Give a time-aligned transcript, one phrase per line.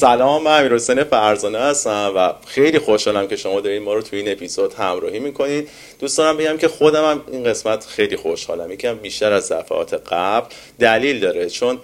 [0.00, 4.18] سلام من امیر حسین فرزانه هستم و خیلی خوشحالم که شما دارین ما رو توی
[4.18, 8.72] این اپیزود همراهی می‌کنید دوست دارم بگم که خودم هم این قسمت خیلی خوشحالم.
[8.72, 10.46] یکم بیشتر از دفعات قبل
[10.78, 11.78] دلیل داره چون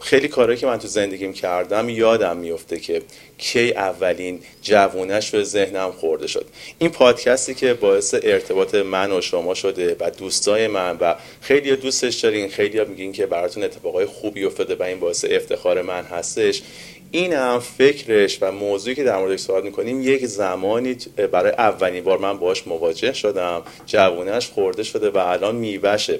[0.00, 3.02] خیلی کارهایی که من تو زندگیم کردم یادم میفته که
[3.38, 6.46] کی اولین جوونش به ذهنم خورده شد.
[6.78, 12.14] این پادکستی که باعث ارتباط من و شما شده و دوستای من و خیلی دوستش
[12.14, 12.48] دارین.
[12.48, 16.62] خیلی میگین که براتون اتفاقای خوبی افتاده و این باعث افتخار من هستش.
[17.10, 20.96] این هم فکرش و موضوعی که در موردش صحبت می‌کنیم یک زمانی
[21.32, 23.62] برای اولین بار من باش مواجه شدم.
[23.86, 26.18] جوونش خورده شده و الان میوشه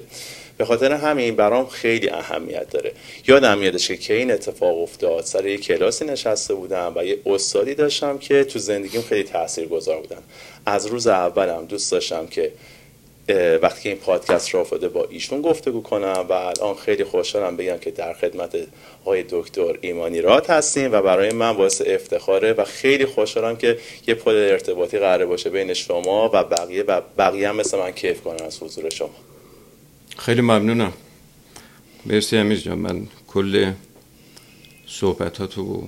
[0.57, 2.91] به خاطر همین برام خیلی اهمیت داره.
[3.27, 5.23] یادم میادش که که این اتفاق افتاد.
[5.23, 10.01] سر یه کلاسی نشسته بودم و یه استادی داشتم که تو زندگیم خیلی تاثیر گذار
[10.01, 10.21] بودن
[10.65, 12.51] از روز اولم دوست داشتم که
[13.61, 17.77] وقتی که این پادکست را افتاده با ایشون گفتگو کنم و الان خیلی خوشحالم بگم
[17.77, 18.57] که در خدمت
[19.01, 24.13] آقای دکتر ایمانی رات هستیم و برای من باعث افتخاره و خیلی خوشحالم که یه
[24.13, 28.45] پل ارتباطی قرار باشه بین شما و بقیه و بقیه هم مثل من کیف کنن
[28.45, 29.15] از حضور شما.
[30.17, 30.93] خیلی ممنونم.
[32.05, 33.71] مرسی امیر جان من کل
[34.87, 35.83] صحبتاتو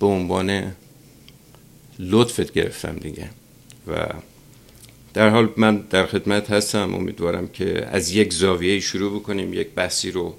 [0.00, 0.76] به عنوان
[1.98, 3.30] لطفت گرفتم دیگه
[3.86, 4.06] و
[5.14, 6.94] در حال من در خدمت هستم.
[6.94, 10.34] امیدوارم که از یک زاویه شروع بکنیم یک بحثی رو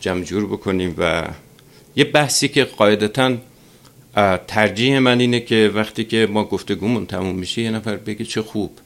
[0.00, 1.24] جمع جور بکنیم و
[1.96, 3.36] یه بحثی که قاعدتا
[4.46, 8.78] ترجیح من اینه که وقتی که ما گفتگومون تموم میشه یه نفر بگه چه خوب.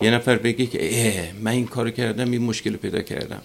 [0.00, 3.42] یه نفر بگه که اه من این کار کردم این مشکل پیدا کردم.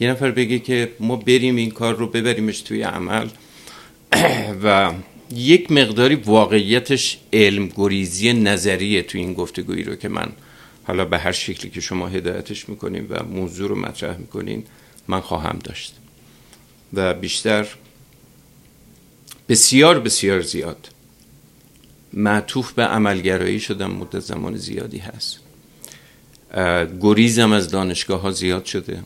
[0.00, 3.28] یه نفر بگه که ما بریم این کار رو ببریمش توی عمل.
[4.64, 4.92] و
[5.30, 10.32] یک مقداری واقعیتش علم گریزی نظریه تو این گفتگویی رو که من
[10.84, 14.64] حالا به هر شکلی که شما هدایتش می‌کنیم و موضوع رو مطرح می‌کنین
[15.08, 15.94] من خواهم داشت.
[16.92, 17.66] و بیشتر
[19.48, 20.88] بسیار بسیار زیاد
[22.12, 25.38] معطوف به عملگرایی شدم مدت زمان زیادی هست.
[27.00, 29.02] گریزم از دانشگاه ها زیاد شده.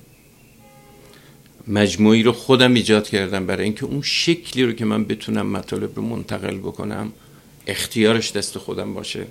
[1.69, 6.03] مجموعی رو خودم ایجاد کردم برای اینکه اون شکلی رو که من بتونم مطالب رو
[6.03, 7.12] منتقل بکنم
[7.67, 9.27] اختیارش دست خودم باشه.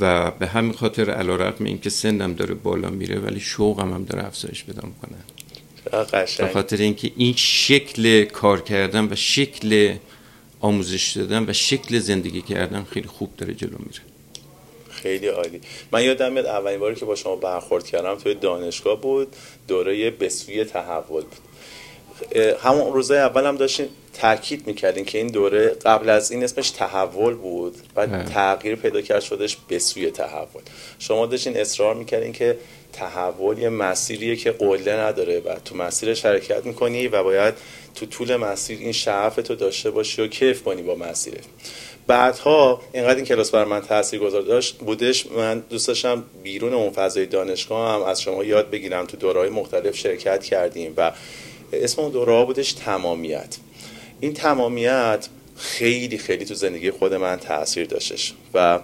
[0.00, 4.04] و به همین خاطر علا رقم این که سنم داره بالا میره ولی شوقم هم
[4.04, 5.16] داره افزایش پیدا می‌کنه.
[6.46, 9.94] به خاطر اینکه این شکل کار کردن و شکل
[10.60, 14.15] آموزش دادن و شکل زندگی کردن خیلی خوب داره جلو میره.
[15.02, 15.60] خیلی عالی.
[15.92, 19.36] من یادم میاد اولین باری که با شما برخورد کردم توی دانشگاه بود
[19.68, 21.36] دوره به سوی تحول بود.
[22.62, 27.34] همون روزای اول هم داشتین تاکید می‌کردین که این دوره قبل از این اسمش تحول
[27.34, 30.62] بود و تغییر پیدا کرد شدش به سوی تحول.
[30.98, 32.58] شما داشتین اصرار می‌کردین که
[32.92, 37.54] تحول یه مسیریه که قله نداره و تو مسیر شرکت می‌کنی و باید
[37.94, 41.40] تو طول مسیر این شعف تو داشته باشی و کیف کنی با مسیره
[42.06, 46.90] بعدها اینقدر این کلاس بر من تاثیر گذار داشت بودش من دوست داشتم بیرون اون
[46.90, 51.12] فضای دانشگاه هم از شما یاد بگیرم تو دورهای مختلف شرکت کردیم و
[51.72, 53.56] اسم اون دوره بودش تمامیت.
[54.20, 58.78] این تمامیت خیلی خیلی تو زندگی خود من تاثیر داشتش و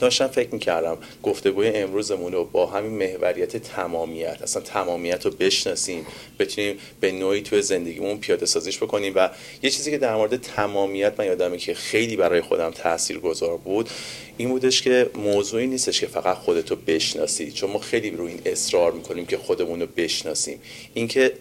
[0.00, 6.06] داشتم فکر می‌کردم گفتگوی امروزمون رو با همین محوریت تمامیت اصلا تمامیت رو بشناسیم
[6.38, 9.12] بتونیم به نوعی توی زندگیمون پیاده سازیش بکنیم.
[9.16, 9.30] و
[9.62, 13.90] یه چیزی که در مورد تمامیت من یادمه که خیلی برای خودم تأثیر گذار بود
[14.36, 17.52] این بودش که موضوعی نیستش که فقط خودتو بشناسی.
[17.52, 20.60] چون ما خیلی روی این اصرار می‌کنیم که خودمون رو بشناسیم.
[20.94, 21.32] اینکه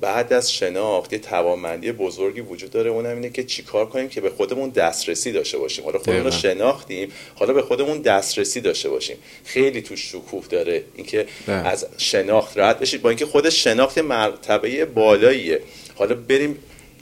[0.00, 4.30] بعد از شناخت یه توانمندی بزرگی وجود داره اونم اینه که چیکار کنیم که به
[4.30, 5.84] خودمون دسترسی داشته باشیم.
[5.84, 9.16] حالا خودمون رو شناختیم حالا به خودمون دسترسی داشته باشیم.
[9.44, 11.26] خیلی تو شکوه داره اینکه.
[11.46, 15.60] از شناخت رد بشید با اینکه خود شناخت مرتبه بالاییه.
[15.94, 16.58] حالا بریم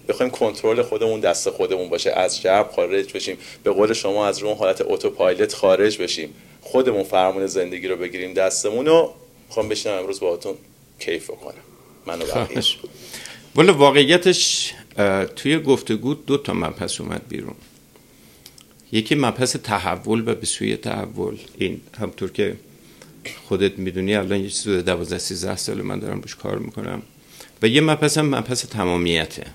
[0.08, 4.54] بخوایم کنترل خودمون دست خودمون باشه از جرب خارج بشیم به قول شما از رو
[4.54, 6.34] حالت اتوپایلوت خارج بشیم.
[6.60, 9.14] خودمون فرمان زندگی رو بگیریم دستمون رو.
[9.48, 10.54] می‌خوام بشینم امروز باهاتون
[10.98, 11.67] کیف کنم
[12.08, 12.24] منو
[13.56, 14.72] ولی واقعیتش
[15.36, 17.54] توی گفتگو دو تا مبحث اومد بیرون.
[18.92, 21.36] یکی مبحث تحول و به سوی تحول.
[21.58, 22.56] این همطور که
[23.48, 27.02] خودت می‌دونی الان یه چیز 12 13 سال من دارم روش کار می‌کنم.
[27.62, 29.46] و یه مبحث هم مبحث تمامیته.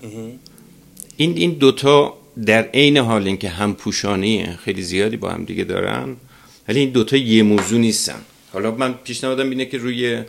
[1.16, 2.16] این این دوتا
[2.46, 6.16] در عین حال اینکه هم پوشانی خیلی زیادی با هم دیگه دارن
[6.68, 8.20] ولی این دوتا یه موضوع نیستن.
[8.52, 10.22] حالا من پیشنهادم اینه که روی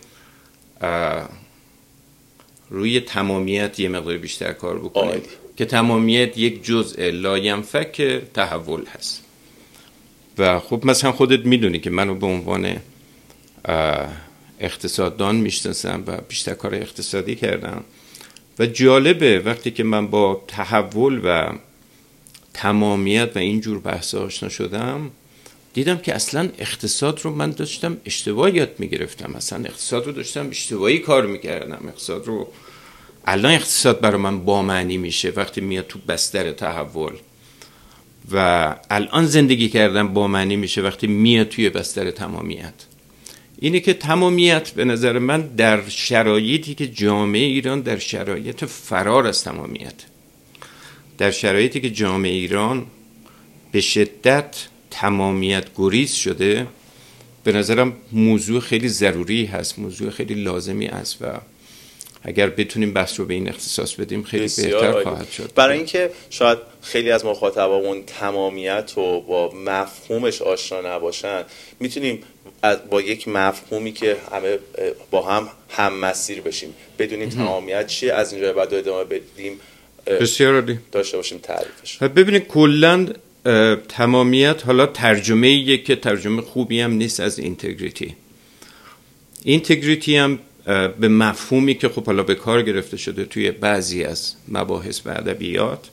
[2.69, 5.21] روی تمامیت یه مقدار بیشتر کار بکنیم.
[5.57, 9.23] که تمامیت یک جزء لاینفک تحول هست.
[10.37, 12.75] و خب مثلا خودت می‌دونی که منو به عنوان
[14.59, 17.83] اقتصاددان می‌شناسم و بیشتر کار اقتصادی کردم.
[18.59, 21.53] و جالبه وقتی که من با تحول و
[22.53, 25.11] تمامیت و اینجور بحث آشنا شدم
[25.75, 29.35] دیدم که اصلا اقتصاد رو من داشتم اشتباه یاد می‌گرفتم.
[29.35, 31.85] اصلا اقتصاد رو داشتم اشتباهی کار می‌کردم.
[31.87, 32.47] اقتصاد رو
[33.25, 37.13] الان اقتصاد برای من با معنی میشه وقتی میاد تو بستر تحول.
[38.31, 42.73] و الان زندگی کردن با معنی میشه وقتی میاد توی بستر تمامیت.
[43.59, 49.43] اینه که تمامیت به نظر من در شرایطی که جامعه ایران در شرایط فرار از
[49.43, 49.95] تمامیت.
[51.17, 52.85] در شرایطی که جامعه ایران
[53.71, 54.55] به شدت
[55.01, 56.67] تمامیت گریز شده
[57.43, 61.25] به نظرم موضوع خیلی ضروری هست موضوع خیلی لازمی است و
[62.23, 65.51] اگر بتونیم بحث رو به این اختصاص بدیم خیلی بهتر خواهد شد.
[65.55, 71.43] برای اینکه شاید خیلی از مخاطبامون تمامیت و با مفهومش آشنا نباشن
[71.79, 72.23] می‌تونیم
[72.89, 74.59] با یک مفهومی که همه
[75.11, 76.73] با هم هم مسیر بشیم.
[76.99, 79.59] بدونیم تمامیت چیه از اینجا بعد ادامه بدیم
[80.07, 81.97] بسیار داشته باشیم تعریفش.
[81.97, 83.07] ببینید کلا
[83.87, 88.15] تمامیت حالا ترجمه یک که ترجمه خوبی هم نیست از اینتگریتی.
[89.43, 90.39] اینتگریتی هم
[90.99, 95.89] به مفهومی که خب حالا به کار گرفته شده توی بعضی از مباحث و ادبیات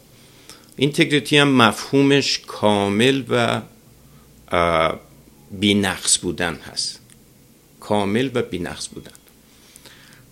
[0.76, 3.62] اینتگریتی هم مفهومش کامل و
[5.50, 7.00] بینقص بودن هست.
[7.80, 9.10] کامل و بینقص بودن.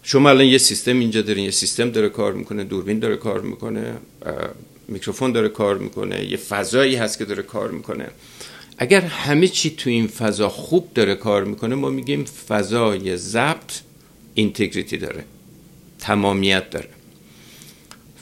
[0.03, 3.95] شما الان یه سیستم اینجا دارین یه سیستم داره کار می‌کنه دوربین داره کار می‌کنه
[4.91, 8.09] میکروفون داره کار می‌کنه یه فضایی هست که داره کار می‌کنه.
[8.79, 13.81] اگر همه چی تو این فضا خوب داره کار می‌کنه ما میگیم فضای ضبط
[14.35, 15.25] اینتگریتی داره
[15.99, 16.89] تمامیت داره.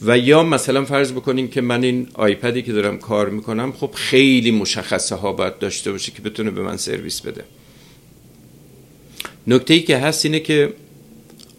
[0.02, 4.50] و یا مثلا فرض بکنیم که من این آیپدی که دارم کار می‌کنم خب خیلی
[4.50, 7.44] مشخصه ها باید داشته باشه که بتونه به من سرویس بده.
[9.46, 10.72] نکته ای که هست اینه که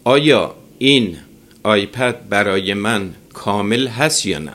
[0.04, 1.16] آیا این
[1.62, 4.52] آیپد برای من کامل هست یا نه؟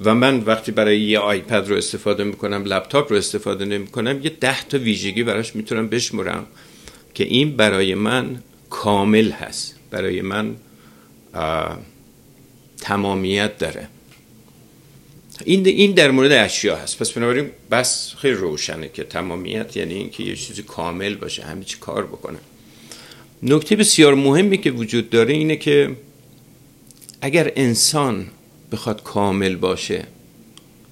[0.00, 4.62] و من وقتی برای یه آیپد رو استفاده می‌کنم لپتاپ رو استفاده نمی‌کنم یه ده
[4.62, 6.46] تا ویژگی براش می‌تونم بشمرم
[7.14, 10.56] که این برای من کامل هست برای من
[12.80, 13.88] تمامیت داره.
[15.44, 16.98] این این در مورد اشیا هست.
[16.98, 21.78] پس بنابراین بس خیلی روشنه که تمامیت یعنی اینکه یه چیزی کامل باشه همه چی
[21.78, 22.38] کار بکنه.
[23.42, 25.96] نکته بسیار مهمی که وجود داره اینه که
[27.20, 28.26] اگر انسان
[28.74, 30.06] بخواد کامل باشه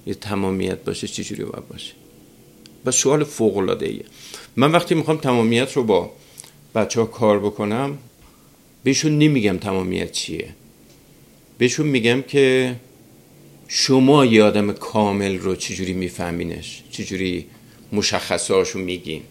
[0.07, 1.93] یه تمامیت باشه چجوری باید باشه؟
[2.85, 4.05] و سوال فوق العاده ایه
[4.57, 6.11] من وقتی می‌خوام تمامیت رو با
[6.75, 7.99] بچه ها کار بکنم
[8.85, 10.49] بهشون نمیگم تمامیت چیه.
[11.59, 12.77] بهشون میگم که
[13.69, 17.47] شما یه آدم کامل رو چجوری میفهمینش؟ چجوری
[17.93, 19.23] مشخصاشو میگین؟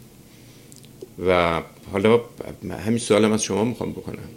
[1.28, 1.62] و
[1.92, 2.22] حالا
[2.86, 4.30] همین سوالم از شما می‌خوام بکنم.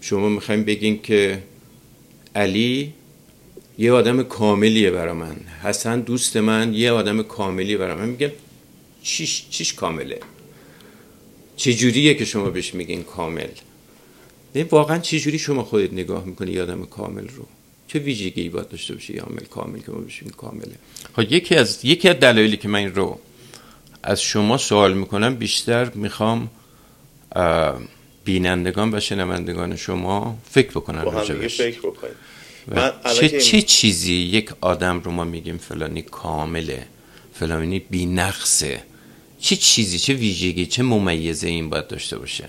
[0.00, 1.42] شما می‌خوایم بگین که
[2.36, 2.92] علی
[3.78, 5.36] یه آدم کاملیه برا من.
[5.62, 8.08] حسن دوست من یه آدم کاملی برا من.
[8.08, 8.30] میگم
[9.02, 10.20] چیش, چیش کامله؟
[11.56, 13.48] چجوریه که شما بهش میگین کامل؟
[14.70, 17.46] واقعا چجوری شما خودت نگاه می‌کنی یه آدم کامل رو؟
[17.88, 20.74] چه ویژگی باید داشته باشه یه عامل کامل که ما بهش کامله؟
[21.16, 23.18] خب یکی از یکی از دلایلی که من این رو
[24.02, 26.50] از شما سوال می‌کنم بیشتر می‌خوام
[28.26, 32.14] بینندگان و شنوندگان شما فکر بکنن با هم فکر بکنیم.
[33.20, 36.86] چه, چه چیزی یک آدم رو ما میگیم فلانی کامله
[37.34, 38.82] فلانی بینقصه؟
[39.40, 42.48] چه چیزی چه ویژگی چه ممیزه این باید داشته باشه؟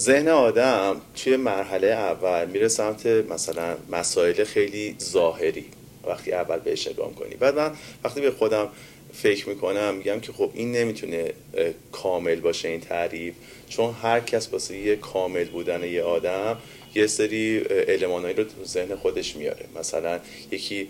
[0.00, 5.64] ذهن آدم توی مرحله اول میره سمت مثلا مسائل خیلی ظاهری
[6.06, 7.70] وقتی اول بهش نگاه کنی بعد من
[8.04, 8.68] وقتی به خودم
[9.12, 11.32] فکر می‌کنم میگم که خب این نمی‌تونه
[11.92, 13.34] کامل باشه این تعریف.
[13.68, 16.58] چون هر کس واسه یه کامل بودن یه آدم
[16.94, 19.64] یه سری المانایی رو تو ذهن خودش میاره.
[19.78, 20.20] مثلا
[20.50, 20.88] یکی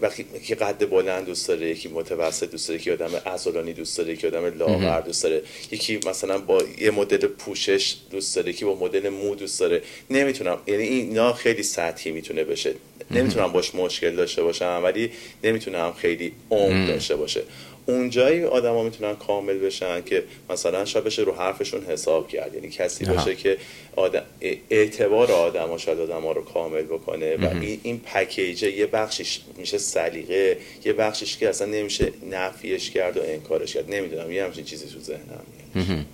[0.00, 4.12] وقتی یکی قد بلند دوست داره یکی متوسط دوست داره یکی آدم عضلانی دوست داره
[4.12, 8.74] یکی آدم لاغر دوست داره یکی مثلا با یه مدل پوشش دوست داره یکی با
[8.74, 9.82] مدل مو دوست داره.
[10.10, 12.74] نمی‌تونم یعنی اینا خیلی سطحی می‌تونه بشه.
[13.10, 15.10] نمی‌تونم باش مشکل داشته باشم ولی
[15.44, 17.42] نمی‌تونم خیلی عمق داشته باشه.
[17.86, 22.54] اونجایی آدما می‌تونن کامل بشن که مثلا شاید بشه رو حرفشون حساب کرد.
[22.54, 23.56] یعنی کسی باشه که
[23.96, 24.22] آدم
[24.70, 29.78] اعتبار آدم شاید آدم ها رو کامل بکنه و این, این پکیجه یه بخشش میشه
[29.78, 33.94] سلیقه یه بخشش که اصلا نمیشه نفیش کرد و انکارش کرد.
[33.94, 36.06] نمی‌دونم یه همچین چیزی تو ذهنم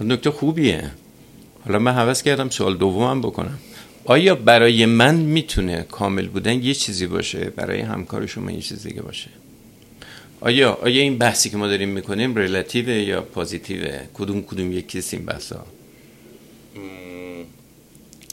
[0.00, 0.90] نکته خوبیه.
[1.64, 3.58] حالا من هوس کردم سوال دومم بکنم.
[4.04, 9.02] آیا برای من می‌تونه کامل بودن یه چیزی باشه؟ برای همکار شما یه چیزی دیگه
[9.02, 9.30] باشه؟
[10.40, 14.72] آیا آیا این بحثی که ما داریم می‌کنیم relative ه یا positive ه کدوم کدوم
[14.72, 15.66] یکی این بحثا؟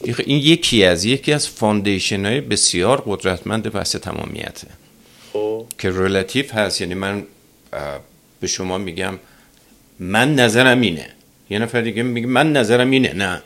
[0.04, 4.68] این یکی از یکی از foundation های بسیار قدرتمند بحث تمامیته.
[5.34, 5.66] خب.
[5.80, 7.24] که relative هست یعنی من
[8.40, 9.20] به شما میگم
[10.00, 11.10] من نظرم اینه.
[11.50, 13.42] یه نفر دیگه میگه من نظرم اینه نه.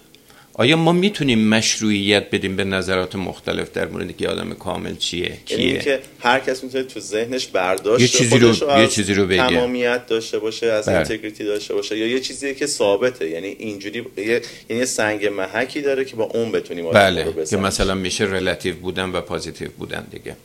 [0.53, 5.37] آیا ما می‌تونیم مشروعیت بدیم به نظرات مختلف در مورد که آدم کامل چیه یعنی
[5.45, 9.47] کیه که هر کس می‌تونه تو ذهنش برداشت یه چیزی رو- یه چیزی رو بگه.
[9.49, 10.95] تمامیت داشته باشه از بله.
[10.97, 16.05] اینتگریتی داشته باشه یا یه چیزی که ثابته یعنی اینجوری یه- یعنی سنگ محکی داره
[16.05, 17.57] که با اون بتونیم آدم بله رو که.
[17.57, 20.35] مثلا میشه رلاتیو بودن و پازیتیو بودن دیگه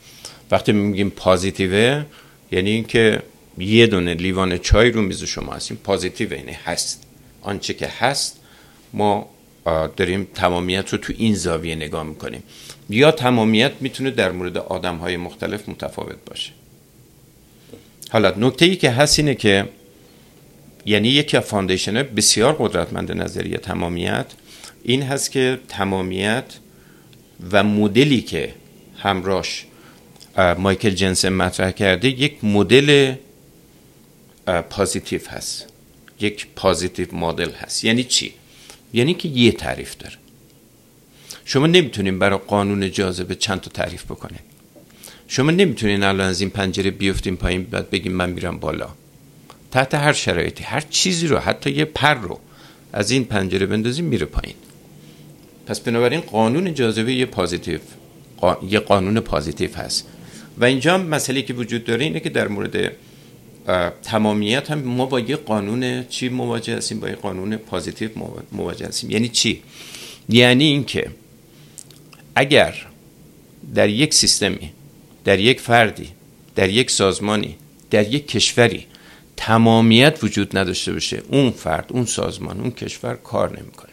[0.50, 2.04] وقتی میگیم positive ه
[2.52, 3.22] یعنی اینکه
[3.58, 7.02] یه دونه لیوان چای رو میز شما هستیم positive یعنی هست
[7.42, 8.40] آنچه که هست
[8.92, 9.35] ما
[9.96, 12.42] داریم تمامیت رو تو این زاویه نگاه می‌کنیم.
[12.90, 16.52] یا تمامیت می‌تونه در مورد آدم های مختلف متفاوت باشه.
[18.11, 19.68] حالا نکته ای که هست اینه که
[20.87, 24.26] یعنی یکی از foundation بسیار قدرتمند نظریه تمامیت
[24.85, 26.44] این هست که تمامیت
[27.52, 28.54] و مدلی که
[28.96, 29.66] همراش
[30.58, 33.14] مایکل جنسن مطرح کرده یک مدل
[34.49, 35.66] اه، پازیتیو هست.
[36.20, 37.85] یک پازیتیو مدل هست.
[37.85, 38.32] یعنی چی؟
[38.96, 40.14] یعنی که یه تعریف داره.
[41.44, 44.40] شما نمی‌تونین برای قانون جاذبه چند تا تعریف بکنین.
[45.28, 48.88] شما نمی‌تونین الان از این پنجره بیفتین پایین بعد بگیم من میرم بالا.
[49.70, 52.40] تحت هر شرایطی هر چیزی رو حتی یه پر رو
[52.92, 54.56] از این پنجره بندازیم میره پایین.
[55.66, 57.80] پس بنابراین قانون جاذبه یه پازیتیو
[58.36, 58.56] قا...
[58.68, 60.06] یه قانون پازیتیو هست.
[60.58, 62.92] و اینجا مسئله که وجود داره اینه که در مورد
[64.02, 68.87] تمامیت هم ما با یه قانون چی مواجه هستیم؟ با یه قانون پازیتیو موا- مواجه
[68.87, 69.11] هستیم.
[69.11, 69.62] یعنی چی؟
[70.28, 71.11] یعنی اینکه
[72.35, 72.87] اگر
[73.75, 74.73] در یک سیستمی
[75.25, 76.08] در یک فردی
[76.54, 77.56] در یک سازمانی
[77.90, 78.87] در یک کشوری
[79.37, 83.92] تمامیت وجود نداشته باشه اون فرد اون سازمان اون کشور کار نمی‌کنه.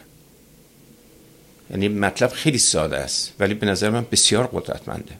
[1.70, 5.18] یعنی مطلب خیلی ساده است ولی به نظر من بسیار قدرتمنده.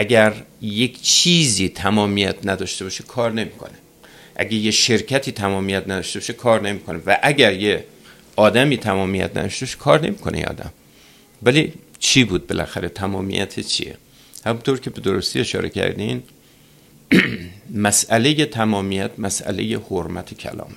[0.00, 3.78] اگر یک چیزی تمامیت نداشته باشه کار نمی‌کنه.
[4.36, 7.00] اگر یه شرکتی تمامیت نداشته باشه کار نمی‌کنه.
[7.06, 7.84] و اگر یه
[8.36, 10.72] آدمی تمامیت نداشته باشه کار نمی‌کنه یه آدم.
[11.42, 13.96] ولی چی بود بالاخره؟ تمامیت چیه؟
[14.44, 16.22] همونطور که به درستی اشاره کردین
[17.86, 20.76] مسئله تمامیت مسئله حرمت کلامه.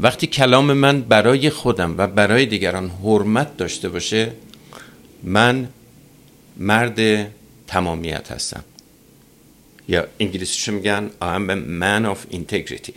[0.00, 4.32] وقتی کلام من برای خودم و برای دیگران حرمت داشته باشه
[5.22, 5.68] من
[6.56, 7.28] مرد
[7.66, 8.64] تمامیت هستم.
[9.88, 12.94] یا انگلیسیشو میگن I'm a man of integrity.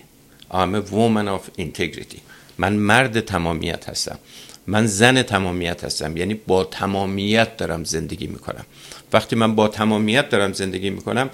[0.51, 2.19] I'm a woman of integrity.
[2.57, 4.19] من مرد تمامیت هستم.
[4.67, 6.17] من زن تمامیت هستم.
[6.17, 8.65] یعنی با تمامیت دارم زندگی می‌کنم.
[9.13, 11.29] وقتی من با تمامیت دارم زندگی می‌کنم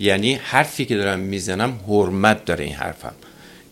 [0.00, 3.14] یعنی حرفی که دارم می‌زنم حرمت داره این حرفم.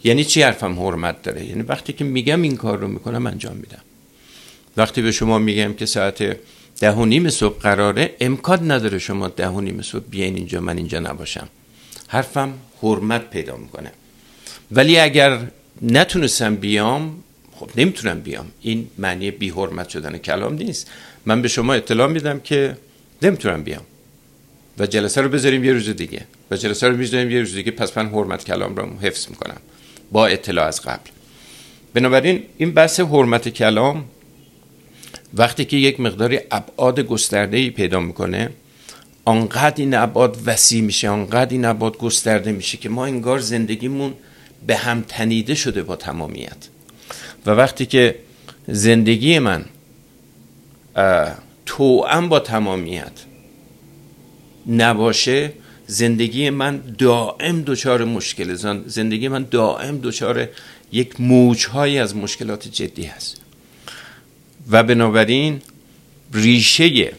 [0.05, 3.83] یعنی چی حرفم حرمت داره؟ یعنی وقتی که میگم این کار رو می‌کنم انجام میدم.
[4.77, 6.37] وقتی به شما میگم که ساعت
[6.83, 8.15] ده و نیم صبح قراره.
[8.21, 11.49] امکان نداره شما ده و نیم صبح بیاین اینجا من اینجا نباشم.
[12.09, 13.93] حرفم حرمت پیدا می‌کنه.
[14.73, 15.39] ولی اگر
[15.83, 17.23] نتونستم بیام
[17.53, 18.47] خب نمی‌تونم بیام.
[18.61, 20.91] این معنی بی حرمت شدن کلام نیست.
[21.27, 22.77] من به شما اطلاع میدم که
[23.23, 23.83] نمی‌تونم بیام.
[24.79, 26.25] و جلسه رو بذاریم یه روز دیگه.
[26.51, 27.71] و جلسه رو می‌ذاریم یه روز دیگه.
[27.71, 29.61] پس من حرمت کلام رو حفظ می‌کنم.
[30.13, 31.11] با اطلاع از قبل.
[31.95, 34.05] بنابراین این بحث حرمت کلام
[35.35, 38.51] وقتی که یک مقداری ابعاد گسترده ای پیدا می‌کنه
[39.25, 44.15] آنقدر این ابعاد وسیع میشه آنقدر این ابعاد گسترده میشه که ما انگار زندگیمون
[44.67, 46.69] به هم تنیده شده با تمامیت.
[47.47, 48.17] و وقتی که
[48.69, 49.65] زندگی من
[51.67, 53.13] توأم با تمامیت
[54.67, 55.53] نباشه
[55.87, 58.55] زندگی من دائم دچار مشکل
[58.87, 60.49] زندگی من دائم دچار
[60.93, 63.42] یک موجهایی از مشکلات جدی هست.
[64.73, 65.61] و بنابراین
[66.33, 67.13] ریشه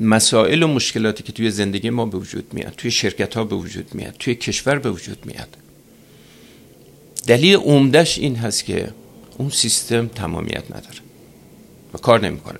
[0.00, 3.94] مسائل و مشکلاتی که توی زندگی ما به وجود میاد توی شرکت ها به وجود
[3.94, 5.56] میاد توی کشور به وجود میاد.
[7.26, 8.88] دلیل عمدهش این هست که
[9.38, 10.98] اون سیستم تمامیت نداره
[11.94, 12.58] و کار نمی‌کنه.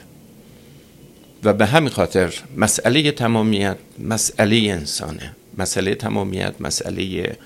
[1.45, 7.37] و به همین خاطر مسئله تمامیت مسئله انسانه مسئله تمامیت مسئله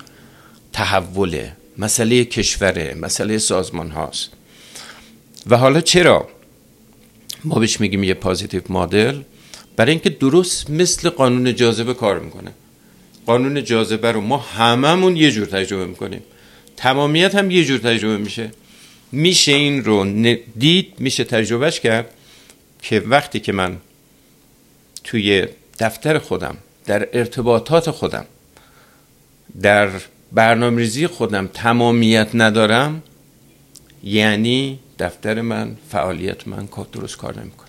[0.73, 4.29] تحوله مسئله کشوره مسئله سازمان هاست
[5.47, 6.29] و حالا چرا
[7.43, 9.21] ما بهش میگیم یه پازیتیو مدل.
[9.75, 12.51] برای اینکه درست مثل قانون جاذبه کار می‌کنه.
[13.25, 16.23] قانون جاذبه رو ما هممون یه جور تجربه می‌کنیم.
[16.77, 18.51] تمامیت هم یه جور تجربه میشه.
[19.11, 20.05] میشه این رو
[20.57, 22.13] دید میشه تجربهش کرد
[22.81, 23.77] که وقتی که من
[25.03, 25.47] توی
[25.79, 28.25] دفتر خودم در ارتباطات خودم
[29.61, 29.89] در
[30.31, 33.03] برنامه‌ریزی خودم تمامیت ندارم
[34.03, 37.67] یعنی دفتر من فعالیت من درست کار نمی‌کنه.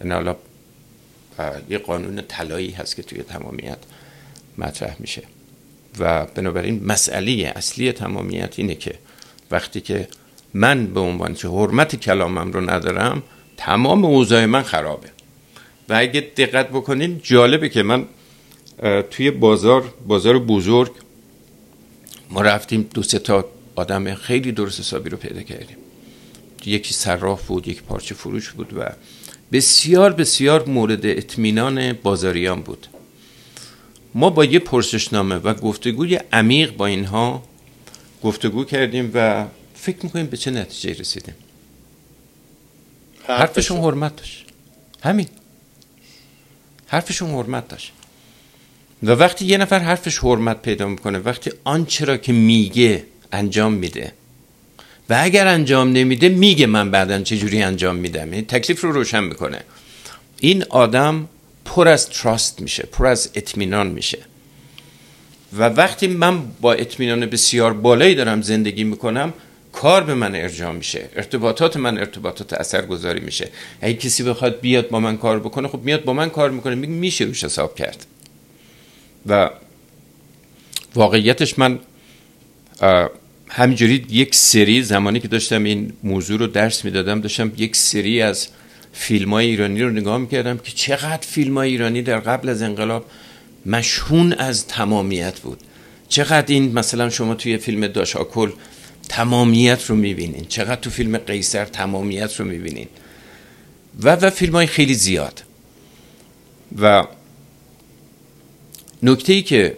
[0.00, 0.36] این حالا
[1.70, 3.78] یه قانون طلایی هست که توی تمامیت
[4.58, 5.22] مطرح میشه.
[5.98, 8.94] و بنابراین مسئله اصلی تمامیت اینه که
[9.50, 10.08] وقتی که
[10.54, 13.22] من به عنوان که حرمت کلامم رو ندارم
[13.56, 15.08] تمام اوضاع من خرابه.
[15.88, 18.06] و اگه دقت بکنین جالبه که من
[19.10, 20.92] توی بازار بازار بزرگ
[22.30, 25.76] ما رفتیم دو سه تا آدم خیلی درست حسابی رو پیدا کردیم.
[26.66, 28.84] یکی صراف بود یک پارچه فروش بود و
[29.52, 32.86] بسیار بسیار مورد اطمینان بازاریان بود.
[34.14, 37.42] ما با یه پرسشنامه و گفتگوی عمیق با اینها
[38.22, 41.34] گفتگو کردیم و فکر می‌کنیم به چه نتیجه رسیدیم.
[43.28, 44.46] حرفشون حرمت داشت.
[45.02, 45.28] همین.
[46.86, 47.92] حرفشون حرمت داشت.
[49.02, 54.12] و وقتی یه نفر حرفش حرمت پیدا می‌کنه وقتی آنچه را که میگه انجام میده
[55.10, 58.32] و اگر انجام نمیده میگه من بعدا چجوری انجام میدم.
[58.32, 59.60] یعنی تکلیف رو روشن می‌کنه.
[60.40, 61.28] این آدم
[61.64, 64.18] پر از تراست میشه پر از اطمینان میشه.
[65.52, 69.32] و وقتی من با اطمینان بسیار بالایی دارم زندگی می‌کنم
[69.72, 71.08] کار به من ارجاع میشه.
[71.16, 73.48] ارتباطات من ارتباطات اثرگذاری میشه.
[73.80, 76.74] اگه کسی بخواد بیاد با من کار بکنه خب میاد با من کار می‌کنه.
[76.74, 78.06] میگه میشه روش حساب کرد.
[79.26, 79.50] و
[80.94, 81.78] واقعیتش من
[83.48, 88.48] همینجوری یک سری زمانی که داشتم این موضوع رو درس می‌دادم داشتم یک سری از
[88.92, 93.04] فیلم های ایرانی رو نگاه می‌کردم که چقدر فیلم های ایرانی در قبل از انقلاب
[93.66, 95.58] مشهون از تمامیت بود.
[96.08, 98.50] چقدر این مثلا شما توی فیلم داشاکل
[99.08, 100.44] تمامیت رو می‌بینین.
[100.48, 102.88] چقدر تو فیلم قیصر تمامیت رو می‌بینین.
[104.02, 105.42] و و فیلم های خیلی زیاد.
[106.78, 107.04] و
[109.02, 109.76] نکته ای که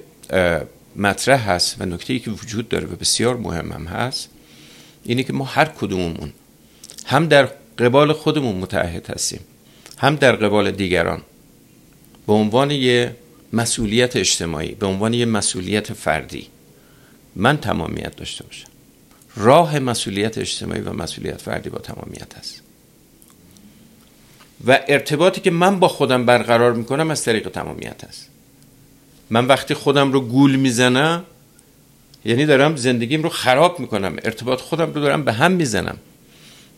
[0.96, 4.28] مطرح هست و نکته ای که وجود داره و بسیار مهم هم هست
[5.04, 6.32] اینه که ما هر کدوممون
[7.06, 7.48] هم در
[7.78, 9.40] قبال خودمون متعهد هستیم
[9.98, 11.22] هم در قبال دیگران
[12.26, 13.16] به عنوان یه
[13.52, 16.46] مسئولیت اجتماعی به عنوان یه مسئولیت فردی
[17.36, 18.68] من تمامیت داشته باشم.
[19.36, 22.62] راه مسئولیت اجتماعی و مسئولیت فردی با تمامیت هست.
[24.66, 28.27] و ارتباطی که من با خودم برقرار می‌کنم از طریق تمامیت هست.
[29.30, 31.24] من وقتی خودم رو گول می‌زنم
[32.24, 35.98] یعنی دارم زندگیم رو خراب می‌کنم ارتباط خودم رو دارم به هم می‌زنم.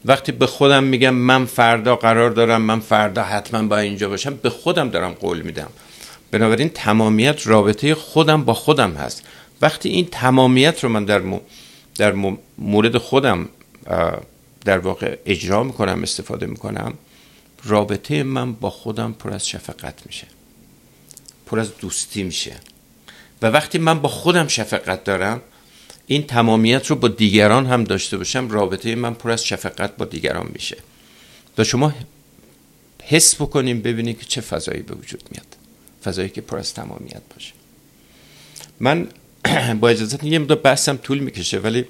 [0.04, 4.50] وقتی به خودم میگم من فردا قرار دارم من فردا حتما با اینجا باشم به
[4.50, 5.68] خودم دارم قول میدم.
[6.30, 9.22] بنابراین تمامیت رابطه خودم با خودم هست.
[9.62, 11.22] وقتی این تمامیت رو من در,
[11.96, 12.14] در
[12.58, 13.48] مورد خودم
[14.64, 16.94] در واقع اجرا می‌کنم استفاده می‌کنم
[17.64, 20.26] رابطه من با خودم پر از شفقت میشه.
[21.50, 22.56] پر از دوستی میشه.
[23.42, 25.40] و وقتی من با خودم شفقت دارم
[26.06, 30.50] این تمامیت رو با دیگران هم داشته باشم رابطه من پر از شفقت با دیگران
[30.52, 30.76] میشه.
[31.58, 31.94] و شما
[33.02, 35.46] حس بکنیم ببینید که چه فضایی به وجود میاد.
[36.04, 37.52] فضایی که پر از تمامیت باشه.
[38.80, 39.08] من
[39.80, 41.84] با اجازه یه مدت بحثم طول می‌کشه ولی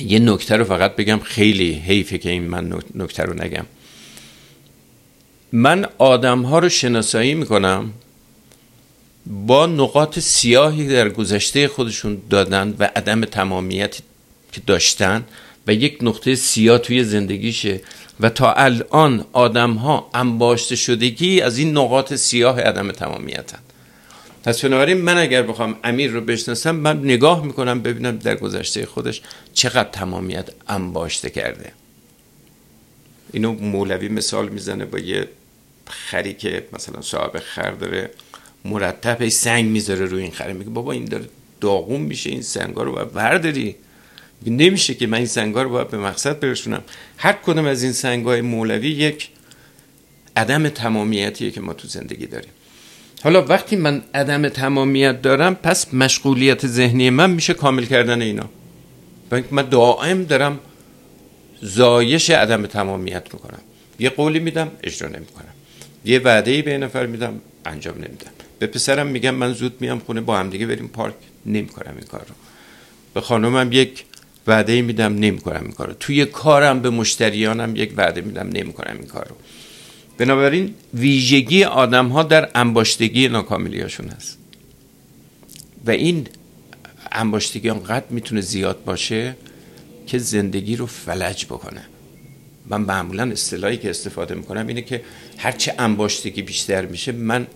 [0.00, 3.66] یه نکته رو فقط بگم خیلی حیفه که این من نکته رو نگم.
[5.52, 7.92] من آدم ها رو شناسایی می‌کنم.
[9.28, 14.02] با نقاط سیاهی در گذشته خودشون دادن و عدم تمامیتی
[14.52, 15.24] که داشتن
[15.66, 17.80] و یک نقطه سیاه توی زندگیشه
[18.20, 23.58] و تا الان آدم ها انباشته شدگی از این نقاط سیاه عدم تمامیتن.
[24.44, 29.22] پس بنابراین من اگر بخوام امیر رو بشناسم من نگاه می‌کنم ببینم در گذشته خودش
[29.54, 31.72] چقدر تمامیت انباشته کرده.
[33.32, 35.28] اینو مولوی مثال می‌زنه با یه
[35.86, 38.10] خری که مثلا صاحب خر داره.
[38.68, 40.52] مرتب سنگ می‌ذاره روی این خره.
[40.52, 41.24] میگه بابا این داره
[41.60, 43.76] داغون میشه این سنگا رو باید برداری.
[44.46, 46.82] نمیشه که من این سنگا رو باید به مقصد برسونم.
[47.16, 49.28] هر کدوم از این سنگای مولوی یک
[50.36, 52.50] عدم تمامیتیه که ما تو زندگی داریم.
[53.22, 58.48] حالا وقتی من عدم تمامیت دارم پس مشغولیت ذهنی من میشه کامل کردن اینا.
[59.50, 60.60] من دائم دارم
[61.62, 63.60] زایش عدم تمامیت می‌کنم.
[63.98, 65.52] یه قولی میدم اجرا نمی‌کنم.
[66.04, 68.30] یه وعده ای به نفر میدم انجام نمیدم.
[68.58, 71.14] به پسرم میگم من زود میام خونه با هم دیگه بریم پارک.
[71.46, 72.34] نمی‌کنم این کار رو
[73.14, 74.04] به خانمم یک
[74.46, 79.06] وعده میدم نمی‌کنم این کار رو توی کارم به مشتریانم یک وعده میدم نمی‌کنم این
[79.06, 79.36] کار رو
[80.18, 84.38] بنابراین ویژگی آدم ها در انباشتگی ناکاملی هاشون هست.
[85.86, 86.26] و این
[87.12, 89.36] انباشتگی آنقدر می‌تونه زیاد باشه
[90.06, 91.82] که زندگی رو فلج بکنه.
[92.68, 95.02] من معمولا اصطلاحی که استفاده می‌کنم اینه که
[95.36, 97.46] هرچه انباشتگی بیشتر میشه من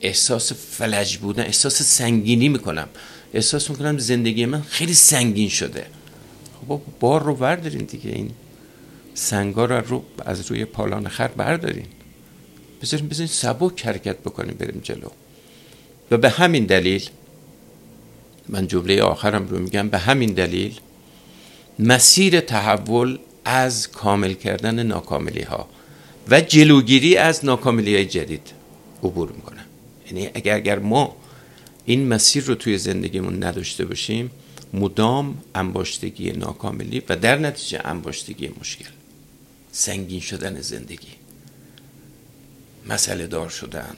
[0.00, 2.88] احساس فلج بودن احساس سنگینی می‌کنم.
[3.34, 5.86] احساس می‌کنم زندگی من خیلی سنگین شده.
[6.68, 8.10] خب بار رو بردارین دیگه.
[8.10, 8.30] این
[9.14, 11.86] سنگا رو, رو از روی پالان خر بردارین.
[12.82, 15.08] بذارین بذارین سبک حرکت بکنیم بریم جلو.
[16.10, 17.08] و به همین دلیل
[18.48, 20.80] من جمله آخرم رو میگم به همین دلیل
[21.78, 25.68] مسیر تحول از کامل کردن ناکاملی ها
[26.28, 28.52] و جلوگیری از ناکاملی های جدید
[29.02, 29.64] عبور می‌کنه.
[30.06, 31.16] یعنی اگر, اگر ما
[31.84, 34.30] این مسیر رو توی زندگیمون نداشته باشیم
[34.72, 38.88] مدام انباشتگی ناکاملی و در نتیجه انباشتگی مشکل
[39.72, 41.08] سنگین شدن زندگی
[42.88, 43.96] مسئله دار شدن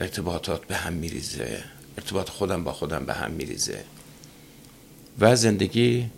[0.00, 1.64] ارتباطات به هم میریزه
[1.98, 3.84] ارتباط خودم با خودم به هم میریزه
[5.20, 6.10] و زندگی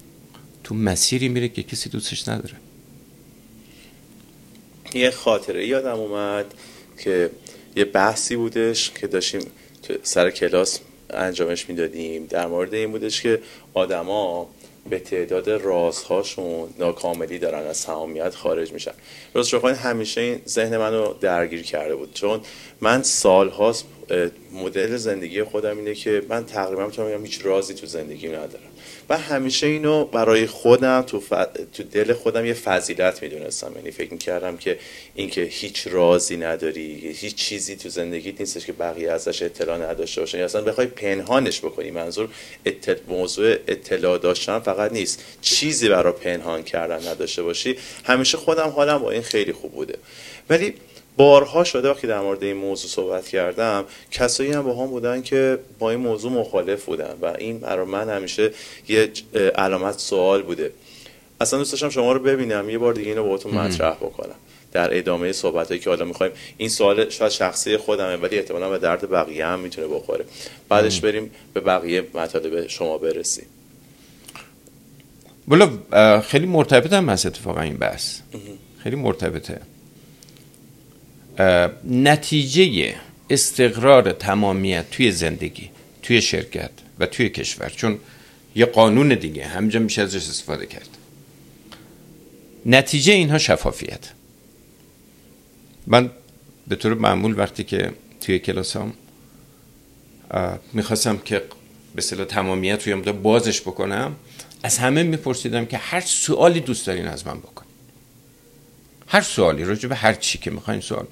[0.70, 2.54] تو مسیری میره که کسی دوستش نداره.
[4.94, 6.54] یه خاطره یادم اومد
[6.98, 7.30] که
[7.76, 9.40] یه بحثی بودش که داشتیم
[10.02, 10.80] سر کلاس
[11.10, 12.26] انجامش می‌دادیم.
[12.26, 13.42] در مورد این بودش که
[13.74, 14.50] آدما
[14.90, 18.92] به تعداد رازهاشون ناکاملی دارن از تمامیت خارج میشن.
[19.34, 22.14] راست بخواین همیشه این ذهن منو درگیر کرده بود.
[22.14, 22.40] چون
[22.80, 23.84] من سالهاست
[24.52, 28.69] مدل زندگی خودم اینه که من تقریبا می‌تونم هیچ رازی تو زندگی ندارم.
[29.10, 31.22] و همیشه اینو برای خودم تو,
[31.72, 33.72] تو دل خودم یه فضیلت می‌دونستم.
[33.76, 34.78] یعنی فکر می‌کردم که
[35.14, 40.38] اینکه هیچ رازی نداری هیچ چیزی تو زندگیت نیستش که بقیه ازش اطلاع نداشته باشن.
[40.38, 42.28] یا اصلا بخوای پنهانش بکنی منظور
[43.08, 45.24] موضوع اطلاع داشتن فقط نیست.
[45.40, 47.76] چیزی برای پنهان کردن نداشته باشی.
[48.04, 49.98] همیشه خودم حالم با این خیلی خوب بوده.
[50.50, 50.74] ولی
[51.16, 55.58] بارها شده وقتی در مورد این موضوع صحبت کردم کسایی هم با هم بودن که
[55.78, 58.50] با این موضوع مخالف بودن و این برای من همیشه
[58.88, 59.10] یه
[59.54, 60.72] علامت سوال بوده.
[61.40, 64.34] اصلا دوست داشتم شما رو ببینم یه بار دیگه اینو باهاتون مطرح بکنم.
[64.72, 68.78] در ادامه صحبت هایی که حالا می‌خوایم این سوال شاید شخصی خودمه ولی احتمالا به
[68.78, 70.24] درد بقیه هم می‌تونه بخوره.
[70.68, 73.46] بعدش بریم به بقیه مطالب شما برسیم.
[75.48, 75.70] بلا
[76.20, 78.18] خیلی مرتبط هم هست اتفاقا این بحث.
[78.82, 79.60] خیلی مرتبطه.
[81.84, 82.94] نتیجه
[83.30, 85.70] استقرار تمامیت توی زندگی
[86.02, 87.68] توی شرکت و توی کشور.
[87.68, 87.98] چون
[88.54, 90.88] یه قانون دیگه همجا میشه ازش استفاده کرد.
[92.66, 94.10] نتیجه اینها شفافیت.
[95.86, 96.10] من
[96.68, 98.92] به طور معمول وقتی که توی کلاسام
[100.72, 101.42] می‌خواستم که
[101.94, 104.16] به صلاح تمامیت روی بازش بکنم
[104.62, 107.64] از همه میپرسیدم که هر سوالی دوست دارین از من بکن.
[109.06, 111.06] هر سوالی راجع به هر چی که می‌خواین سوال.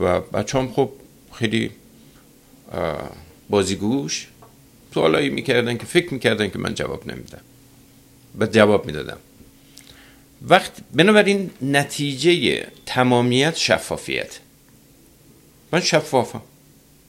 [0.00, 0.90] و بچه هم خب
[1.32, 1.70] خیلی
[3.50, 4.28] بازیگوش
[4.94, 7.40] سوالایی می‌کردن که فکر می‌کردن که من جواب نمیدم.
[8.38, 9.18] و جواب می‌دادم.
[10.48, 14.38] وقت بنابراین نتیجه تمامیت شفافیت.
[15.72, 16.42] من شفافم.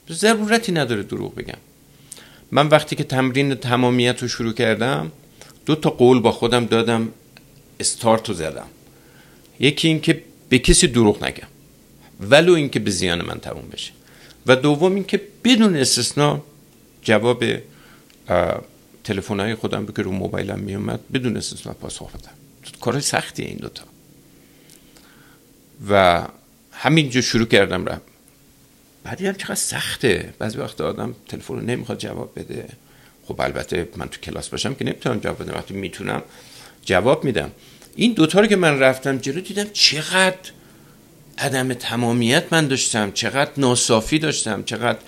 [0.10, 1.58] ضرورتی نداره دروغ بگم.
[2.52, 5.12] من وقتی که تمرین تمامیت رو شروع کردم
[5.66, 7.10] دو تا قول با خودم دادم
[7.80, 8.68] استارت رو زدم.
[9.60, 11.48] یکی این که به کسی دروغ نگم.
[12.30, 13.92] ولو اینکه به زیان من تموم بشه.
[14.48, 16.44] و دوم اینکه بدون استثنا
[17.02, 17.44] جواب
[19.04, 22.32] تلفن های خودم که رو موبایلم می اومد بدون استثنا پاسخ بدم.
[22.82, 23.84] کار سختی این دوتا.
[25.90, 26.24] و
[26.72, 28.02] همینجا شروع کردم رفت.
[29.04, 30.34] بعد هم چقدر سخته.
[30.40, 32.70] بعضی وقت آدم تلفن رو نمی‌خواد جواب بده.
[33.26, 35.54] خب البته من تو کلاس باشم که نمی‌تونم جواب بدم.
[35.54, 36.22] وقتی می‌تونم
[36.86, 37.52] جواب میدم.
[37.96, 40.52] این دوتا رو که من رفتم جلو دیدم چقدر
[41.38, 45.00] عدم تمامیت من داشتم چقدر ناصافی داشتم چقدر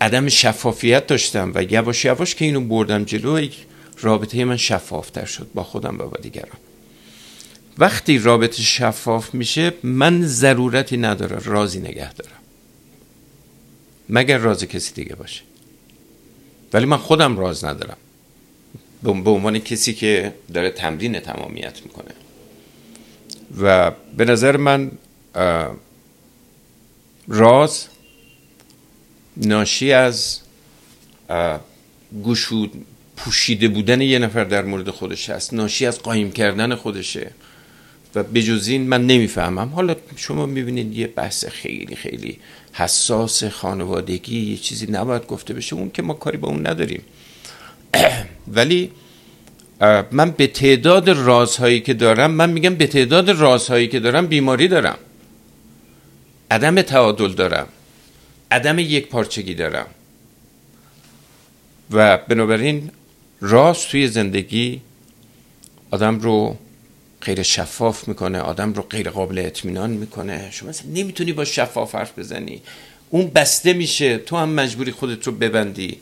[0.00, 3.48] عدم شفافیت داشتم و یواش یواش که اینو بردم جلو
[4.00, 6.58] رابطه من شفافتر شد با خودم و با دیگران.
[7.78, 12.32] وقتی رابطه شفاف میشه من ضرورتی نداره رازی نگه دارم.
[14.08, 15.42] مگر راز کسی دیگه باشه.
[16.72, 17.96] ولی من خودم راز ندارم.
[19.02, 22.10] به عنوان کسی که داره تمرین تمامیت می‌کنه.
[23.60, 24.90] و به نظر من
[27.28, 27.86] راز
[29.36, 30.40] ناشی از
[32.24, 32.72] گشود
[33.16, 37.30] پوشیده بودن یه نفر در مورد خودش هست ناشی از قایم کردن خودشه.
[38.14, 39.68] و بجز این من نمی‌فهمم.
[39.68, 42.38] حالا شما می‌بینید یه بحث خیلی خیلی
[42.72, 47.02] حساس خانوادگی یه چیزی نباید گفته بشه اون که ما کاری با اون نداریم.
[48.56, 48.90] ولی
[50.10, 54.98] من به تعداد رازهایی که دارم من میگم به تعداد رازهایی که دارم بیماری دارم.
[56.50, 57.68] عدم تعادل دارم.
[58.50, 59.86] عدم یک پارچگی دارم.
[61.90, 62.90] و بنابراین
[63.40, 64.80] راز توی زندگی
[65.90, 66.56] آدم رو
[67.22, 70.48] غیر شفاف می‌کنه آدم رو غیر قابل اطمینان می‌کنه.
[70.50, 72.62] شما مثلا نمی‌تونی با شفاف حرف بزنی.
[73.10, 75.98] اون بسته میشه تو هم مجبوری خودت رو ببندی.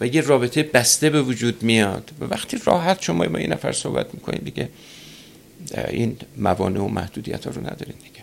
[0.00, 2.10] و یه رابطه بسته به وجود میاد.
[2.20, 4.68] و وقتی راحت شما با یه نفر صحبت می‌کنید دیگه
[5.88, 8.22] این موانع و محدودیت ها رو ندارید دیگه.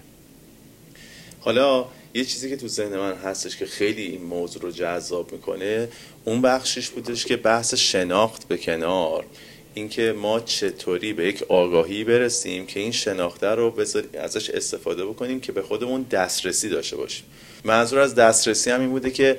[1.40, 5.88] حالا یه چیزی که تو ذهن من هستش که خیلی این موضوع رو جذاب می‌کنه
[6.26, 9.26] اون بخشش بودش که بحث شناخت به کنار.
[9.74, 13.74] اینکه ما چطوری به یک آگاهی برسیم که این شناخته رو
[14.20, 17.26] ازش استفاده بکنیم که به خودمون دسترسی داشته باشیم.
[17.64, 19.38] منظور از دسترسی هم این بوده که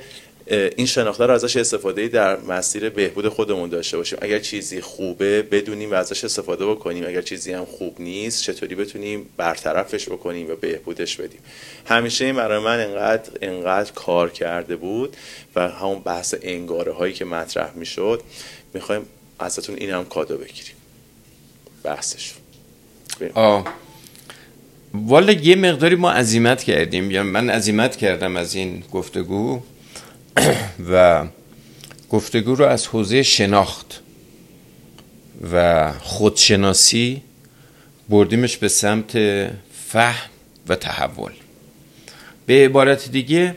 [0.49, 4.19] این شناخته رو ازش استفاده در مسیر بهبود خودمون داشته باشیم.
[4.21, 7.07] اگر چیزی خوبه بدونیم و ازش استفاده بکنیم.
[7.07, 11.39] اگر چیزی هم خوب نیست چطوری بتونیم برطرفش بکنیم و بهبودش بدیم؟
[11.85, 15.17] همیشه این برای من انقدر انقدر کار کرده بود
[15.55, 18.21] و همون بحث انگاره هایی که مطرح می‌شد.
[18.73, 19.01] می‌خوایم
[19.39, 20.75] ازتون این هم کادو بگیریم.
[21.83, 22.33] بحثش.
[24.93, 27.11] والا یه مقداری ما عزیمت کردیم.
[27.11, 29.61] یا من عزیمت کردم از این گفتگو.
[30.91, 31.25] و
[32.09, 34.01] گفتگو رو از حوزه شناخت
[35.51, 37.21] و خودشناسی
[38.09, 39.17] بردیمش به سمت
[39.89, 40.29] فهم
[40.67, 41.31] و تحول.
[42.45, 43.55] به عبارت دیگه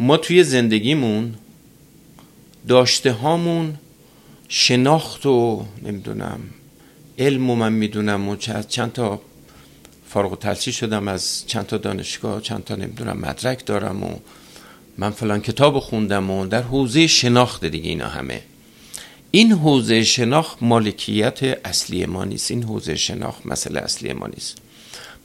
[0.00, 1.34] ما توی زندگیمون
[2.68, 3.74] داشته هامون
[4.48, 6.40] شناخت و نمی‌دونم
[7.18, 8.36] علم و من می‌دونم و
[8.68, 9.20] چند تا
[10.08, 14.16] فارغ التحصیل شدم از چند تا دانشگاه چند تا نمی‌دونم مدرک دارم و
[14.98, 18.42] من فلان کتاب خوندم و در حوزه شناخت دیگه اینا همه.
[19.30, 22.50] این حوزه شناخت مالکیت اصلی ما نیست.
[22.50, 24.58] این حوزه شناخت مسئله اصلی ما نیست.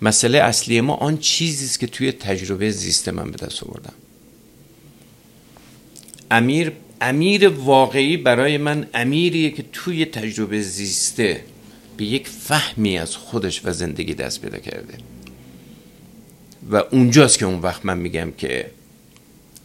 [0.02, 3.94] مسئله اصلی ما آن چیزی است که توی تجربه زیست من به دست آوردم.
[6.32, 11.44] امیر امیر واقعی برای من امیریه که توی تجربه زیسته
[11.98, 14.94] به یک فهمی از خودش و زندگی دست پیدا کرده.
[16.72, 18.72] و اونجاست که اون وقت من میگم که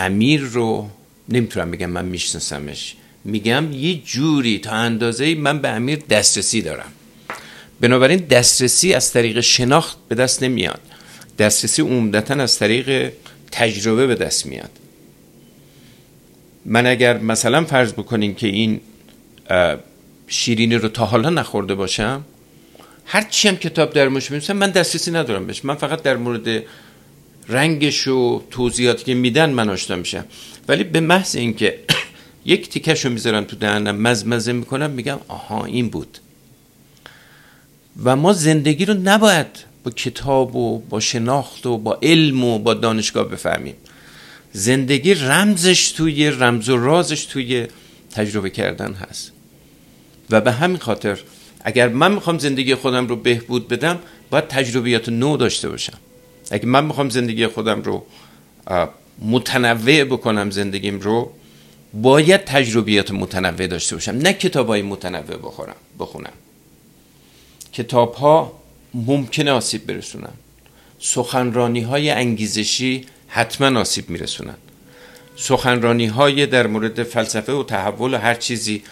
[0.04, 0.88] امیر رو
[1.28, 2.94] نمی‌تونم بگم من میشناسمش.
[3.24, 6.92] میگم یه جوری تا اندازه من به امیر دسترسی دارم.
[7.80, 10.80] بنابراین دسترسی از طریق شناخت به دست نمیاد.
[11.38, 13.12] دسترسی عمدتا از طریق
[13.52, 14.70] تجربه به دست میاد.
[16.64, 18.80] من اگر مثلا فرض بکنین که این
[20.26, 22.24] شیرینی رو تا حالا نخورده باشم
[23.06, 25.64] هر چی هم کتاب در موش من دسترسی ندارم بهش.
[25.64, 26.62] من فقط در مورد
[27.48, 30.24] رنگش و توضیحاتی که میدن من آشنا میشم.
[30.68, 31.78] ولی به محض اینکه
[32.44, 36.18] یک تیکش رو می‌ذارم تو دهنم مزمزه می‌کنم میگم آها این بود.
[38.04, 39.46] و ما زندگی رو نباید
[39.84, 43.74] با کتاب و با شناخت و با علم و با دانشگاه بفهمیم.
[44.52, 47.66] زندگی رمزش توی رمز و رازش توی
[48.10, 49.32] تجربه کردن هست.
[50.30, 51.18] و به همین خاطر
[51.64, 53.98] اگر من می‌خوام زندگی خودم رو بهبود بدم
[54.30, 55.98] باید تجربیات نو داشته باشم.
[56.52, 58.06] اگه من می‌خوام زندگی خودم رو
[59.22, 61.32] متنوع بکنم زندگیم رو
[61.94, 64.12] باید تجربیات متنوع داشته باشم.
[64.12, 66.32] نه کتاب های متنوع بخورم بخونم.
[67.72, 68.62] کتاب ها
[68.94, 70.32] ممکنه آسیب برسونن.
[70.98, 74.54] سخنرانی های انگیزشی حتما آسیب میرسونن.
[75.36, 78.82] سخنرانی های در مورد فلسفه و تحول و هر چیزی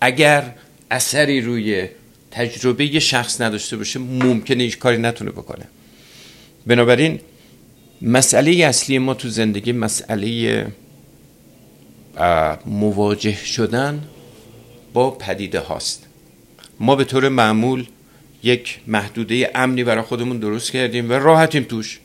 [0.00, 0.54] اگر
[0.90, 1.88] اثری روی
[2.30, 5.64] تجربه شخص نداشته باشه ممکنه هیچ کاری نتونه بکنه.
[6.66, 7.20] بنابراین
[8.02, 10.66] مسئله اصلی ما تو زندگی مسئله
[12.66, 14.04] مواجه شدن
[14.92, 16.06] با پدیده هاست.
[16.80, 17.86] ما به طور معمول
[18.42, 21.98] یک محدوده امنی برای خودمون درست کردیم و راحتیم توش.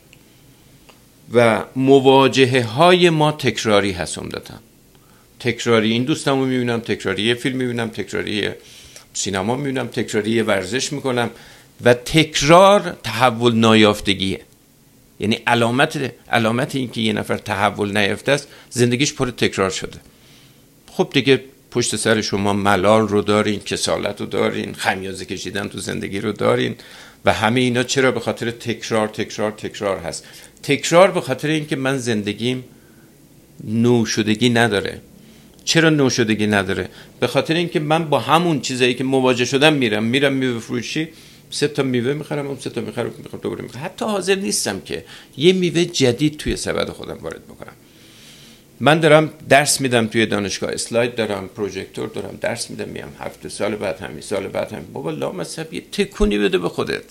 [1.34, 4.54] و مواجهه های ما تکراری هست عمدتا.
[5.40, 8.48] تکراری این دوستم رو می‌بینم تکراری یه فیلم می‌بینم تکراری
[9.14, 11.30] سینما می‌بینم تکراری ورزش می‌کنم.
[11.84, 14.40] و تکرار تحول نایافتگیه.
[15.20, 19.98] یعنی علامت علامت این که یه نفر تحول نیافته است زندگیش پر تکرار شده.
[20.92, 26.20] خب دیگه پشت سر شما ملال رو دارین کسالت رو دارین خمیازه کشیدن تو زندگی
[26.20, 26.74] رو دارین
[27.24, 30.24] و همه اینا چرا به خاطر تکرار تکرار تکرار هست؟
[30.62, 32.64] تکرار به خاطر اینکه من زندگیم
[33.64, 35.00] نوشدگی نداره.
[35.64, 36.88] چرا نوشدگی نداره؟
[37.20, 40.04] به خاطر اینکه من با همون چیزایی که مواجه شدم میرم.
[40.04, 41.08] میرم میوه فروشی
[41.54, 43.84] سه تا میوه می‌خرم اون سه تا می‌خرم می‌خرم دوباره می‌خرم.
[43.84, 45.04] حتی حاضر نیستم که
[45.36, 47.72] یه میوه جدید توی سبد خودم وارد بکنم.
[48.80, 53.76] من دارم درس میدم توی دانشگاه اسلاید دارم پروژکتور دارم درس میدم میام هفته سال
[53.76, 54.92] بعد همین سال بعد همین.
[54.92, 57.04] بابا لامصب یه تکونی بده به خودت.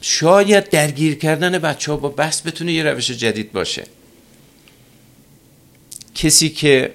[0.00, 3.84] شاید درگیر کردن بچه ها با بحث بتونه یه روش جدید باشه.
[6.14, 6.94] کسی که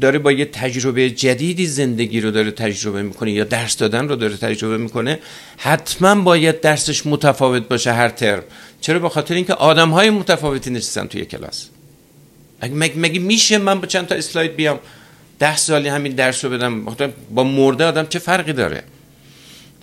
[0.00, 4.36] داره با یه تجربه جدیدی زندگی رو داره تجربه می‌کنه یا درس دادن رو داره
[4.36, 5.18] تجربه می‌کنه
[5.56, 8.42] حتما باید درسش متفاوت باشه هر ترم.
[8.80, 11.68] چرا؟ به خاطر اینکه آدم های متفاوتی نشستن توی کلاس.
[12.62, 14.78] مگه, مگه میشه من با چند تا اسلاید بیام
[15.38, 16.84] ده سالی همین درس رو بدم؟
[17.30, 18.82] با مرده آدم چه فرقی داره؟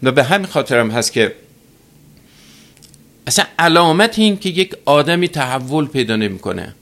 [0.03, 1.35] و به همین خاطرم هست که
[3.27, 6.75] اصلا علامت این که یک آدمی تحول پیدا نمی‌کنه.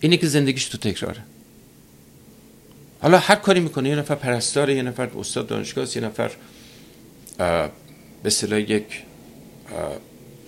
[0.00, 1.20] اینه که زندگیش تو تکراره.
[3.00, 3.88] حالا هر کاری می‌کنه.
[3.88, 6.30] یه نفر پرستاره یه نفر استاد دانشگاه یه نفر
[8.22, 8.84] به صلاح یک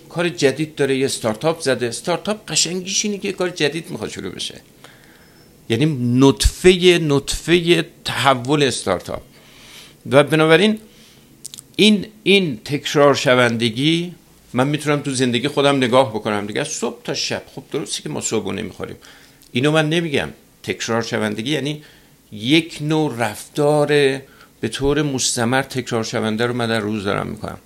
[0.08, 0.96] کار جدید داره.
[0.96, 1.86] یه ستارتاپ زده.
[1.86, 4.60] استارتاپ قشنگیش اینه که یه کار جدید می‌خواد شروع بشه.
[5.68, 5.86] یعنی
[6.20, 9.22] نطفه نطفه تحول استارتاپ.
[10.10, 10.78] و بنابراین
[11.76, 14.14] این این تکرار شوندگی
[14.52, 16.46] من می‌تونم تو زندگی خودم نگاه بکنم.
[16.46, 17.42] دیگه صبح تا شب.
[17.54, 18.96] خب درستی که ما صبح نمی‌خوریم
[19.52, 20.28] اینو من نمیگم.
[20.62, 21.82] تکرار شوندگی یعنی
[22.32, 23.88] یک نوع رفتار
[24.60, 27.58] به طور مستمر تکرار شونده رو من در روز دارم می‌کنم.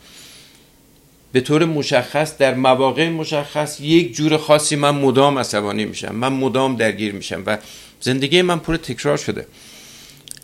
[1.33, 6.15] به طور مشخص در مواقع مشخص یک جور خاصی من مدام عصبانی میشم.
[6.15, 7.59] من مدام درگیر میشم و
[8.01, 9.47] زندگی من پر تکرار شده.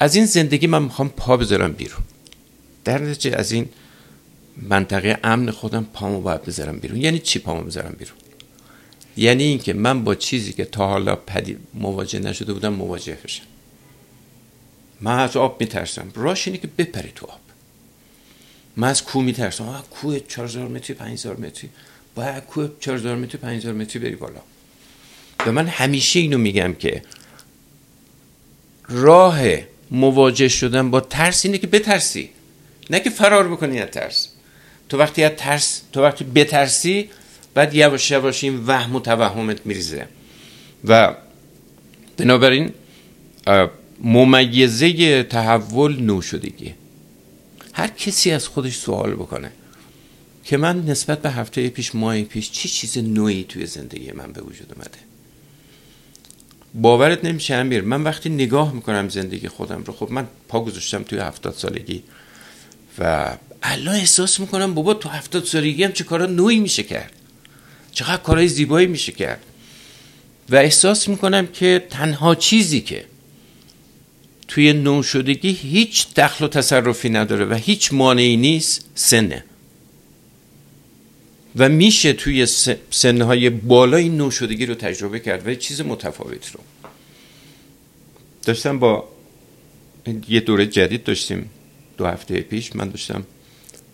[0.00, 2.02] از این زندگی من می‌خوام پا بذارم بیرون.
[2.84, 3.68] در نتیجه از این
[4.56, 7.00] منطقه امن خودم پامو باید بذارم بیرون.
[7.00, 8.16] یعنی چی پامو بذارم بیرون؟
[9.16, 13.42] یعنی اینکه من با چیزی که تا حالا پدی مواجه نشده بودم مواجه بشم.
[15.00, 16.12] من از آب میترسم.
[16.14, 17.40] راش اینه که بپری تو آب.
[18.76, 19.68] من از کوه میترسم.
[19.68, 21.70] آه کوه 4000 متری 5000 متری.
[22.14, 24.40] باید کوه 4000 متری 5000 متری بری بالا.
[25.46, 27.02] و من همیشه اینو میگم که
[28.88, 29.40] راه
[29.90, 32.30] مواجه شدن با ترس اینه که بترسی.
[32.90, 34.28] نه که فرار بکنی از ترس.
[34.88, 37.10] تو وقتی از ترس تو وقتی بترسی
[37.54, 40.08] بعد یواش یواش این وهم و توهمت میریزه.
[40.84, 41.14] و
[42.16, 42.72] بنابراین
[44.00, 46.74] ممیزه تحول نو شدگی
[47.72, 49.52] هر کسی از خودش سوال بکنه
[50.44, 54.40] که من نسبت به هفته پیش ماه پیش چی چیز نوعی توی زندگی من به
[54.40, 54.98] وجود اومده؟
[56.74, 61.18] باورت نمیشه امیر من وقتی نگاه می‌کنم زندگی خودم رو خب من پا گذاشتم توی
[61.18, 62.02] هفتاد سالگی
[62.98, 67.12] و الان احساس می‌کنم بابا تو هفتاد سالگی هم چه کارا نوعی میشه کرد؟
[67.92, 69.42] چقدر کارهای زیبایی میشه کرد؟
[70.50, 73.04] و احساس می‌کنم که تنها چیزی که
[74.50, 79.44] توی نوشدگی هیچ دخل و تصرفی نداره و هیچ مانعی نیست سنه.
[81.56, 82.46] و میشه توی
[82.90, 86.60] سنهای بالای نوشدگی رو تجربه کرد و چیز متفاوت رو.
[88.42, 89.08] داشتم با
[90.28, 91.50] یه دوره جدید داشتیم
[91.96, 93.26] دو هفته پیش من داشتم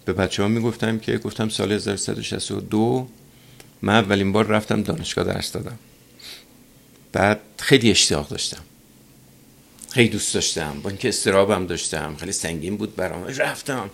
[0.05, 3.09] به بچه ها می‌گفتم که گفتم سال 1362
[3.83, 5.79] من اولین بار رفتم دانشگاه درس دادم.
[7.13, 8.63] بعد خیلی اشتیاق داشتم.
[9.91, 10.81] خیلی دوست داشتم.
[10.83, 12.17] با اینکه استرابم داشتم.
[12.17, 13.25] خیلی سنگین بود برام.
[13.25, 13.91] رفتم.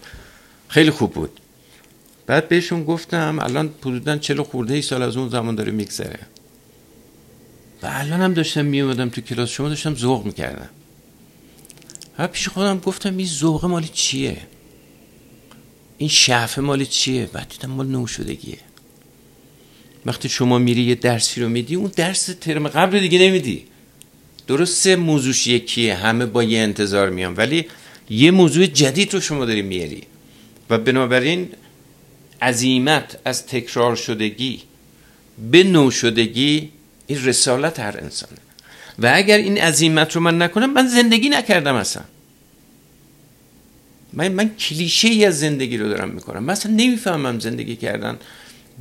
[0.69, 1.41] خیلی خوب بود.
[2.27, 6.21] بعد بهشون گفتم الان حدودا چلو خورده ای سال از اون زمان داره میگذره.
[7.83, 9.51] و الان هم داشتم میومدم تو کلاس.
[9.51, 10.69] شما داشتم ذوق می‌کردم.
[12.19, 14.37] و پیش خودم گفتم این ذوق مالی چیه؟
[15.99, 18.59] این شعف مالی چیه؟ بعد دیدم مال نوشدگیه
[20.07, 23.65] وقتی شما میری یه درسی رو میدی اون درس ترم قبل دیگه نمیدی.
[24.47, 27.67] درسته موضوعش یکیه همه با یه انتظار میان ولی
[28.11, 30.03] یه موضوع جدید رو شما داری میاری
[30.71, 31.49] و بنابراین
[32.43, 34.63] عظیمت از تکرار شدگی
[35.51, 36.73] به نو شدگی
[37.07, 38.39] این رسالت هر انسانه.
[38.99, 42.03] و اگر این عظیمت رو من نکنم من زندگی نکردم اصلا.
[44.13, 46.45] من, من کلیشه ای از زندگی رو دارم می‌کنم.
[46.45, 48.19] مثلا نمی‌فهمم زندگی کردن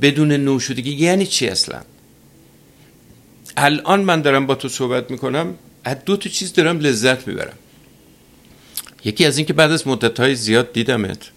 [0.00, 1.80] بدون نو شدگی یعنی چی اصلا؟
[3.56, 7.58] الان من دارم با تو صحبت می‌کنم از دو تا چیز دارم لذت می‌برم.
[9.04, 11.30] یکی از این که بعد از مدت های زیاد دیدمت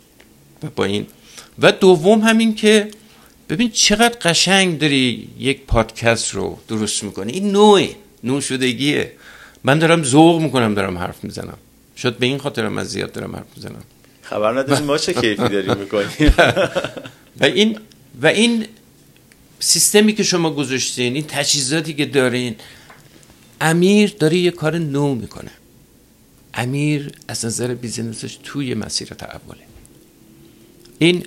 [0.63, 1.07] و با این.
[1.59, 2.91] و دوم همین که
[3.49, 7.31] ببین چقدر قشنگ داری یک پادکست رو درست می‌کنی.
[7.31, 7.89] این نوعه
[8.23, 9.11] نوع شدگیه.
[9.63, 11.57] من دارم ذوق می‌کنم دارم حرف می‌زنم.
[11.95, 13.83] شاید به این خاطر من زیاد دارم حرف می‌زنم.
[14.21, 16.33] خبر نداریم ما چه کیفی داریم می‌کنیم.
[17.39, 17.79] و این
[18.21, 18.67] و این
[19.59, 22.55] سیستمی که شما گذاشتین این تجهیزاتی که دارین
[23.61, 25.51] امیر داره یه کار نو می‌کنه.
[26.53, 29.63] امیر از نظر بیزینسش توی مسیر تحوله
[30.99, 31.25] این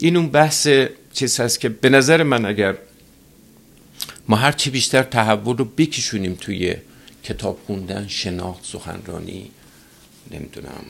[0.00, 0.68] این اون بحث
[1.12, 2.76] چیز هست که به نظر من اگر
[4.28, 6.76] ما هر چی بیشتر تحول رو بکشونیم توی
[7.24, 9.50] کتاب خوندن شناخت سخنرانی
[10.30, 10.84] نمی‌دونم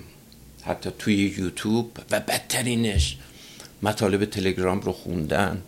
[0.63, 3.17] حتی توی یوتیوب و بدترینش
[3.83, 5.63] مطالب تلگرام رو خوندن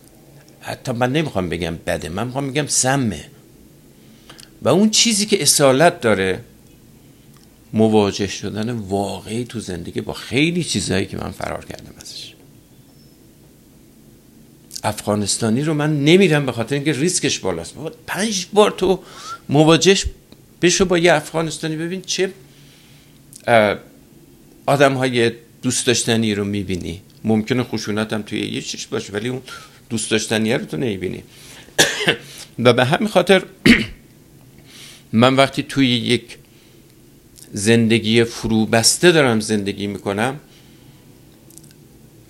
[0.67, 3.25] حتی من نمی‌خوام بگم بده من می‌خوام بگم سمه.
[4.63, 6.41] و اون چیزی که اصالت داره
[7.73, 12.35] مواجه شدن واقعی تو زندگی با خیلی چیزهایی که من فرار کردم ازش.
[14.85, 17.75] افغانستانی رو من نمیرم به خاطر اینکه ریسکش بالاست.
[18.07, 19.01] پنج بار تو
[19.49, 19.97] مواجه
[20.63, 22.33] بشو با یه افغانستانی ببین چه
[24.67, 27.03] آدم های دوست داشتنی رو می‌بینی.
[27.25, 29.43] ممکنه خشونت هم توی یه چیش باشه ولی اون
[29.89, 31.23] دوست داشتنی رو تو نمی‌بینی.
[32.65, 33.43] و به همین خاطر
[35.13, 36.39] من وقتی توی یک
[37.53, 40.41] زندگی فرو بسته دارم زندگی می‌کنم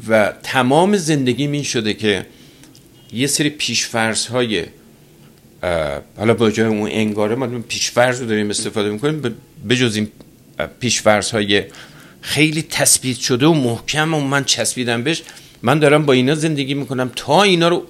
[0.08, 2.26] و تمام زندگی این شده که
[3.12, 4.64] یه سری پیشفرض های
[6.16, 9.36] حالا با جای اون انگاره ما پیشفرض رو داریم استفاده می‌کنیم
[9.68, 10.08] بجز این
[10.80, 11.62] پیشفرض های
[12.20, 15.22] خیلی تثبیت شده و محکم و من چسبیدم بهش
[15.62, 17.86] من دارم با اینا زندگی می‌کنم تا اینا رو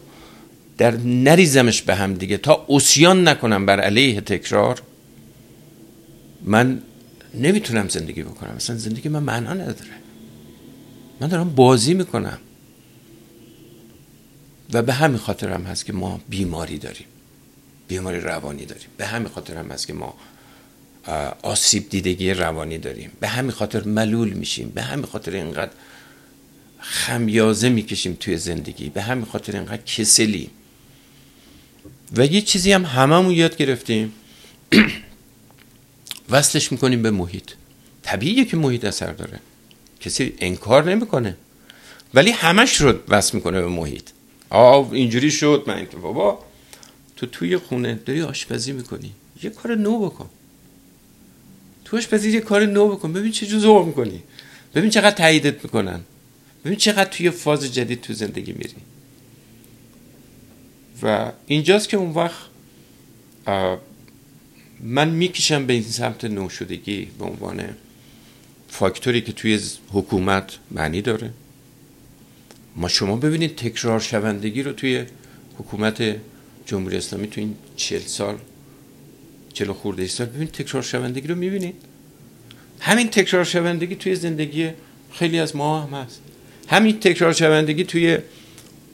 [0.79, 4.83] در نریزمش به هم دیگه تا اسیان نکنم بر علیه تکرار
[6.45, 6.83] من
[7.35, 8.51] نمی‌تونم زندگی بکنم.
[8.57, 9.91] اصلا زندگی من معنا نداره.
[11.21, 12.39] من دارم بازی می‌کنم.
[14.73, 17.07] و به همین خاطر هم هست که ما بیماری داریم.
[17.89, 18.89] بیماری روانی داریم.
[18.97, 20.15] به همین خاطر هم هست که ما
[21.43, 23.11] آسیب دیدگی روانی داریم.
[23.21, 24.73] به همین خاطر ملول میشیم.
[24.75, 25.71] به همین خاطر اینقدر
[26.89, 28.89] خمیازه می‌کشیم توی زندگی.
[28.89, 30.51] به همین خاطر اینقدر کسلی.
[32.17, 34.13] و یه چیزی هم هممون یاد گرفتیم.
[36.31, 37.51] وصلش می‌کنیم به محیط.
[38.03, 39.41] طبیعیه که محیط اثر داره.
[40.01, 41.37] کسی انکار نمی‌کنه.
[42.15, 44.11] ولی همش رو وصل می‌کنه به محیط.
[44.51, 45.65] آه اینجوری شد.
[45.67, 46.45] من بابا
[47.17, 49.13] تو توی خونه داری آشپزی می‌کنی.
[49.43, 50.29] یه کار نو بکن.
[51.85, 53.13] تو آشپزی یه کار نو بکن.
[53.13, 54.23] ببین چه جو می‌کنی.
[54.75, 56.01] ببین چقدر تاییدت می‌کنن.
[56.67, 58.75] ببین چقدر توی فاز جدید تو زندگی میری.
[61.03, 62.35] و اینجاست که اون وقت
[64.81, 67.65] من می‌کشم به این سمت نوشدگی به عنوان
[68.69, 69.61] فاکتوری که توی
[69.93, 71.31] حکومت معنی داره.
[72.77, 75.05] ما شما ببینید تکرار شوندگی رو توی
[75.59, 76.17] حکومت
[76.67, 78.39] جمهوری اسلامی تو این چل سال
[79.53, 81.75] چل خورده سال ببینید تکرار شوندگی رو می‌بینید.
[82.81, 84.71] همین تکرار شوندگی توی زندگی
[85.13, 86.21] خیلی از ما هم هست.
[86.69, 88.19] همین تکرار شوندگی توی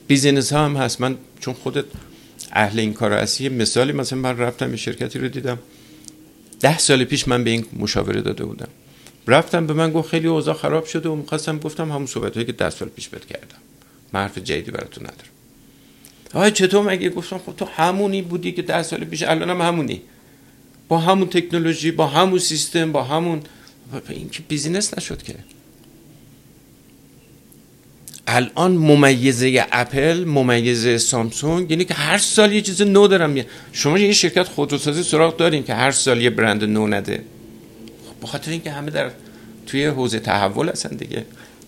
[0.07, 1.01] بیزینس ها هم هست.
[1.01, 1.85] من چون خودت
[2.53, 5.59] اهل این کار هستی مثالی مثلا من رفتم یه شرکتی رو دیدم.
[6.61, 8.69] ده سال پیش من به این مشاوره داده بودم.
[9.27, 12.53] رفتم به من گفت خیلی اوضاع خراب شده و می‌خواستم گفتم همون صحبت هایی که
[12.53, 13.59] ده سال پیش بهت کردم.
[14.13, 15.33] من جدیدی براتون ندارم.
[16.35, 20.03] آیا چطور مگه؟ گفتم خب تو همونی بودی که ده سال پیش الان هم همونی.
[20.89, 23.43] با همون تکنولوژی با همون سیستم با همون
[24.09, 25.35] این که business نشد که.
[28.27, 34.13] الان ممیزه اپل ممیزه سامسونگ یعنی که هر سال یه چیز نو دارم شما یه
[34.13, 37.25] شرکت خودروسازی سراغ دارین که هر سال یه برند نو نده.
[38.09, 39.11] خب بخاطر اینکه همه در
[39.67, 41.25] توی حوزه تحول هستن دیگه.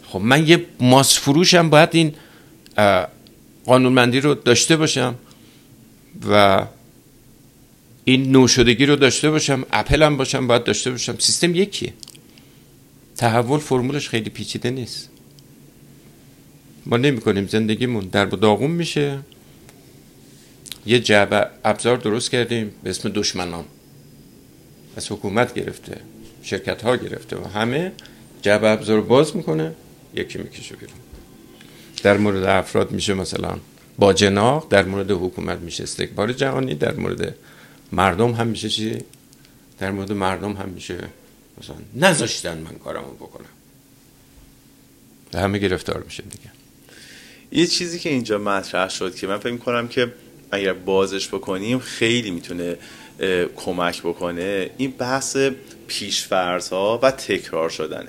[0.09, 2.15] خب من یه ماس فروشم باید این
[3.67, 5.15] قانونمندی رو داشته باشم
[6.31, 6.65] و
[8.05, 11.17] این نوشدگی رو داشته باشم اپل هم باشم باید داشته باشم.
[11.19, 11.93] سیستم یکیه.
[13.17, 15.11] تحول فرمولش خیلی پیچیده نیست.
[16.87, 19.19] ما نمی کنیم زندگیمون در داغون میشه.
[20.87, 23.65] یه جعبه ابزار درست کردیم به اسم دشمنان.
[24.97, 26.01] از حکومت گرفته
[26.43, 27.93] شرکت ها گرفته و همه
[28.43, 29.75] جعبه ابزار باز می‌کنه
[30.15, 30.97] یکی می‌کشه بیرون.
[32.03, 33.59] در مورد افراد میشه مثلا
[33.99, 37.35] با جناق در مورد حکومت میشه استکبار جهانی در مورد
[37.93, 38.99] مردم هم میشه چی؟
[39.79, 40.99] در مورد مردم هم میشه
[41.61, 43.47] مثلا نذاشتن من کارمو بکنم.
[45.35, 46.64] همه گرفتار میشه دیگه.
[47.53, 50.13] یه چیزی که اینجا مطرح شد که من فکر کنم که
[50.51, 52.77] اگر بازش بکنیم خیلی می‌تونه
[53.57, 55.37] کمک بکنه این بحث
[55.87, 58.09] پیشفرض ها و تکرار شدنه.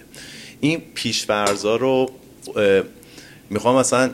[0.59, 2.11] این پیشفرض ها رو
[3.49, 4.11] می‌خوام مثلا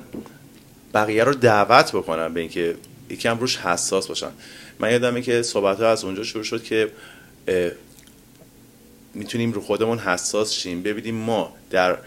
[0.94, 2.76] بقیه رو دعوت بکنم به اینکه
[3.10, 4.32] یکم روش حساس باشن.
[4.80, 6.92] من یادمه که صحبت ها از اونجا شروع شد که
[9.14, 10.84] می‌تونیم رو خودمون حساس شیم.
[10.84, 11.98] ببینیم ما در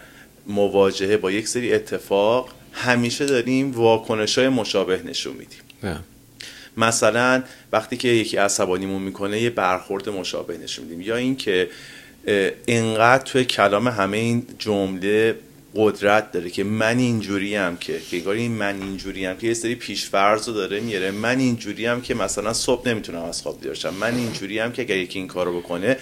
[0.47, 5.59] مواجهه با یک سری اتفاق همیشه داریم واکنش های مشابه نشون میدیم.
[6.77, 11.01] مثلا وقتی که یکی عصبانیمون می‌کنه یه برخورد مشابه نشون میدیم.
[11.01, 11.69] یا اینکه
[12.67, 15.35] انقدر توی کلام همه این جمله
[15.75, 19.75] قدرت داره که من اینجوری هم که که این من اینجوری هم که یه سری
[19.75, 24.15] پیشفرض رو داره میاره من اینجوری هم که مثلا صبح نمی‌تونم از خواب بیدار من
[24.15, 25.97] اینجوری هم که اگر یکی این کارو بکنه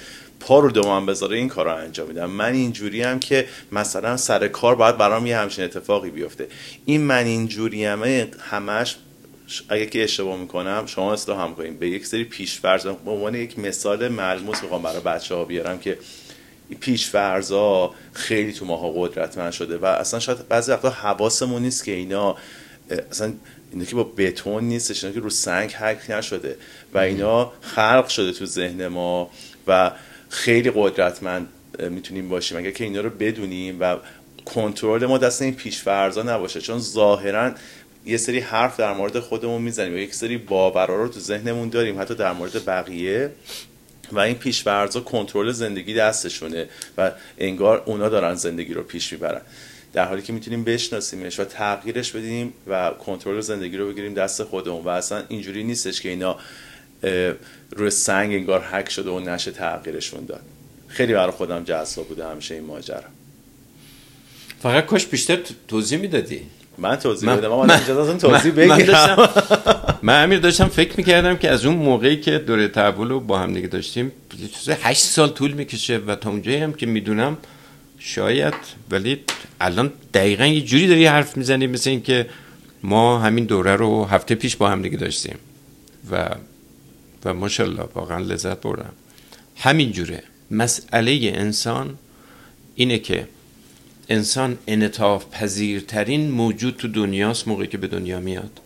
[0.48, 2.26] پا رو دوام بذاره این کار رو انجام میدم.
[2.26, 6.48] من اینجوری هم که مثلا سر کار باید برام یه همچین اتفاقی بیفته.
[6.86, 8.96] این من اینجوری همه همش
[9.70, 13.60] اگه که اشتباه می‌کنم شما اصلاح هم کنیم به یک سری پیشفرض به عنوان یک
[13.60, 15.98] مثال ملموس می‌خوام برای بچه ها بیارم که
[16.80, 21.92] پیش فرضا خیلی تو ماها قدرتمند شده و اصلا شاید بعضی وقتا حواسمون نیست که
[21.92, 22.36] اینا
[23.12, 23.34] اصلا
[23.72, 26.58] اینا که با بتون نیستش اینا که رو سنگ حک نشده
[26.94, 29.30] و اینا خلق شده تو ذهن ما
[29.68, 29.92] و
[30.34, 31.48] خیلی قدرتمند
[31.80, 32.58] می‌تونیم باشیم.
[32.58, 33.98] اگر که اینا رو بدونیم و
[34.46, 37.52] کنترل ما دست این پیشفرزا نباشه چون ظاهرا
[38.06, 39.94] یه سری حرف در مورد خودمون می‌زنیم.
[39.94, 43.32] و یک سری باورا رو تو ذهنمون داریم حتی در مورد بقیه.
[44.12, 49.42] و این پیشورزا کنترل زندگی دستشونه و انگار اونا دارن زندگی رو پیش می‌برن.
[49.94, 54.84] در حالی که می‌تونیم بشناسیمش و تغییرش بدیم و کنترل زندگی رو بگیریم دست خودمون.
[54.84, 56.40] و اصلا اینجوری نیستش که اینا
[57.76, 60.42] روی سنگ انگار حک شده و نشه تغییرشون داد.
[60.88, 63.04] خیلی برای خودم جذاب بوده همیشه این ماجرا.
[64.62, 66.42] فقط کاش بیشتر توضیح می‌دادی.
[66.78, 67.38] من توضیح من...
[67.38, 69.30] بدم من توضیح بگیرم
[70.02, 73.54] من امیر داشتم فکر می‌کردم که از اون موقعی که دوره تحول رو با هم
[73.54, 74.12] دیگه داشتیم
[74.82, 77.38] هشت سال طول می‌کشه و تا اونجایی هم که می‌دونم
[78.00, 78.54] شاید
[78.92, 79.20] ولی
[79.62, 82.30] الان دقیقا یه جوری داری حرف می‌زنی مثل این که
[82.84, 85.36] ما همین دوره رو هفته پیش با هم دیگه داشتیم
[86.12, 86.30] و
[87.26, 88.94] و ماشاءالله واقعا لذت بردم.
[89.56, 90.24] همین جوره.
[90.52, 91.98] مسئله انسان
[92.76, 93.28] اینه که
[94.10, 98.60] انسان انطاف پذیرترین موجود تو دنیاست موقعی که به دنیا میاد.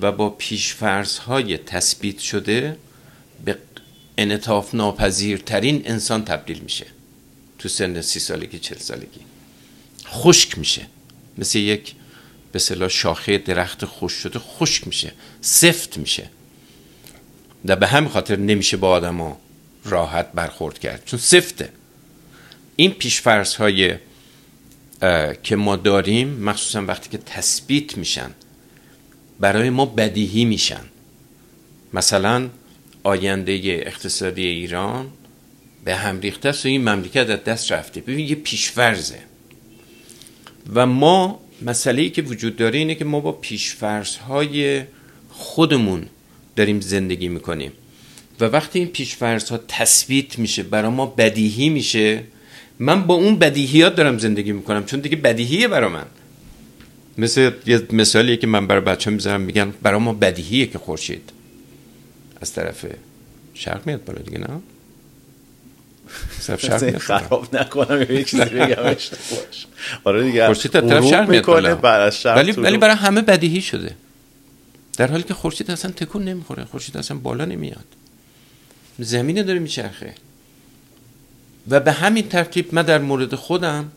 [0.00, 2.76] و با پیشفرض های تثبیت شده
[3.44, 3.58] به
[4.18, 6.86] انطاف ناپذیرترین انسان تبدیل میشه.
[7.58, 9.20] تو سن سی سالگی چل سالگی.
[10.06, 10.86] خشک میشه.
[11.38, 11.94] مثل یک
[12.52, 15.12] به شاخه درخت خوش شده خشک میشه.
[15.40, 16.30] سفت میشه.
[17.64, 19.36] و به همین خاطر نمیشه با آدم
[19.84, 21.02] راحت برخورد کرد.
[21.04, 21.68] چون سفته
[22.76, 23.94] این پیشفرض های
[25.42, 28.30] که ما داریم مخصوصا وقتی که تثبیت میشن
[29.40, 30.84] برای ما بدیهی میشن.
[31.92, 32.48] مثلا
[33.02, 33.52] آینده
[33.86, 35.06] اقتصادی ایران
[35.84, 38.00] به هم ریخته است و این مملکت از دست رفته.
[38.00, 39.18] ببین یه پیشفرزه
[40.74, 44.84] و ما مسئله ای که وجود داره اینه که ما با پیشفرزهای
[45.30, 46.06] خودمون
[46.56, 47.72] داریم زندگی می‌کنیم.
[48.40, 52.22] و وقتی این پیشفرزها تثبیت میشه برای ما بدیهی میشه
[52.78, 56.06] من با اون بدیهیات دارم زندگی می‌کنم چون دیگه بدیهیه برا من.
[57.18, 61.30] مثل یه مثالی که من برای بچه می‌ذارم میگن برای ما بدیهیه که خورشید
[62.40, 62.86] از طرف
[63.54, 64.48] شرق میاد بالا دیگه نه؟
[66.58, 68.96] شرق خراب نکنم یک چیزی بگم
[70.04, 71.48] آره دیگه خورشید از طرف شرق میاد
[72.24, 73.94] ولی ولی برای همه بدیهی شده.
[74.96, 77.84] در حالی که خورشید اصلا تکون نمی‌خوره خورشید اصلا بالا نمیاد.
[78.98, 80.14] زمین داره میچرخه.
[81.68, 83.92] و به همین ترتیب من در مورد خودم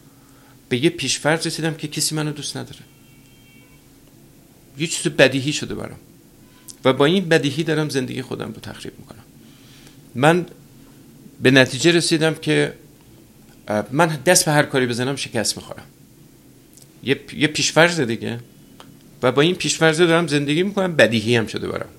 [0.69, 2.79] به یه پیشفرض رسیدم که کسی منو دوست نداره.
[4.77, 5.99] یه چیز بدیهی شده برام.
[6.85, 9.23] و با این بدیهی دارم زندگی خودم رو تخریب می‌کنم.
[10.15, 10.45] من
[11.41, 12.73] به نتیجه رسیدم که
[13.91, 15.85] من دست به هر کاری بزنم شکست می‌خورم.
[17.03, 18.39] یه پیشفرض دیگه.
[19.23, 21.89] و با این پیشفرض دارم زندگی می‌کنم بدیهی هم شده برام.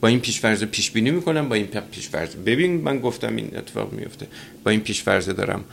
[0.00, 4.26] با این پیشفرض پیش بینی می‌کنم با این پیشفرض ببین من گفتم این اتفاق میفته
[4.64, 5.64] با این پیشفرض دارم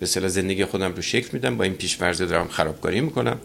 [0.00, 3.38] به صلاح زندگی خودم رو شکل میدم با این پیشفرض دارم خرابکاری می‌کنم.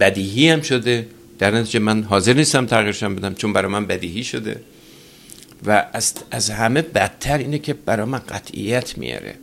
[0.00, 1.06] بدیهی هم شده.
[1.38, 4.60] در نتیجه من حاضر نیستم تغییرشم بدم چون برای من بدیهی شده.
[5.66, 9.34] و از, از همه بدتر اینه که برای من قطعیت میاره.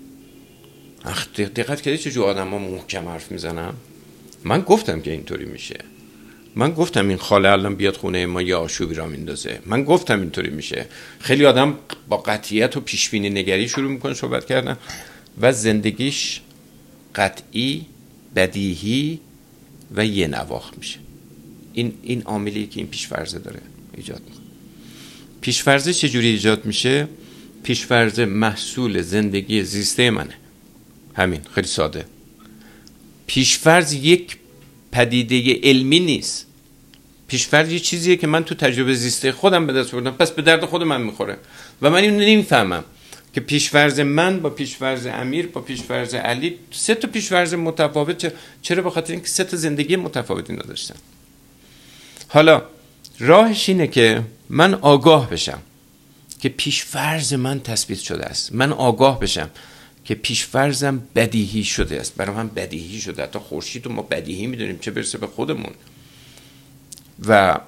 [1.38, 3.74] دقت کردی چه جو آدم ها محکم حرف می‌زنم
[4.43, 5.79] من گفتم که اینطوری میشه.
[6.55, 9.59] من گفتم این خاله الان بیاد خونه ما یه آشوبی را میندازه.
[9.65, 10.85] من گفتم اینطوری میشه.
[11.19, 11.77] خیلی آدم
[12.09, 14.77] با قطعیت و پیشبینی نگری شروع می‌کنه صحبت کردن
[15.41, 16.41] و زندگیش
[17.15, 17.85] قطعی
[18.35, 19.19] بدیهی
[19.95, 20.99] و یه نواخت میشه.
[21.73, 23.59] این این عاملی که این پیشفرزه داره
[23.97, 24.45] ایجاد می‌کنه.
[25.41, 27.07] پیشفرزه چجوری ایجاد میشه؟
[27.63, 30.33] پیشفرزه محصول زندگی زیسته منه.
[31.15, 32.05] همین خیلی ساده.
[33.32, 34.38] پیشفرز یک
[34.91, 36.45] پدیده علمی نیست.
[37.27, 40.65] پیشفرز یه چیزیه که من تو تجربه زیسته خودم به دست بردم پس به درد
[40.65, 41.38] خود من می‌خوره.
[41.82, 42.84] و من اینو نمی‌فهمم
[43.34, 48.89] که پیشفرز من با پیشفرز امیر با پیشفرز علی سه تا پیشفرز متفاوت چرا به
[48.89, 50.95] خاطر اینکه سه تا زندگی متفاوتی نداشتن.
[52.27, 52.61] حالا
[53.19, 55.61] راهش اینه که من آگاه بشم
[56.39, 58.53] که پیشفرز من تثبیت شده است.
[58.53, 59.49] من آگاه بشم.
[60.05, 62.15] که پیشفرزم بدیهی شده است.
[62.15, 63.23] برای من بدیهی شده.
[63.23, 65.73] حتی خورشید ما بدیهی می‌دونیم چه برسه به خودمون.
[67.27, 67.59] و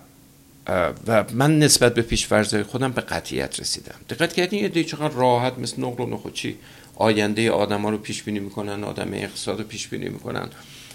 [1.07, 3.95] و من نسبت به پیشفرزهای خودم به قطعیت رسیدم.
[4.09, 6.55] دقت کردین یه دی چقدر راحت مثل نقل و نخوچی
[6.95, 10.49] آینده آدما رو پیش بینی می‌کنن آدم اقتصاد رو پیش بینی می‌کنن.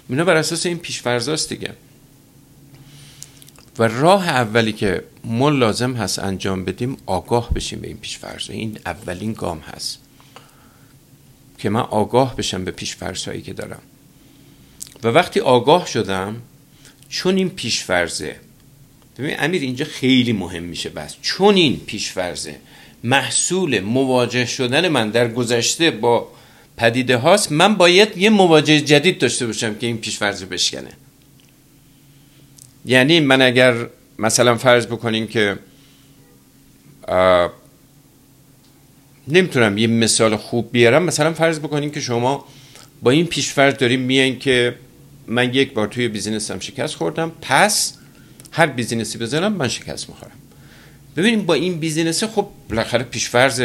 [0.08, 1.74] اینا بر اساس این پیشفرزاست دیگه.
[3.78, 8.78] و راه اولی که ما لازم هست انجام بدیم آگاه بشیم به این پیشفرزها این
[8.86, 9.98] اولین گام هست.
[11.58, 13.82] که من آگاه بشم به پیشفرزهایی که دارم.
[15.02, 16.36] و وقتی آگاه شدم
[17.08, 18.36] چون این پیشفرزه
[19.18, 21.16] ببین امیر اینجا خیلی مهم میشه بس.
[21.22, 22.56] چون این پیشفرزه
[23.04, 26.28] محصول مواجه شدن من در گذشته با
[26.76, 30.90] پدیده هاست من باید یه مواجه جدید داشته باشم که این پیشفرزه بشکنه.
[32.84, 33.86] یعنی من اگر
[34.18, 35.58] مثلا فرض بکنیم که
[39.28, 41.02] نمی‌تونم یه مثال خوب بیارم.
[41.02, 42.44] مثلا فرض بکنیم که شما
[43.02, 44.74] با این پیشفرض داریم میان که
[45.26, 47.94] من یک بار توی business م شکست خوردم پس
[48.50, 50.32] هر business ی بزنم من شکست می‌خورم.
[51.16, 53.62] ببینیم با این business خب بالاخره پیشفرض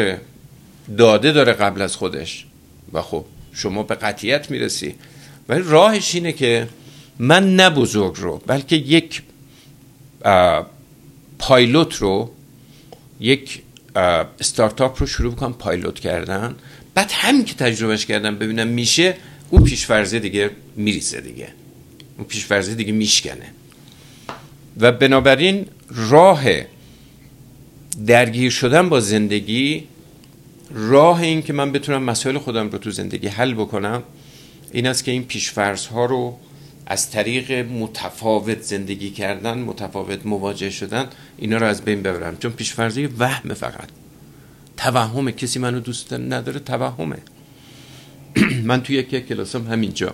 [0.97, 2.45] داده داره قبل از خودش
[2.93, 4.95] و خب شما به قطعیت می‌رسی.
[5.49, 6.67] ولی راهش اینه که
[7.19, 9.21] من نه بزرگ رو بلکه یک
[11.39, 12.31] پایلوت رو
[13.19, 13.61] یک
[13.95, 16.55] استارتاپ رو شروع کنم پایلوت کردن.
[16.93, 19.15] بعد همین که تجربهش کردم ببینم میشه
[19.49, 21.47] اون پیشفرزه دیگه میریزه دیگه.
[22.17, 23.51] اون پیشفرزه دیگه میشکنه.
[24.79, 26.43] و بنابراین راه
[28.07, 29.83] درگیر شدن با زندگی
[30.71, 34.03] راه این که من بتونم مسائل خودم رو تو زندگی حل بکنم
[34.71, 36.37] این است که این پیشفرض ها رو
[36.85, 42.37] از طریق متفاوت زندگی کردن متفاوت مواجه شدن اینا رو از بین ببرم.
[42.37, 43.89] چون پیشفرضی وهم فقط.
[44.77, 45.31] توهمه.
[45.31, 47.17] کسی منو دوست نداره توهمه.
[48.69, 50.13] من توی یک کلاسم همینجا.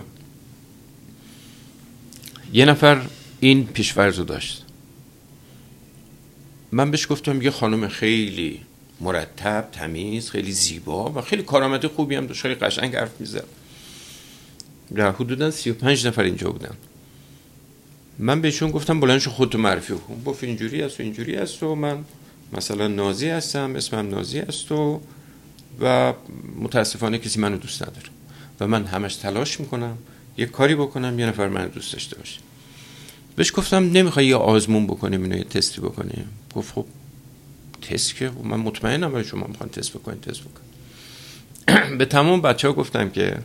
[2.52, 3.02] یه نفر
[3.40, 4.64] این پیشفرض رو داشت.
[6.72, 8.60] من بهش گفتم یه خانم خیلی
[9.00, 12.42] مرتب تمیز خیلی زیبا و خیلی کارآمد خوبی هم داشت.
[12.42, 13.44] خیلی قشنگ حرف می‌زد.
[14.98, 16.74] حدودا 35 نفر اینجا بودن.
[18.18, 20.22] من بهشون گفتم بلند شو خودتو معرفی کن.
[20.26, 22.04] گفت اینجوری است و اینجوری است و من
[22.52, 25.00] مثلا نازی هستم اسمم نازی است و
[25.80, 26.12] و
[26.60, 28.08] متاسفانه کسی منو دوست نداره.
[28.60, 29.98] و من همش تلاش می‌کنم
[30.38, 32.40] یه کاری بکنم یه نفر منو دوست داشته باشه.
[33.36, 36.28] بهش گفتم نمی‌خوای یه آزمون بکنیم اینو یه تستی بکنیم.
[36.54, 36.86] گفت خب
[37.82, 40.60] تست که؟ من مطمئنم برای شما می‌خوان تست بکنیم تست بکن.
[41.98, 43.38] به تمام بچه ها گفتم که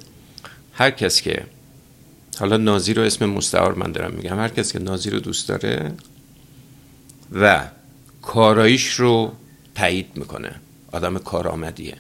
[0.76, 1.44] هر کس که
[2.40, 4.40] حالا نازی رو اسم مستعار من دارم میگم.
[4.40, 5.94] هر کس که نازی رو دوست داره
[7.32, 7.68] و
[8.22, 9.34] کاراییش رو
[9.76, 10.56] تایید می‌کنه.
[10.92, 11.96] آدم کارآمدیه.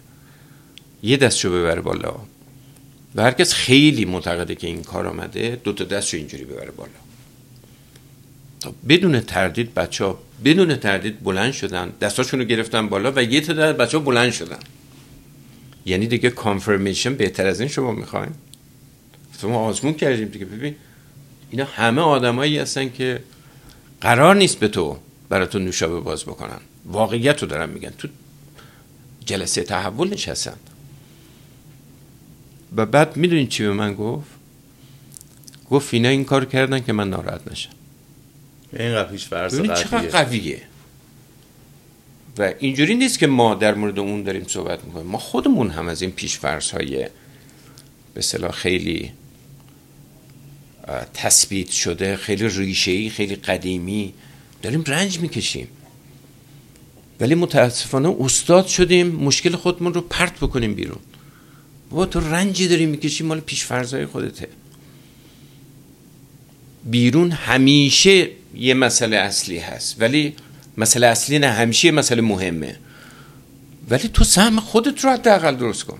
[1.03, 2.15] یه دستشو ببره بالا.
[3.15, 6.91] و هر کس خیلی معتقده که این کار آمده دو تا دستشو اینجوری ببره بالا.
[8.59, 13.41] تا بدون تردید بچه ها بدون تردید بلند شدن دستاشون رو گرفتن بالا و یه
[13.41, 14.59] تعداد بچه ها بلند شدن.
[15.85, 18.31] یعنی دیگه کانفرمیشن بهتر از این شما می‌خواین؟
[19.47, 20.45] ما آزمون کردیم دیگه.
[20.45, 20.75] ببین
[21.51, 23.23] اینا همه آدمایی هستن که
[24.01, 24.97] قرار نیست به تو
[25.29, 26.59] برای تو نوشابه باز بکنن.
[26.85, 27.89] واقعیت رو دارن میگن.
[27.97, 28.07] تو
[29.25, 30.57] جلسه تحول نشستن.
[32.75, 34.27] و بعد می‌دونین چی به من گفت؟
[35.69, 37.69] گفت اینا این کار کردن که من ناراحت نشم.
[38.73, 40.61] این پیش فرض چقدر قویه.
[42.37, 45.05] و اینجوری نیست که ما در مورد اون داریم صحبت می‌کنیم.
[45.05, 47.07] ما خودمون هم از این پیش فرض های
[48.13, 49.11] به صلاح خیلی
[51.13, 54.13] تثبیت شده خیلی ریشه‌ای خیلی قدیمی.
[54.61, 55.67] داریم رنج می‌کشیم.
[57.19, 60.99] ولی متاسفانه استاد شدیم مشکل خودمون رو پرت بکنیم بیرون.
[61.89, 64.47] بابا تو رنجی داری می‌کشی مال پیش فرضای خودته.
[66.85, 70.01] بیرون همیشه یه مسئله اصلی هست.
[70.01, 70.35] ولی
[70.77, 72.75] مسئله اصلی نه همیشه مسئله مهمه.
[73.89, 75.99] ولی تو سهم خودت رو حداقل درست کن.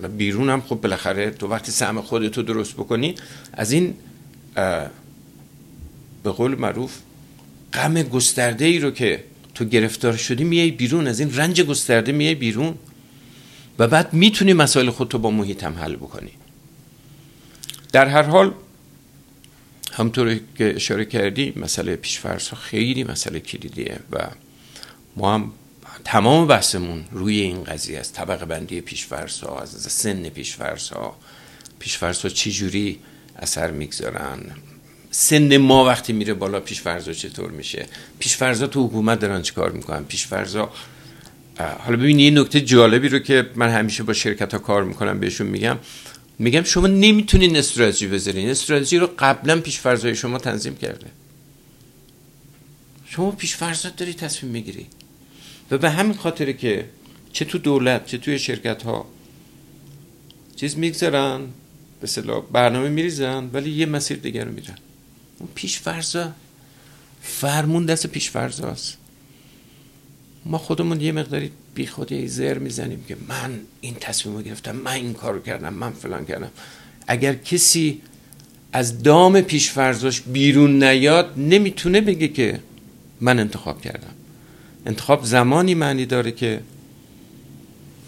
[0.00, 3.14] حالا بیرون هم خب بالاخره تو وقتی سهم خودت رو درست بکنی
[3.52, 3.94] از این
[6.22, 6.98] به قول معروف
[7.72, 9.24] غم گسترده ای رو که
[9.54, 12.74] تو گرفتار شدی میای بیرون از این رنج گسترده میای بیرون
[13.78, 16.30] و بعد می‌تونی مسائل خودتو با محیط هم حل بکنی.
[17.92, 18.52] در هر حال
[19.92, 24.28] همطور که اشاره کردی مسئله پیشفرس ها خیلی مسئله کلیدیه و
[25.16, 25.52] ما هم
[26.04, 28.14] تمام بحثمون روی این قضیه است.
[28.14, 31.16] طبقه بندی پیشفرس ها از سن پیشفرس ها
[31.78, 32.98] پیشفرس ها چی جوری
[33.38, 34.40] اثر می‌گذارن؟
[35.10, 37.86] سن ما وقتی میره بالا پیشفرزا چطور میشه؟
[38.18, 40.70] پیشفرزا تو حکومت دارن چیکار می‌کنن؟ پیشفرزا
[41.58, 45.46] حالا ببینید یه نکته جالبی رو که من همیشه با شرکت ها کار می‌کنم بهشون
[45.46, 45.78] میگم.
[46.38, 48.50] میگم شما نمی‌تونین استراتژی بذارین.
[48.50, 51.06] استراتژی رو قبلا پیش فرضای شما تنظیم کرده.
[53.06, 54.86] شما پیش فرضات داری تصمیم می‌گیری.
[55.70, 56.84] و به همین خاطره که
[57.32, 59.06] چه تو دولت چه توی شرکت ها
[60.56, 61.40] چیز می‌گذارن
[62.00, 62.08] به
[62.52, 64.78] برنامه میریزن ولی یه مسیر دیگر رو میرن.
[65.38, 66.32] اون پیش فرضا
[67.22, 68.98] فرمون دست پیش فرضاست
[70.44, 74.92] ما خودمون یه مقداری بی خودی زر می‌زنیم که من این تصمیم رو گرفتم من
[74.92, 76.50] این کار کردم من فلان کردم.
[77.06, 78.00] اگر کسی
[78.72, 82.60] از دام پیشفرزاش بیرون نیاد نمی‌تونه بگه که
[83.20, 84.14] من انتخاب کردم.
[84.86, 86.60] انتخاب زمانی معنی داره که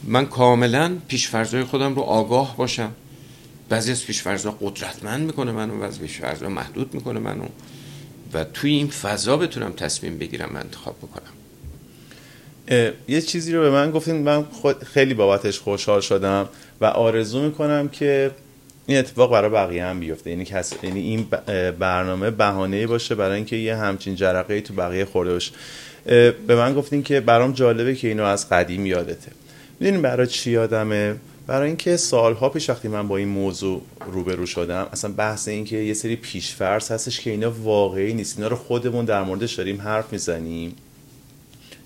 [0.05, 2.93] من کاملا پیشفرزای خودم رو آگاه باشم.
[3.69, 7.45] بعضی از پیشفرزا قدرتمند می‌کنه منو و از پیشفرزا محدود می‌کنه منو.
[8.33, 11.33] و توی این فضا بتونم تصمیم بگیرم انتخاب بکنم.
[13.09, 14.47] یه چیزی رو به من گفتین من
[14.87, 16.49] خیلی بابتش خوشحال شدم
[16.81, 18.31] و آرزو می‌کنم که
[18.87, 20.31] این اتفاق برای بقیه هم بیفته.
[20.31, 20.47] یعنی
[20.83, 21.27] یعنی این
[21.79, 25.53] برنامه بهانه باشه برای اینکه یه همچین جرقه ای تو بقیه خورده باشه.
[26.05, 29.33] به من گفتین که برام جالبه که اینو از قدیم یادته.
[29.81, 33.83] می‌دونین برای چی یادمه؟ برای اینکه سالها پیش وقتی من با این موضوع
[34.13, 38.37] روبرو شدم اصلا بحث این که یه سری پیشفرض هستش که اینا واقعی نیست.
[38.37, 40.77] اینا رو خودمون در موردش داریم حرف می‌زنیم.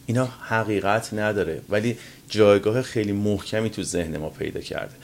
[0.07, 1.97] اینا حقیقت نداره ولی
[2.29, 4.95] جایگاه خیلی محکمی تو ذهن ما پیدا کرده.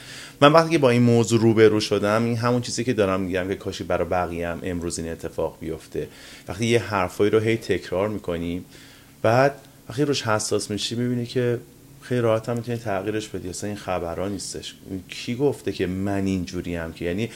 [0.41, 3.85] من وقتی با این موضوع روبرو شدم این همون چیزی که دارم میگم که کاشی
[3.85, 6.09] برای بقیه هم امروز این اتفاق بیفته.
[6.49, 8.65] وقتی یه حرفایی رو هی تکرار می‌کنیم
[9.23, 9.55] بعد
[9.89, 11.59] وقتی روش حساس میشی می‌بینی که
[12.03, 13.49] خیلی راحت هم می‌تونی تغییرش بدی.
[13.49, 14.75] اصلا این خبرها نیستش.
[15.09, 17.31] کی گفته که من اینجوری هم که؟ یعنی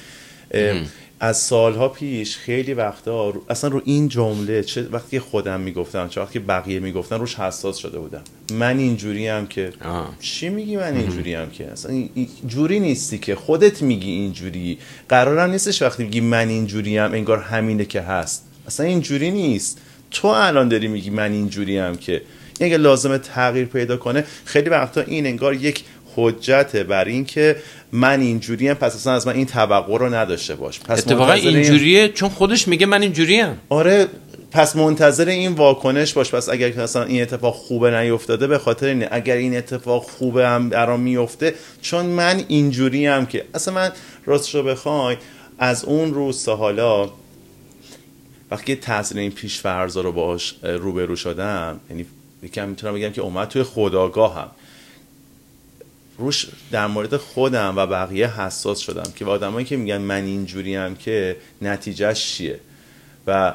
[1.20, 6.39] از سالها پیش خیلی وقتا اصلا رو این جمله چه وقتی خودم می‌گفتم چه وقتی
[6.39, 8.22] بقیه می‌گفتن روش حساس شده بودم.
[8.53, 9.72] من اینجوری هم که؟
[10.20, 12.09] چی میگی من اینجوری هم که؟ اصلا
[12.47, 14.78] جوری نیستی که خودت میگی اینجوری.
[15.09, 18.45] قرارم نیستش وقتی میگی من اینجوری هم انگار همینه که هست.
[18.66, 19.80] اصلا اینجوری نیست.
[20.15, 22.23] تو الان داری میگی من اینجوری هم که
[22.61, 25.85] اگه لازمه تغییر پیدا کنه خیلی وقتا این انگار یک
[26.17, 27.57] حجته بر این که
[27.93, 30.81] من اینجوری هم پس اصلا از من این توقع رو نداشته باش.
[30.81, 34.07] پس اتفاقا اینجوریه چون خودش میگه من اینجوری هم آره
[34.51, 36.35] پس منتظر این واکنش باش.
[36.35, 39.09] پس اگر مثلا این اتفاق خوبه نیفتاده به خاطر اینه.
[39.11, 43.93] اگر این اتفاق خوبه هم برام میفته چون من اینجوری هم که اصلا من
[44.27, 45.17] راستش رو بخوای
[45.59, 47.11] از اون روز تا حالا
[48.51, 52.07] وقتی تاثیر این پیش فرضا رو باش روبرو شدم یعنی
[52.42, 54.51] یکم می‌تونم بگم که اومد توی خداگاهم.
[56.18, 60.97] روش در مورد خودم و بقیه حساس شدم که آدمایی که میگن من اینجوری هم
[60.97, 62.61] که نتیجهش چیه؟
[63.26, 63.55] و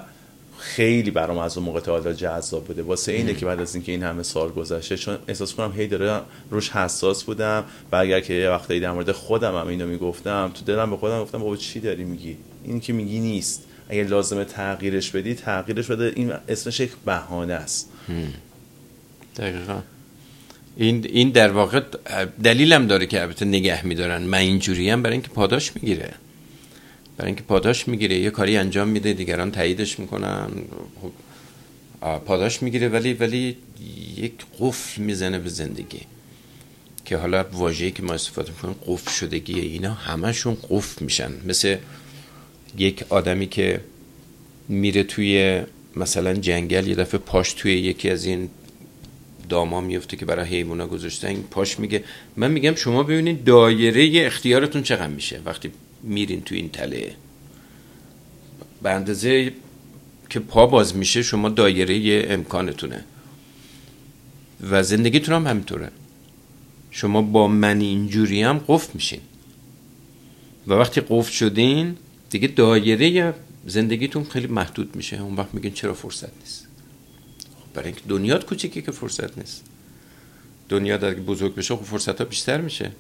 [0.58, 2.84] خیلی برام از اون موقع تا جذاب بوده.
[2.84, 6.22] واسه اینه که بعد از اینکه این همه سال گذشته چون احساس کنم هی داره
[6.52, 10.66] روش حساس بودم و اگر که یه وقتایی در مورد خودم هم اینو می‌گفتم تو
[10.66, 13.64] دلم به خودم گفتم بابا چی داری میگی؟ اینی که میگی نیست.
[13.90, 16.14] اگه لازمه تغییرش بدی تغییرش بده.
[16.16, 17.90] این اسمش یک بهانه است.
[19.38, 19.82] دقیقا.
[20.78, 21.82] این این در واقع
[22.44, 24.22] دلیلم داره که البته نگه میدارن.
[24.22, 26.14] من اینجوری هم برای اینکه پاداش می‌گیره.
[27.18, 28.16] برای اینکه پاداش می‌گیره.
[28.16, 30.50] یه کاری انجام میده دیگران تاییدش می‌کنن.
[31.02, 31.12] خب،
[32.26, 33.58] پاداش می‌گیره ولی ولی
[34.18, 36.02] یک قفل می‌زنه به زندگی.
[37.06, 41.32] که حالا واژه‌ای که ما استفاده می‌کنیم قفل شدگی اینا همشون قفل میشن.
[41.46, 41.78] مثل
[42.78, 43.82] یک آدمی که
[44.68, 45.62] میره توی
[45.96, 48.50] مثلا جنگل یه دفعه پاش توی یکی از این
[49.50, 52.04] داما میفته که برای حیوونا گذاشتن پاش میگه
[52.38, 55.72] من میگم شما ببینید دایره اختیارتون چقدر میشه وقتی
[56.04, 57.16] میرین تو این تله.
[58.84, 59.52] به اندازه
[60.30, 63.06] که پا باز میشه شما دایره امکانتونه.
[64.70, 65.92] و زندگیتون هم همینطوره.
[66.92, 69.20] شما با من اینجوری هم قفل میشین.
[70.68, 71.98] و وقتی قفل شدین
[72.30, 73.34] دیگه دایره
[73.66, 75.22] زندگیتون خیلی محدود میشه.
[75.22, 76.68] اون وقت میگین چرا فرصت نیست؟
[77.74, 79.66] برای اینکه دنیا کوچیکی که فرصت نیست.
[80.70, 82.92] دنیا در بزرگ بشه خب فرصت ها بیشتر میشه.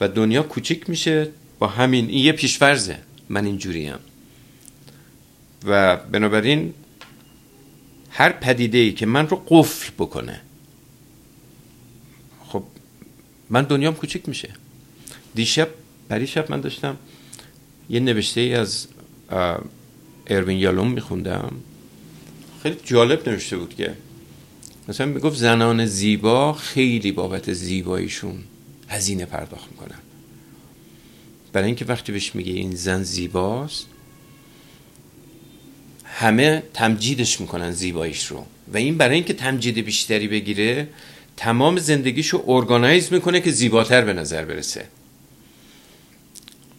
[0.00, 1.28] و دنیا کوچیک میشه.
[1.58, 2.98] با همین این یه پیشفرزه.
[3.28, 4.00] من اینجوری هم
[5.64, 6.74] و بنابراین
[8.10, 10.40] هر پدیده ای که من رو قفل بکنه
[12.48, 12.64] خب
[13.50, 14.48] من دنیام کوچیک میشه.
[15.34, 15.68] دیشب
[16.08, 16.96] پریشب من داشتم
[17.92, 18.86] یه نوشته ای از
[20.26, 21.52] اروین یالوم میخوندم.
[22.62, 23.92] خیلی جالب نوشته بود که
[24.88, 28.38] مثلا می‌گفت زنان زیبا خیلی بابت زیباییشون
[28.88, 29.98] هزینه پرداخت می‌کنن.
[31.52, 33.86] برای اینکه وقتی بهش میگه این زن زیباست
[36.04, 38.46] همه تمجیدش می‌کنن زیباییش رو.
[38.72, 40.88] و این برای اینکه تمجید بیشتری بگیره
[41.36, 44.84] تمام زندگیشو ارگانایز می‌کنه که زیباتر به نظر برسه.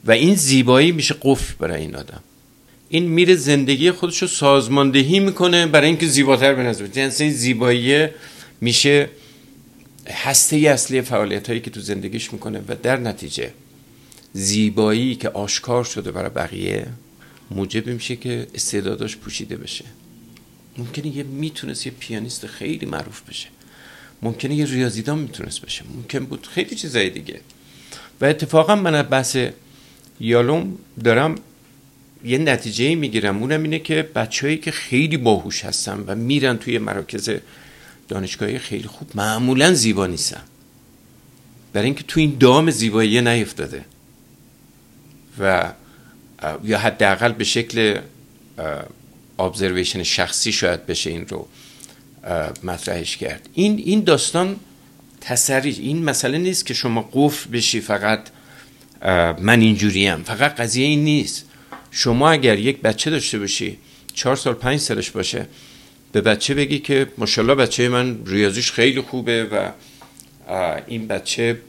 [0.05, 2.23] و این زیبایی میشه قفل برای این آدم.
[2.89, 8.07] این میره زندگی خودش رو سازماندهی می‌کنه برای اینکه زیباتر به نظر جنس این زیبایی
[8.61, 9.09] میشه
[10.09, 13.53] هسته اصلی فعالیت هایی که تو زندگیش می‌کنه و در نتیجه
[14.33, 16.87] زیبایی که آشکار شده برای بقیه
[17.51, 19.85] موجب میشه که استعداداش پوشیده بشه.
[20.77, 23.47] ممکنه یه می‌تونست یه پیانیست خیلی معروف بشه.
[24.21, 25.83] ممکنه یه ریاضیدان می‌تونست بشه.
[25.95, 27.39] ممکن بود خیلی چیزای دیگه.
[28.21, 29.37] و اتفاقا من بحث
[30.23, 31.35] یالوم دارم
[32.23, 33.37] یه نتیجه می‌گیرم.
[33.37, 37.29] اونم اینه که بچههایی که خیلی باهوش هستن و میرن توی مراکز
[38.07, 40.41] دانشگاهی خیلی خوب معمولا زیبا نیستن.
[41.73, 43.85] برای اینکه تو این دام زیبایی نیفتاده.
[45.39, 45.71] و
[46.63, 47.99] یا حداقل به شکل
[49.39, 51.47] ابزرویشن شخصی شاید بشه این رو
[52.63, 53.49] مطرحش کرد.
[53.53, 54.55] این این داستان
[55.21, 58.29] تسریع این مسئله نیست که شما قفل بشی فقط
[59.41, 60.23] من اینجوریم.
[60.23, 61.45] فقط قضیه این نیست.
[61.91, 63.77] شما اگر یک بچه داشته باشی
[64.13, 65.47] چهار سال پنج سالش باشه
[66.11, 69.71] به بچه بگی که ماشاءالله بچه من ریاضیش خیلی خوبه و
[70.87, 71.59] این بچه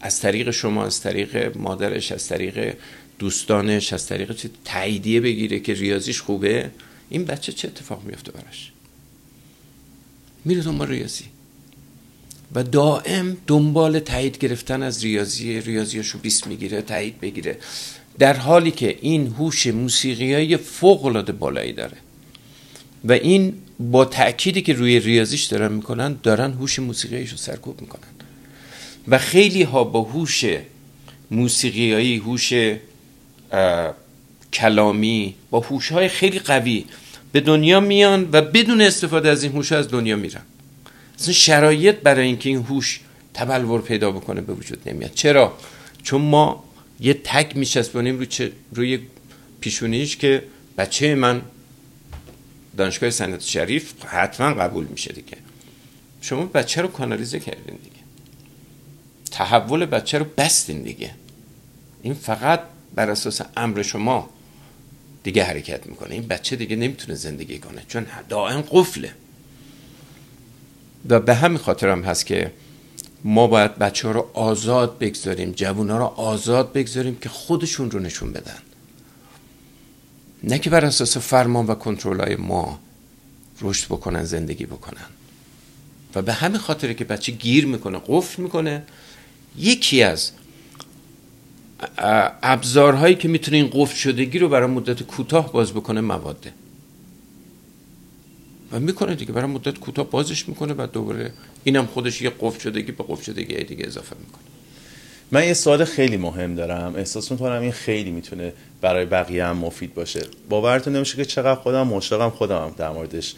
[0.00, 2.76] از طریق شما از طریق مادرش از طریق
[3.18, 6.70] دوستانش از طریق چه تاییدیه بگیره که ریاضیش خوبه.
[7.10, 8.72] این بچه چه اتفاق میفته براش؟
[10.44, 11.24] میره دنبال ریاضی.
[12.54, 17.58] و دائم دنبال تایید گرفتن از ریاضی ریاضیاشو 20 می‌گیره تایید بگیره.
[18.18, 21.96] در حالی که این هوش موسیقی های فوق العاده بالایی داره
[23.04, 28.08] و این با تأکیدی که روی ریاضیش دارن می‌کنن دارن هوش موسیقیش رو سرکوب می‌کنن.
[29.08, 30.44] و خیلی ها با هوش
[31.30, 32.52] موسیقیایی هوش
[34.52, 36.84] کلامی با هوش های خیلی قوی
[37.32, 40.42] به دنیا میان و بدون استفاده از این هوش از دنیا میرن.
[41.20, 43.00] اصلا شرایط برای اینکه این هوش
[43.34, 45.14] تبلور پیدا بکنه به وجود نمیاد.
[45.14, 45.58] چرا؟
[46.02, 46.64] چون ما
[47.00, 48.98] یه تک میچسبونیم روی, روی
[49.60, 50.42] پیشونیش که
[50.78, 51.42] بچه من
[52.76, 55.36] دانشگاه سنت شریف حتما قبول میشه دیگه.
[56.20, 57.96] شما بچه رو کانالیزه کردین دیگه.
[59.30, 61.14] تحول بچه رو بستین دیگه.
[62.02, 62.60] این فقط
[62.94, 64.30] بر اساس امر شما
[65.22, 66.14] دیگه حرکت می‌کنه.
[66.14, 69.14] این بچه دیگه نمی‌تونه زندگی کنه چون دائم قفله.
[71.08, 72.52] و به همین خاطر هم هست که
[73.24, 77.98] ما باید بچه ها رو آزاد بگذاریم جوان ها رو آزاد بگذاریم که خودشون رو
[77.98, 78.58] نشون بدن.
[80.44, 82.78] نه که بر اساس فرمان و کنترل های ما
[83.60, 85.06] رشد بکنن زندگی بکنن.
[86.14, 88.82] و به همین خاطره که بچه گیر می‌کنه قفل می‌کنه
[89.58, 90.30] یکی از
[92.42, 96.52] ابزارهایی که می‌تونه این قفل شدگی رو برای مدت کوتاه باز بکنه مواده
[98.72, 99.32] و می‌کنه دیگه.
[99.32, 101.32] برای مدت کوتاه بازش می‌کنه و دوباره
[101.64, 104.42] اینم خودش یه قفل شدگی به قفل شدگی دیگه اضافه می‌کنه.
[105.32, 106.94] من یه سوال خیلی مهم دارم.
[106.96, 110.20] احساس می‌کنم این خیلی می‌تونه برای بقیه هم مفید باشه.
[110.48, 113.34] باورتون نمیشه که چقدر خودم مشتاقم خودم هم در موردش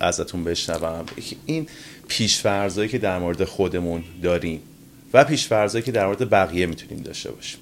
[0.00, 1.04] ازتون بشنوم.
[1.46, 1.66] این
[2.08, 4.60] پیشفرزایی که در مورد خودمون داریم
[5.12, 7.60] و پیشفرزایی که در مورد بقیه می‌تونیم داشته باشیم.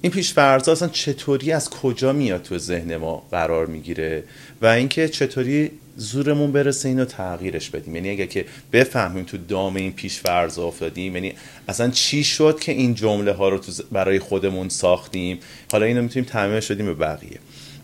[0.00, 4.24] این پیشفرزا اصلا چطوری از کجا میاد تو ذهن ما قرار می‌گیره؟
[4.62, 7.94] و اینکه چطوری زورمون برسه اینو تغییرش بدیم.
[7.94, 11.32] یعنی اگه که بفهمیم تو دام این پیشفرض افتادیم یعنی
[11.68, 15.38] اصلا چی شد که این جمله ها رو تو برای خودمون ساختیم؟
[15.72, 17.38] حالا اینو می‌تونیم تعمیمش بدیم به بقیه.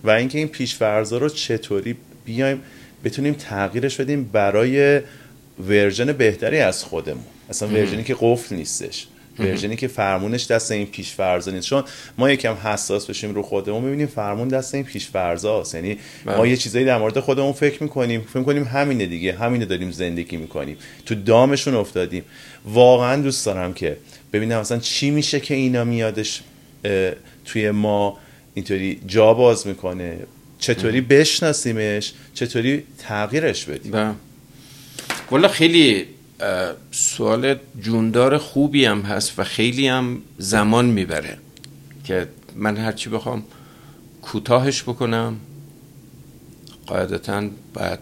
[0.04, 2.62] و اینکه این پیشفرضا رو چطوری بیایم
[3.04, 5.00] بتونیم تغییرش بدیم برای
[5.68, 7.24] ورژن بهتری از خودمون.
[7.50, 9.06] اصلا ورژنی که قفل نیستش.
[9.38, 11.66] ورژنی که فرمونش دست این پیش فرضا نیست.
[11.66, 11.84] چون
[12.18, 16.50] ما یکم حساس بشیم رو خودمون ببینیم فرمون دست این پیش فرضاست یعنی ما بله.
[16.50, 18.20] یه چیزایی در مورد خودمون فکر می‌کنیم.
[18.20, 19.32] فکر می‌کنیم همینه دیگه.
[19.32, 20.76] همینه داریم زندگی می‌کنیم.
[21.06, 22.24] تو دامشون افتادیم.
[22.64, 23.96] واقعا دوست دارم که
[24.32, 26.42] ببینم مثلا چی میشه که اینا میادش
[27.44, 28.18] توی ما
[28.54, 30.18] اینطوری جا باز می‌کنه.
[30.58, 34.14] چطوری بشناسیمش؟ چطوری تغییرش بدیم؟ بله.
[35.30, 36.06] والا خیلی
[36.90, 41.38] سوال جوندار خوبی هم هست و خیلی هم زمان می‌بره
[42.04, 43.44] که من هرچی بخوام
[44.22, 45.36] کوتاهش بکنم
[46.86, 47.42] قاعدتا
[47.74, 47.98] باید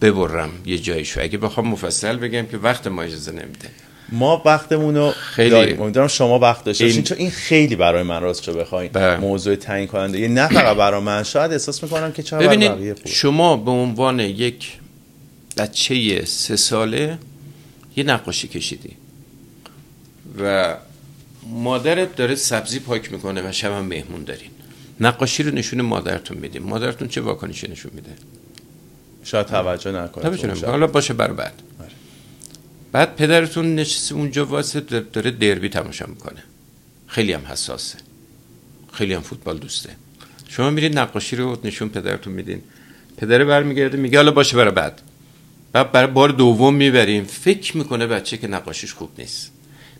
[0.00, 1.20] ببرم یه جایشو.
[1.22, 3.68] اگه بخوام مفصل بگم که وقت ما اجازه نمیده.
[4.12, 5.50] ما وقتمون رو خیلی.
[5.50, 5.82] داریم.
[5.82, 7.02] امیدوارم شما وقت داشته این...
[7.02, 8.90] چون این خیلی برای من راست رو بخواین.
[8.92, 9.16] بله.
[9.16, 10.20] موضوع تعیین کننده.
[10.20, 14.72] یه نه فقط برای من شاید احساس می‌کنم که چرا ببینید شما به عنوان یک
[15.56, 17.18] بچه سه ساله
[17.96, 18.96] یه نقاشی کشیدی.
[20.38, 20.76] و
[21.46, 24.50] مادرت داره سبزی پاک می‌کنه و شب مهمون دارین.
[25.00, 28.10] نقاشی رو نشون مادرتون میدیم مادرتون چه واکنشی نشون میده؟
[29.24, 31.62] شاید توجه نکنه توجه حالا باشه بر بعد.
[31.80, 31.90] آره.
[32.92, 36.42] بعد پدرتون نشسته اونجا واسه داره دربی تماشا می‌کنه.
[37.06, 37.98] خیلی هم حساسه.
[38.92, 39.90] خیلی هم فوتبال دوسته.
[40.48, 42.62] شما میرید نقاشی رو نشون پدرتون میدین.
[43.16, 45.02] پدر برمیگرده میگه حالا باشه برای بعد.
[45.74, 47.24] بعد برای بار دوم می‌بریم.
[47.24, 49.52] فکر می‌کنه بچه که نقاشیش خوب نیست.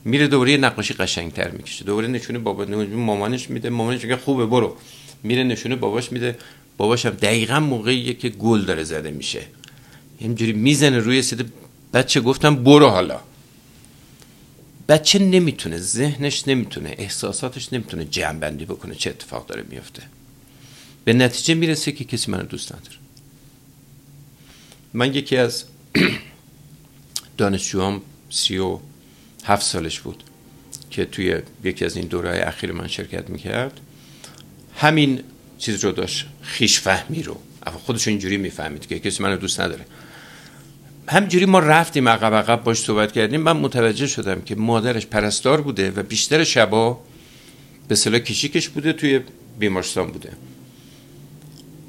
[0.05, 1.85] میره دوره نقاشی قشنگتر می‌کشه.
[1.85, 3.71] دوره نشونه بابا مامانش میده.
[3.71, 4.77] مامانش میگه خوبه برو.
[5.23, 6.39] میره نشونه باباش میده.
[6.77, 9.43] باباش هم دقیقا موقعیه که گل داره زده میشه.
[10.19, 11.53] اینجوری می‌زنه روی سید
[11.95, 13.21] بچه گفتم برو حالا.
[14.89, 18.95] بچه نمی‌تونه ذهنش نمی‌تونه احساساتش نمی‌تونه جمع بندی بکنه.
[18.95, 20.03] چه اتفاق داره میفته
[21.05, 22.97] به نتیجه می‌رسه که کسی منو دوست نداره.
[24.95, 25.65] من یکی از
[27.39, 28.79] دانشجوام سی و
[29.45, 30.25] هفت سالش بود
[30.91, 33.81] که توی یکی از این دورهای اخیر من شرکت می‌کرد.
[34.77, 35.21] همین
[35.59, 37.37] چیز رو داشت خیش فهمی رو.
[37.85, 39.85] خودش اینجوری می‌فهمید که کسی منو دوست نداره.
[41.09, 43.41] همجوری ما رفتیم عقب عقب باش صحبت کردیم.
[43.41, 47.01] من متوجه شدم که مادرش پرستار بوده و بیشتر شبا
[47.89, 49.21] به صلاح کشیکش بوده توی
[49.59, 50.33] بیمارستان بوده.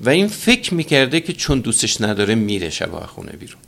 [0.06, 3.62] و این فکر می‌کرده که چون دوستش نداره میره شبا خونه بیرون.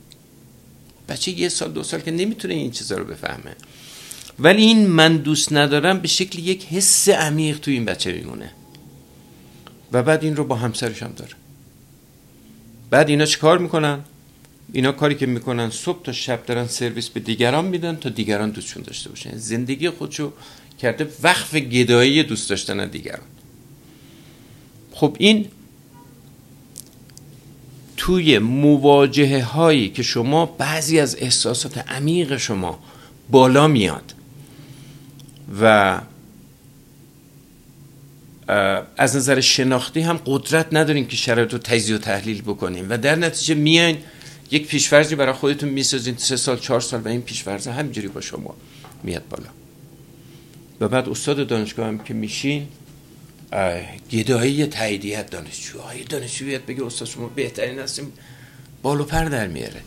[1.08, 3.56] بچه یه سال دو سال که نمی‌تونه این چیزا رو بفهمه.
[4.38, 8.50] ولی این من دوست ندارم به شکل یک حس عمیق توی این بچه میمونه.
[9.92, 11.32] و بعد این رو با همسرش هم داره.
[12.90, 14.00] بعد اینا چه کار می‌کنن؟
[14.72, 18.82] اینا کاری که می‌کنن صبح تا شب دارن سرویس به دیگران میدن تا دیگران دوستشون
[18.82, 19.36] داشته باشن.
[19.36, 20.32] زندگی خودشو
[20.78, 23.26] کرده وقف گدایی دوست داشتن دیگران.
[24.92, 25.48] خب این
[27.98, 32.78] توی مواجهه هایی که شما بعضی از احساسات عمیق شما
[33.30, 34.14] بالا میاد
[35.60, 36.00] و
[38.96, 43.14] از نظر شناختی هم قدرت ندارین که شرایط رو تجزیه و تحلیل بکنین و در
[43.14, 43.98] نتیجه میاین
[44.50, 48.54] یک پیشفرزی برای خودتون می‌سازین سه سال چهار سال و این پیشفرز همینجوری با شما
[49.02, 49.48] میاد بالا.
[50.80, 52.68] و بعد استاد دانشگاه هم که میشین
[54.10, 58.12] گدایی تاییدیت دانشجو های دانشجو بگه استاد شما بهترین هستیم
[58.82, 59.80] بالو پر در میاره.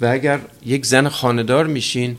[0.00, 2.16] و اگر یک زن خاندار میشین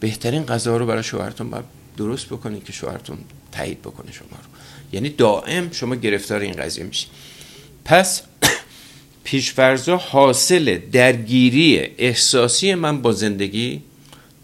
[0.00, 1.64] بهترین غذا رو برای شوهرتون باید
[1.96, 3.18] درست بکنین که شوهرتون
[3.52, 4.58] تایید بکنه شما رو.
[4.92, 7.10] یعنی دائم شما گرفتار این قضیه میشین.
[7.84, 8.22] پس
[9.24, 13.82] پیشفرزا حاصل درگیری احساسی من با زندگی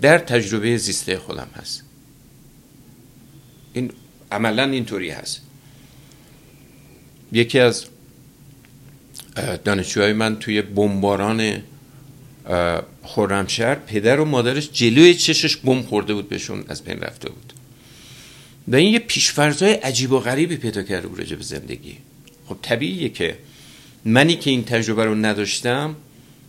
[0.00, 1.82] در تجربه زیسته خودم هست.
[3.72, 3.90] این
[4.32, 5.40] عملا اینطوری هست.
[7.32, 7.86] یکی از
[9.64, 11.62] دانشجوهای من توی بمباران
[13.02, 17.52] خرمشهر پدر و مادرش جلوی چشش بم خورده بود بهشون از بین رفته بود.
[18.68, 21.96] و این یه پیشفرزای عجیب و غریبی پیدا کرده بود به زندگی.
[22.48, 23.38] خب طبیعیه که
[24.04, 25.96] منی که این تجربه رو نداشتم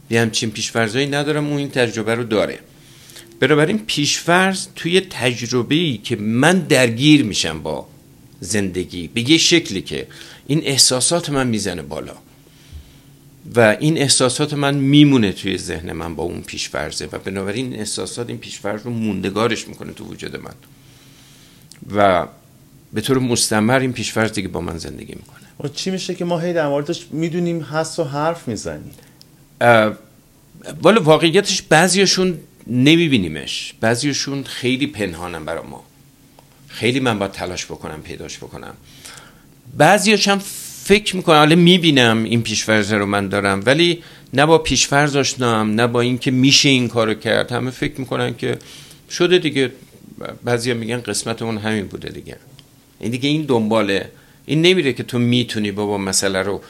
[0.10, 2.60] یه همچین پیشفرزایی ندارم اون این تجربه رو داره.
[3.40, 7.88] بنابراین پیشفرز توی تجربه ای که من درگیر میشم با
[8.40, 9.08] زندگی.
[9.08, 10.08] به یه شکلی که
[10.48, 12.16] این احساسات من می‌زنه بالا.
[13.56, 18.30] و این احساسات من میمونه توی ذهن من با اون پیشفرزه و بنابراین این احساسات
[18.30, 20.54] این پیشفرز رو موندگارش می‌کنه تو وجود من.
[21.96, 22.28] و
[22.94, 25.74] به طور مستمر این پیشفرز دیگه با من زندگی می‌کنه.
[25.76, 28.92] چی میشه که ما هی در موردش می‌دونیم هست و حرف می‌زنیم؟
[30.82, 32.38] والا واقعیتش بعضیشون
[32.68, 33.74] نمیبینیمش.
[33.82, 35.84] بعضیشون خیلی پنهانن برای ما.
[36.70, 38.74] خیلی من باید تلاش بکنم پیداش بکنم.
[39.78, 40.40] بعضیش هم
[40.84, 44.04] فکر می‌کنم حالا می‌بینم این پیشفرزه رو من دارم ولی
[44.34, 47.52] نه با پیشفرز آشنام نه با اینکه میشه این کارو کرد.
[47.52, 48.58] همه فکر می‌کنن که
[49.10, 49.72] شده دیگه.
[50.44, 52.38] بعضیا میگن قسمت اون همین بوده دیگه.
[53.00, 54.12] این دیگه این دنباله.
[54.46, 56.62] این نمیره که تو می‌تونی بابا مسئله رو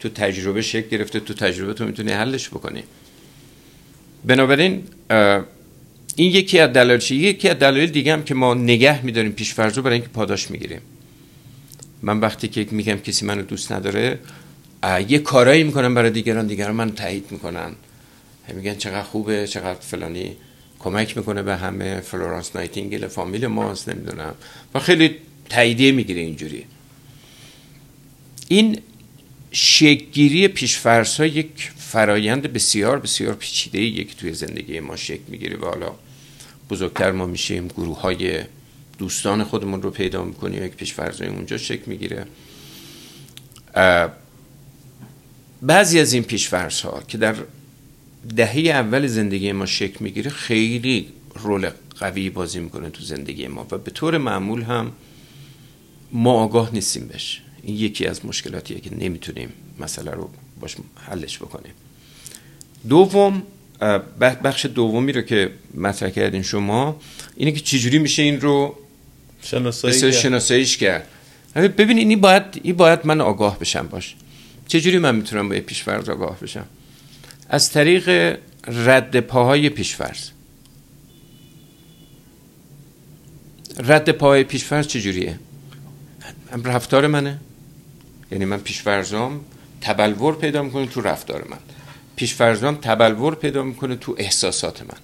[0.00, 2.82] تو تجربه شکل گرفته تو تجربه تو می‌تونی حلش بکنی.
[4.24, 4.82] بنابراین
[6.18, 9.82] این یکی از دلایل یکی از دلایل دیگه هم که ما نگه میداریم پیشفرض رو
[9.82, 10.80] برای اینکه پاداش می‌گیریم.
[12.02, 14.18] من وقتی که میگم کسی منو دوست نداره
[15.08, 17.72] یه کارایی می‌کنم برای دیگران دیگران منو تایید می‌کنن.
[18.54, 20.36] میگن چقدر خوبه چقدر فلانی
[20.78, 22.00] کمک می‌کنه به همه.
[22.00, 24.34] فلورانس نایتینگل فامیل ماست نمی‌دونم.
[24.74, 25.16] و خیلی
[25.48, 26.64] تاییدیه می‌گیره اینجوری.
[28.48, 28.80] این
[29.52, 35.56] شکگیری پیشفرس یک فرایند بسیار بسیار پیچیده یک توی زندگی ما شکل می‌گیره.
[35.56, 35.92] و حالا
[36.70, 38.42] بزرگتر ما میشیم گروه های
[38.98, 42.26] دوستان خودمون رو پیدا می‌کنیم یک پیشفرزای اونجا شکل می‌گیره.
[45.62, 47.36] بعضی از این پیشفرس ها که در
[48.36, 53.78] دهه اول زندگی ما شکل می‌گیره خیلی رول قوی بازی می‌کنه تو زندگی ما و
[53.78, 54.92] به طور معمول هم
[56.12, 57.42] ما آگاه نیستیم بهش.
[57.62, 61.72] این یکی از مشکلاتیه که نمی‌تونیم مسئله رو باش حلش بکنیم.
[62.88, 63.42] دوم
[64.20, 67.00] بخش دومی رو که مطرح کردین شما
[67.36, 68.76] اینه که چجوری میشه این رو
[69.42, 71.06] شناسایی شناساییش کرد.
[71.54, 74.16] ببین این باید این باید من آگاه بشم باش.
[74.66, 76.64] چجوری من می‌تونم با پیشفرض آگاه بشم؟
[77.48, 80.28] از طریق رد پاهای پیشفرض
[83.78, 85.38] رد پاهای پیشفرض چجوریه؟
[86.64, 87.38] رفتار منه.
[88.32, 89.40] یعنی من پیشفرزام
[89.80, 91.58] تبلور پیدا می‌کنه تو رفتار من.
[92.18, 94.98] پیشفرزام تبلور پیدا می‌کنه تو احساسات من.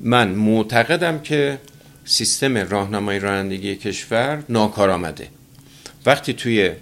[0.00, 1.58] من معتقدم که
[2.04, 5.28] سیستم راهنمایی رانندگی کشور ناکارآمده.
[6.06, 6.72] وقتی توی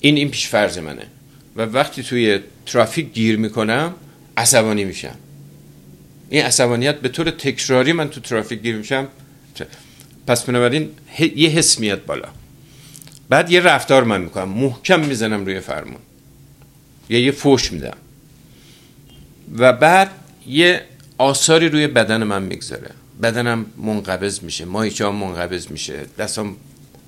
[0.00, 1.06] این این پیش فرض منه
[1.56, 3.94] و وقتی توی ترافیک گیر می‌کنم
[4.36, 5.14] عصبانی میشم.
[6.30, 9.08] این عصبانیت به طور تکراری من تو ترافیک گیر میشم.
[10.26, 10.90] پس بنابراین
[11.36, 12.28] یه حس میاد بالا.
[13.28, 14.48] بعد یه رفتار من می‌کنم.
[14.48, 16.00] محکم می‌زنم روی فرمون.
[17.08, 17.96] یا یه فوش میدم.
[19.58, 20.10] و بعد
[20.46, 20.82] یه
[21.18, 22.90] آثاری روی بدن من می‌گذاره.
[23.22, 26.56] بدنم منقبض میشه ماهیچه هم منقبض میشه دستم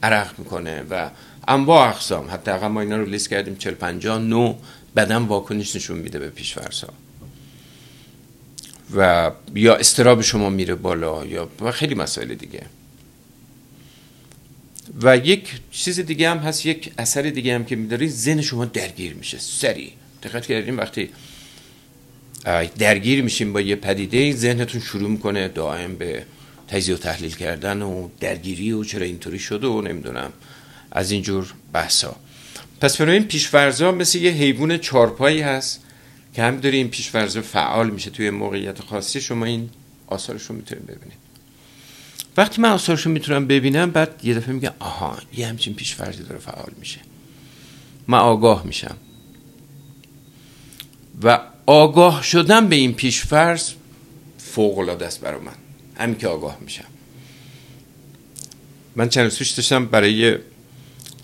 [0.02, 1.10] عرق می‌کنه و
[1.48, 2.30] انواع اقسام.
[2.30, 4.54] حتی اقا ما اینا رو لیست کردیم 40 50 نو
[4.96, 6.84] بدن واکنش نشون میده به پیشفرض
[8.96, 12.62] و یا استراب شما میره بالا یا و خیلی مسائل دیگه.
[15.02, 19.14] و یک چیز دیگه هم هست یک اثر دیگه هم که میداری ذهن شما درگیر
[19.14, 21.10] میشه سری دقت کردیم وقتی
[22.78, 26.24] درگیر میشیم با یه پدیده ذهنتون شروع می‌کنه دائم به
[26.68, 30.32] تجزیه و تحلیل کردن و درگیری و چرا اینطوری شده و نمی‌دونم
[30.92, 32.16] از اینجور بحثا
[32.80, 35.80] پس برای این پیشفرزا مثل یه حیوان چارپایی هست
[36.34, 39.20] که همینطوری این پیشفرزا فعال میشه توی موقعیت خاصی.
[39.20, 39.70] شما این
[40.06, 41.29] آثارش رو می‌تونید ببینید.
[42.40, 46.38] وقتی من آثارش رو می‌تونم ببینم بعد یه دفعه میگم آها یه همچین پیشفرزی داره
[46.38, 47.00] فعال میشه.
[48.08, 48.96] من آگاه میشم.
[51.22, 53.70] و آگاه شدن به این پیشفرض
[54.38, 55.52] فوق العاده است برای من.
[55.96, 56.84] همین که آگاه میشم.
[58.96, 60.38] من چند روز داشتم برای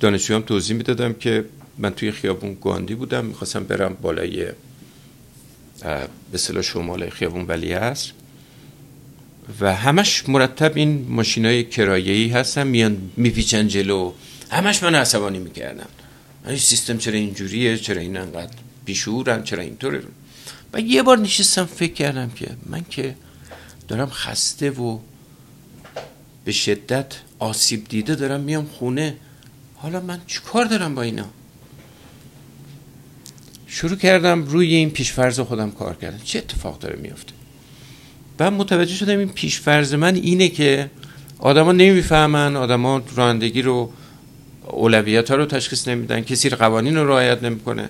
[0.01, 1.45] دانشجویان توضیح می‌دادم که
[1.79, 4.47] من توی خیابون گاندی بودم می‌خواستم برم بالای
[6.33, 8.13] به صلاح شمال خیابون ولی هست
[9.61, 14.13] و همش مرتب این ماشین های کرایه‌ای هستن میان میپیچن جلو.
[14.51, 15.87] همش من عصبانی می‌کردن
[16.47, 20.03] این سیستم چرا اینجوریه؟ چرا این انقدر بیشورن؟ چرا اینطوره؟
[20.73, 23.15] و یه بار نشستم فکر کردم که من که
[23.89, 24.99] دارم خسته و
[26.45, 29.17] به شدت آسیب دیده دارم میام خونه.
[29.75, 31.27] حالا من کار دارم با اینا؟
[33.67, 36.19] شروع کردم روی این پیشفرض خودم کار کردم.
[36.25, 37.36] چه اتفاق داره میافته؟
[38.41, 40.91] و متوجه شدم این پیشفرض من اینه که
[41.39, 43.93] آدما نمی‌فهمن آدما رانندگی رو
[44.67, 47.89] اولویت ها رو تشخیص نمیدن کسی قوانین رو رعایت نمی‌کنه.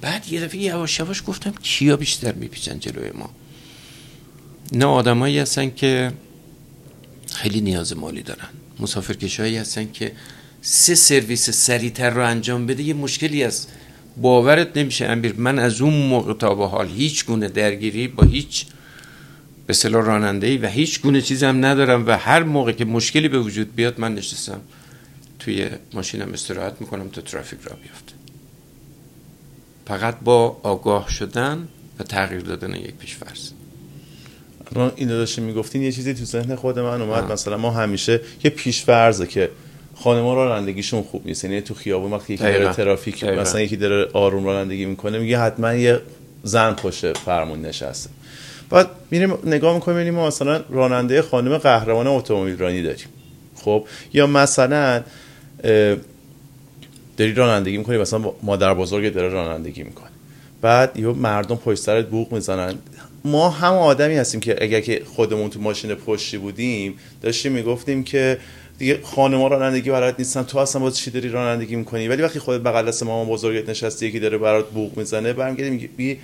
[0.00, 3.30] بعد یه دفعه یواش یواش گفتم کیا بیشتر میپیچن جلوی ما؟
[4.72, 6.12] نه آدمایی هستن که
[7.34, 8.48] خیلی نیاز مالی دارن.
[8.80, 10.12] مسافرکشایی هستن که
[10.62, 13.66] سه سرویس سریعتر رو انجام بده یه مشکلی از
[14.16, 15.34] باورت نمیشه امیر.
[15.36, 18.66] من از اون موقع تا به حال هیچ گونه درگیری با هیچ
[19.66, 23.28] به صلاح راننده ای و هیچ گونه چیزی هم ندارم و هر موقع که مشکلی
[23.28, 24.60] به وجود بیاد من نشستم
[25.38, 28.12] توی ماشینم استراحت می‌کنم تا ترافیک را بیفته
[29.86, 33.50] فقط با آگاه شدن و تغییر دادن یک پیشفرض.
[34.76, 37.32] ما اینو داشتیم می‌گفتین یه چیزی تو ذهن خود من اومد.
[37.32, 39.50] مثلا ما همیشه یه پیشفرضه که
[39.94, 41.44] خانما رانندگیشون خوب نیست.
[41.44, 45.74] یعنی تو خیابون وقتی یکی داره ترافیک مثلا یکی داره آروم رانندگی می‌کنه میگه حتما
[45.74, 46.00] یه
[46.42, 48.10] زن پشت فرمون نشسته.
[48.72, 53.06] بعد میریم نگاه می‌کنیم می‌بینیم ما مثلا راننده خانم قهرمان اتومبیل رانی داریم.
[53.54, 55.02] خب؟ یا مثلا
[57.16, 60.08] داری رانندگی می‌کنی مثلا مادر بزرگ داره رانندگی می‌کنه.
[60.60, 62.74] بعد یه مردم پشت سرت بوق می‌زنن.
[63.24, 68.38] ما هم آدمی هستیم که اگر که خودمون تو ماشین پشتی بودیم داشتیم می‌گفتیم که
[68.78, 70.42] دیگه خانم‌ها رانندگی برات نیستن.
[70.42, 74.06] تو اصلا باز چی داری رانندگی می‌کنی؟ ولی وقتی خودت بغل دست مامان بزرگت نشستی
[74.06, 76.18] یکی داره برات بوق می‌زنه برمیگردی میگی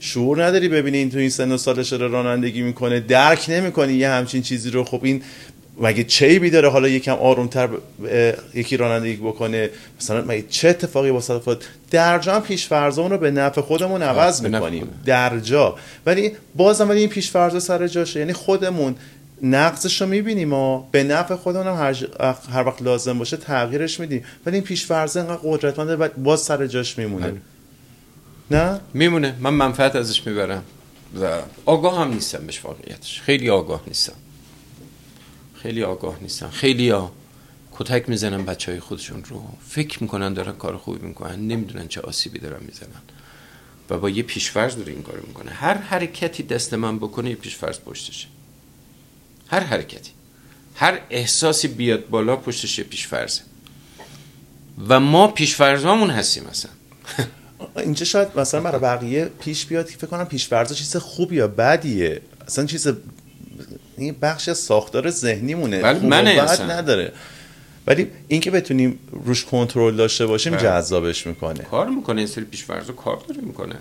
[0.00, 4.08] شعور نداری ببینی این تو این سن و سالش داره رانندگی می‌کنه درک نمی‌کنی یه
[4.08, 4.84] همچین چیزی رو.
[4.84, 5.22] خب این
[5.80, 7.68] مگه چه داره حالا یکم آرومتر
[8.54, 9.70] یکی رانندگی بکنه
[10.00, 14.42] مثلا مگه چه اتفاقی با صدفات در جا پیش فرضمون رو به نفع خودمون عوض
[14.42, 14.88] می‌کنیم.
[15.06, 18.20] در جا ولی بازم ولی این پیش فرض سر جاشه.
[18.20, 18.94] یعنی خودمون
[19.42, 21.96] نقصش رو می‌بینیم و به نفع خودمون هم هر,
[22.52, 24.24] هر وقت لازم باشه تغییرش میدیم.
[24.46, 27.26] ولی این پیش فرض اینقدر قدرتمنده و باز سر جاش میمونه.
[27.26, 27.40] بله.
[28.50, 29.36] نه؟ میمونه.
[29.40, 30.64] من منفعت ازش می‌برم.
[31.20, 33.20] و آگاه هم نیستم بهش واقعیتش.
[33.20, 34.16] خیلی آگاه نیستم.
[35.54, 37.12] خیلی آگاه نیستن خیلی ها
[37.72, 39.42] کتک می‌زنن بچه های خودشون رو.
[39.68, 41.48] فکر می‌کنن دارن کار خوبی می‌کنن.
[41.48, 43.02] نمی‌دونن چه آسیبی دارن می‌زنن.
[43.90, 45.50] و با یه پیشفرض داره این کارو می‌کنه.
[45.50, 48.26] هر حرکتی دست من بکنه یه پیشفرض پشتشه.
[49.48, 50.10] هر حرکتی.
[50.74, 53.40] هر احساسی بیاد بالا پشتش یه پیشفرضه.
[54.88, 56.70] و ما پیشفرزامون هستیم مثلا
[57.76, 62.20] اینجا شاید مثلا برای بقیه پیش بیاد که فکر کنم پیشفرض چیز خوبی یا بدیه.
[62.46, 62.88] اصلا چیز
[63.96, 65.82] این بخش از ساختار ذهنیمونه.
[65.82, 66.28] ولی من
[66.70, 67.12] نداره.
[67.86, 70.62] ولی اینکه بتونیم روش کنترل داشته باشیم بله.
[70.62, 71.58] جذابش می‌کنه.
[71.58, 73.76] کار می‌کنه یه سری پیشفرض کار داره می‌کنه.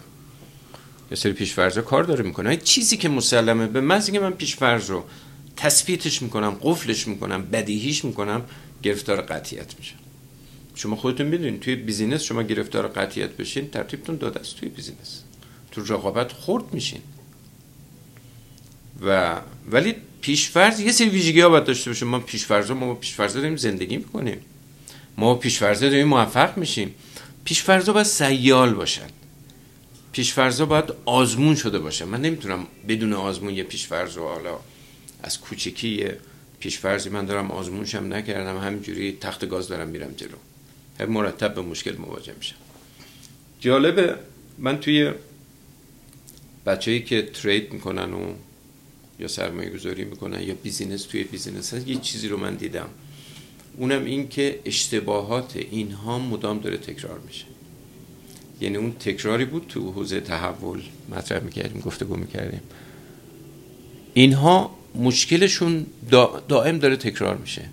[1.11, 2.57] یه سری پیشفرض کار داره می‌کنه.
[2.57, 5.03] چیزی که مسلمه به من اینکه من پیشفرض رو
[5.57, 8.41] تثبیتش می‌کنم قفلش می‌کنم بدیهیش می‌کنم
[8.83, 9.93] گرفتار قطعیت میشه
[10.79, 15.23] شما خودتون می‌دونید توی business شما گرفتار قطعیت بشین ترتیبتون داده است توی business.
[15.71, 17.01] تو رقابت خورد میشین.
[19.01, 19.39] و
[19.71, 23.97] ولی پیشفرض یه سری ویژگی ها باید داشته باشه ما پیشفرض ما پیشفرض داریم زندگی
[23.97, 24.37] می‌کنیم.
[25.17, 26.95] ما پیشفرض داریم موفق میشیم.
[27.43, 29.07] پیشفرض باید سیال باشن.
[30.11, 32.05] پیشفرض باید آزمون شده باشه.
[32.05, 34.59] من نمی‌تونم بدون آزمون یه پیشفرض رو حالا
[35.23, 36.05] از کوچکی
[36.59, 40.37] پیشفرضی من دارم آزمونشم نکردم همینجوری تخت گاز دارم میرم جلو.
[41.05, 42.55] مرتب به مشکل مواجه میشم
[43.59, 44.15] جالبه
[44.57, 45.11] من توی
[46.65, 48.33] بچه‌ای که trade می‌کنن و
[49.19, 52.89] یا سرمایه گذاری می‌کنن یا business توی business هست یه چیزی رو من دیدم.
[53.77, 57.45] اونم این که اشتباهات اینها مدام داره تکرار میشه.
[58.61, 62.61] یعنی اون تکراری بود تو حوزه تحول مطرح می‌کردیم گفتگو می‌کردیم.
[64.13, 65.85] اینها مشکلشون
[66.47, 67.65] دائم داره تکرار میشه.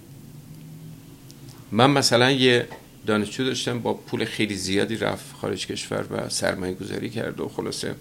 [1.72, 2.68] من مثلا یه
[3.06, 7.94] دانشجو داشتم با پول خیلی زیادی رفت خارج کشور و سرمایه گذاری کرد و خلاصه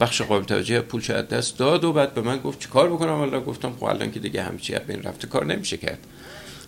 [0.00, 3.40] بخش قابل توجه پول شاید دست داد و بعد به من گفت چیکار بکنم؟ والا
[3.40, 6.06] گفتم خب الان که دیگه همچی به این رفته کار نمیشه کرد.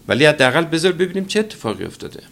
[0.09, 2.23] ولی حداقل بذار ببینیم چه اتفاقی افتاده.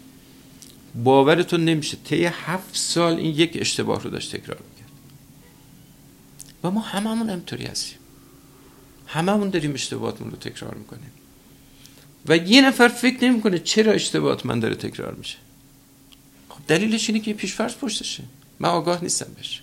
[1.03, 4.91] باورتون نمیشه طی هفت سال این یک اشتباه رو داشت تکرار می‌کرد.
[6.63, 7.97] و ما هممون همطوری هستیم.
[9.07, 11.11] هممون داریم اشتباهاتمون رو تکرار می‌کنیم.
[12.25, 15.37] و یه نفر فکر نمی‌کنه چرا اشتباهات من داره تکرار میشه.
[16.49, 18.23] خب دلیلش اینه که پیشفرض پشتشه.
[18.59, 19.61] من آگاه نیستم بهش.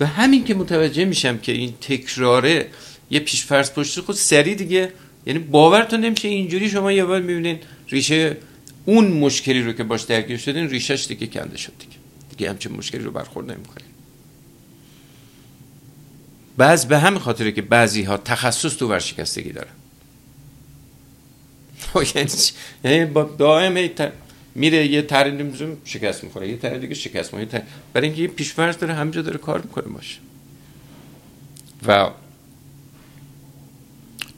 [0.00, 2.68] و همین که متوجه میشم که این تکراره
[3.10, 4.92] یه پیشفرض پشت خود سری دیگه.
[5.26, 7.58] یعنی باورتون نمیشه اینجوری شما یه بار می‌بینین
[7.88, 8.36] ریشه
[8.84, 11.96] اون مشکلی رو که باش درگیر شدین ریشش دیگه کنده شد دیگه.
[12.30, 13.86] دیگه همچین مشکلی رو برخورد نمی‌کنین.
[16.56, 19.72] بعض به همین خاطره که بعضی ها تخصص تو ورشکستگی دارن.
[22.14, 22.30] یعنی,
[22.84, 23.90] یعنی با دائم
[24.54, 25.32] میره یه طرح
[25.84, 27.62] شکست می‌خوره یه طرح دیگه شکست می‌خوره
[27.92, 30.18] برای اینکه یه پیشفرض داره همینجا داره کار می‌کنه باشه.
[31.86, 32.10] و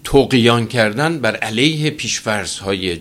[0.05, 3.01] توقیان کردن بر علیه پیشفرض های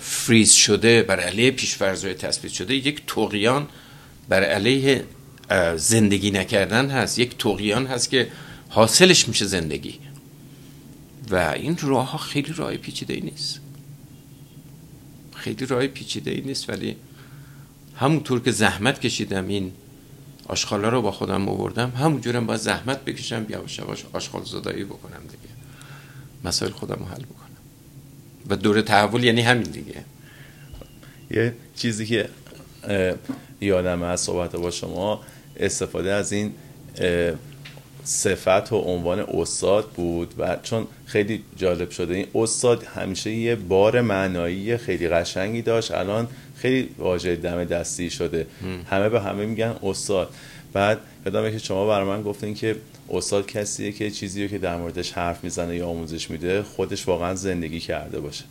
[0.00, 3.66] فریز شده بر علیه پیشفرض های تثبیت شده یک توقیان
[4.28, 5.04] بر علیه
[5.76, 7.18] زندگی نکردن هست.
[7.18, 8.28] یک توقیان هست که
[8.68, 9.98] حاصلش میشه زندگی.
[11.30, 13.60] و این راه خیلی راه پیچیده ای نیست.
[15.34, 16.96] خیلی راه پیچیده ای نیست ولی
[17.96, 19.72] همونطور که زحمت کشیدم این
[20.48, 25.54] آشغالا رو با خودم آوردم همونجورم باید زحمت بکشم یواش یواش آشغال زدایی بکنم دیگه.
[26.44, 27.44] مسائل خودم رو حل بکنم.
[28.48, 30.04] و دور تحول یعنی همین دیگه.
[31.30, 32.28] یه چیزی که
[33.60, 35.20] یادم از صحبت با شما
[35.56, 36.54] استفاده از این
[38.04, 44.00] صفت و عنوان استاد بود و چون خیلی جالب شده این استاد همیشه یه بار
[44.00, 45.90] معنایی خیلی قشنگی داشت.
[45.90, 48.46] الان خیلی واژه دم دستی شده.
[48.90, 50.34] همه به همه میگن استاد.
[50.72, 52.76] بعد یادمه که شما بر من گفتین که
[53.10, 57.34] استاد کسیه که چیزی رو که در موردش حرف می‌زنه یا آموزش میده خودش واقعا
[57.34, 58.44] زندگی کرده باشه.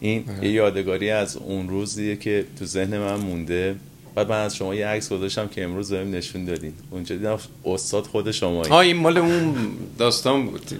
[0.00, 3.74] این یه یادگاری از اون روزیه که تو ذهن من مونده.
[4.14, 6.72] بعد من از شما یه عکس گذاشتم که امروز بهم نشون دادین.
[6.90, 9.56] اونجا دیدم استاد خود شما ها این مال اون
[9.98, 10.70] داستان بود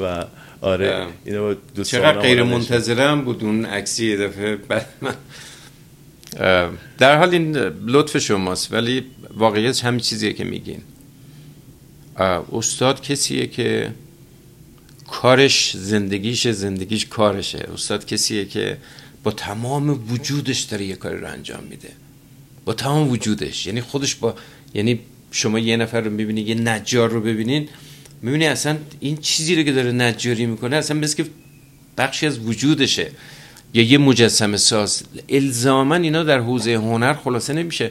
[0.00, 0.24] و
[0.60, 1.54] آره اینو
[1.84, 5.14] چقدر غیر منتظرم بود اون عکسی یه دفعه بعد من.
[6.98, 9.04] در حال این لطف شماست ولی
[9.34, 10.82] واقعیت همین چیزیه که میگین.
[12.52, 13.90] استاد کسیه که
[15.06, 17.68] کارش زندگیش زندگیش کارشه.
[17.74, 18.76] استاد کسیه که
[19.22, 21.88] با تمام وجودش داره یه کاری رو انجام میده.
[22.64, 23.66] با تمام وجودش.
[23.66, 24.34] یعنی خودش با
[24.74, 25.00] یعنی
[25.30, 27.68] شما یه نفر رو می‌بینی یه نجار رو ببینین
[28.22, 31.30] می‌بینی اصلا این چیزی رو که داره نجاری می‌کنه اصلا مثل که
[31.98, 33.10] بخشی از وجودشه.
[33.74, 35.02] یا یه مجسم ساز.
[35.28, 37.90] الزاما اینا در حوزه هنر خلاصه نمیشه.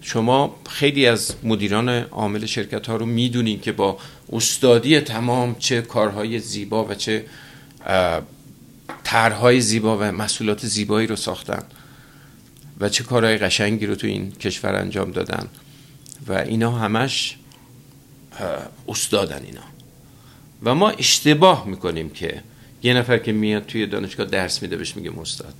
[0.00, 3.98] شما خیلی از مدیران عامل شرکت ها رو می‌دونین که با
[4.32, 7.24] استادی تمام چه کارهای زیبا و چه
[9.04, 11.62] طرحهای زیبا و محصولات زیبایی رو ساختن.
[12.82, 15.46] و چه کارهای قشنگی رو تو این کشور انجام دادن.
[16.28, 17.36] و اینا همش
[18.88, 19.60] استادن اینا.
[20.62, 22.42] و ما اشتباه می‌کنیم که
[22.82, 25.54] یه نفر که میاد توی دانشگاه درس میده بهش میگه استاد.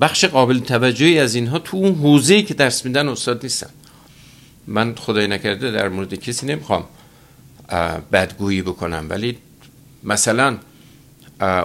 [0.00, 3.70] بخش قابل توجهی از اینها تو اون حوزه‌ای که درس میدن استاد نیستن.
[4.66, 6.84] من خدای نکرده در مورد کسی نمی‌خوام
[8.12, 9.06] بدگویی بکنم.
[9.08, 9.38] ولی
[10.02, 10.58] مثلا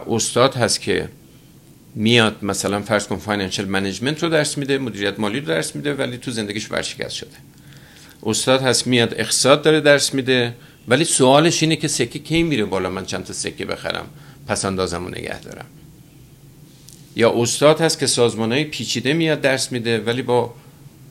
[0.08, 1.10] استاد هست که
[1.96, 6.18] میاد مثلا فرض کن financial management رو درس میده مدیریت مالی رو درس میده ولی
[6.18, 7.38] تو زندگیش ورشکست شده.
[8.24, 10.56] استاد هست میاد اقتصاد داره درس میده
[10.88, 14.06] ولی سوالش اینه که سکه کی میره بالا من چند تا سکه بخرم
[14.48, 15.66] پس اندازم رو نگه دارم.
[17.16, 20.54] یا استاد هست که سازمان های پیچیده میاد درس میده ولی با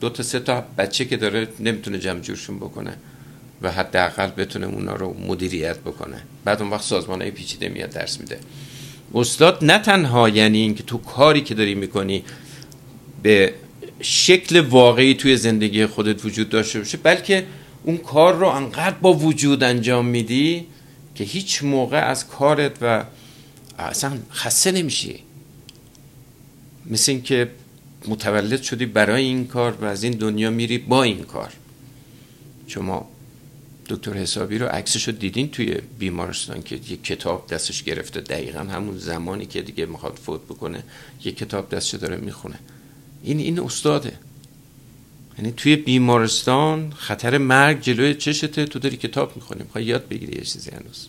[0.01, 2.93] دو تا سه تا بچه که داره نمی‌تونه جمع جورشون بکنه
[3.61, 6.21] و حداقل بتونه اونا رو مدیریت بکنه.
[6.45, 8.39] بعد اون وقت سازمان های پیچیده میاد درس میده.
[9.15, 12.23] استاد نه تنها یعنی اینکه تو کاری که داری می‌کنی
[13.23, 13.53] به
[14.01, 17.45] شکل واقعی توی زندگی خودت وجود داشته باشه بلکه
[17.83, 20.65] اون کار رو انقدر با وجود انجام میدی
[21.15, 23.03] که هیچ موقع از کارت و
[23.79, 25.19] اصلا خسته نمیشی.
[26.85, 27.49] مثل اینکه
[28.07, 31.53] متولد شدی برای این کار و از این دنیا میری با این کار.
[32.67, 33.07] شما
[33.89, 38.97] دکتر حسابی رو عکسش رو دیدین توی بیمارستان که یک کتاب دستش گرفته؟ دقیقا همون
[38.97, 40.83] زمانی که دیگه می‌خواد فوت بکنه
[41.23, 42.59] یک کتاب دستش داره می‌خونه.
[43.23, 44.13] این این استاده.
[45.37, 49.63] یعنی توی بیمارستان خطر مرگ جلوی چشته تو داری کتاب می‌خونی.
[49.63, 51.07] می‌خوای یاد بگیری یه چیزی هنوز.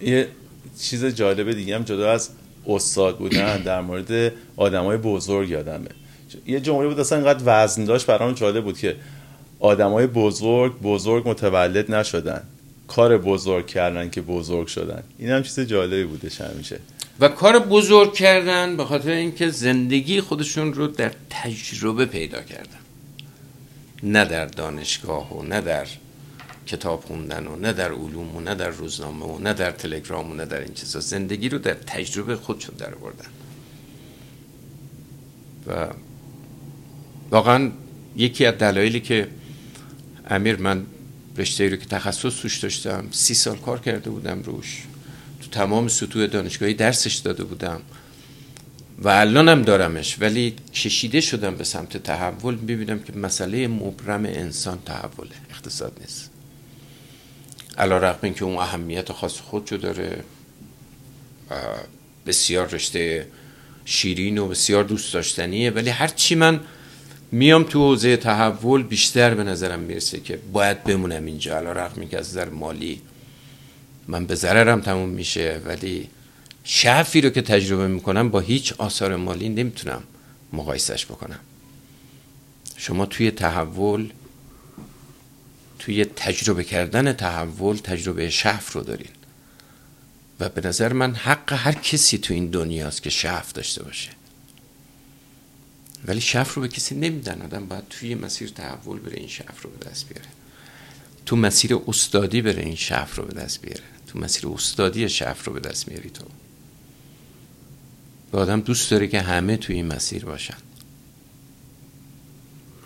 [0.00, 0.28] یه
[0.80, 2.30] چیز جالب دیگه هم جدا از
[2.66, 5.88] استاد بودن در مورد آدمای بزرگ یادمه.
[6.46, 8.96] یه جمله بود اصلا اینقدر وزن داشت برام جالب بود که
[9.62, 12.42] آدمای بزرگ بزرگ متولد نشدن.
[12.88, 15.02] کار بزرگ کردن که بزرگ شدن.
[15.18, 16.78] این هم چیز جالبی بودش همیشه.
[17.20, 22.78] و کار بزرگ کردن به خاطر اینکه زندگی خودشون رو در تجربه پیدا کردن.
[24.02, 25.86] نه در دانشگاه و نه در
[26.66, 30.34] کتاب خوندن و نه در علوم و نه در روزنامه و نه در تلگرام و
[30.34, 31.00] نه در این چیزا.
[31.00, 33.28] زندگی رو در تجربه خودشون در بردن
[35.66, 35.94] و
[37.30, 37.70] واقعا
[38.16, 39.28] یکی از دلایلی که
[40.30, 40.86] امیر من
[41.36, 44.82] رشته رو که تخصص توش داشتم سی سال کار کرده بودم روش.
[45.40, 47.80] تو تمام سطوح دانشگاهی درسش داده بودم.
[48.98, 52.56] و الانم دارمش ولی کشیده شدم به سمت تحول.
[52.56, 56.30] ببینم که مسئله مبرم انسان تحوله اقتصاد نیست.
[57.78, 60.24] علا رقم این که اون اهمیت خاص خودشو داره.
[62.26, 63.28] بسیار رشته
[63.84, 65.70] شیرین و بسیار دوست داشتنیه.
[65.70, 66.60] ولی هرچی من
[67.32, 71.56] میام تو حوزه تحول بیشتر به نظرم می‌رسه که باید بمونم اینجا.
[71.56, 73.00] علا رقم که از نظر مالی
[74.08, 76.08] من به ضررم تموم میشه ولی
[76.64, 80.02] شعفی رو که تجربه می‌کنم با هیچ آثار مالی نمی‌تونم
[80.52, 81.38] مقایسش بکنم.
[82.76, 84.10] شما توی تحول
[85.78, 89.10] توی تجربه کردن تحول تجربه شعف رو دارین.
[90.40, 94.10] و به نظر من حق هر کسی تو این دنیاست که شعف داشته باشه.
[96.06, 97.42] ولی شعف رو به کسی نمیدن.
[97.42, 100.28] آدم باید توی مسیر تحول بره این شعف رو به دست بیاره.
[101.26, 103.82] تو مسیر استادی بره این شعف رو به دست بیاره.
[104.06, 106.24] تو مسیر استادی شعف رو به دست میاری تو.
[108.32, 110.56] و آدم دوست داره که همه توی این مسیر باشن.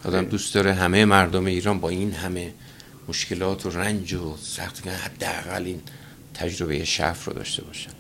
[0.05, 2.55] آدم دوست داره همه مردم ایران با این همه
[3.09, 5.81] مشکلات و رنج و سخت حداقل این
[6.35, 7.91] تجربه شف رو داشته باشن.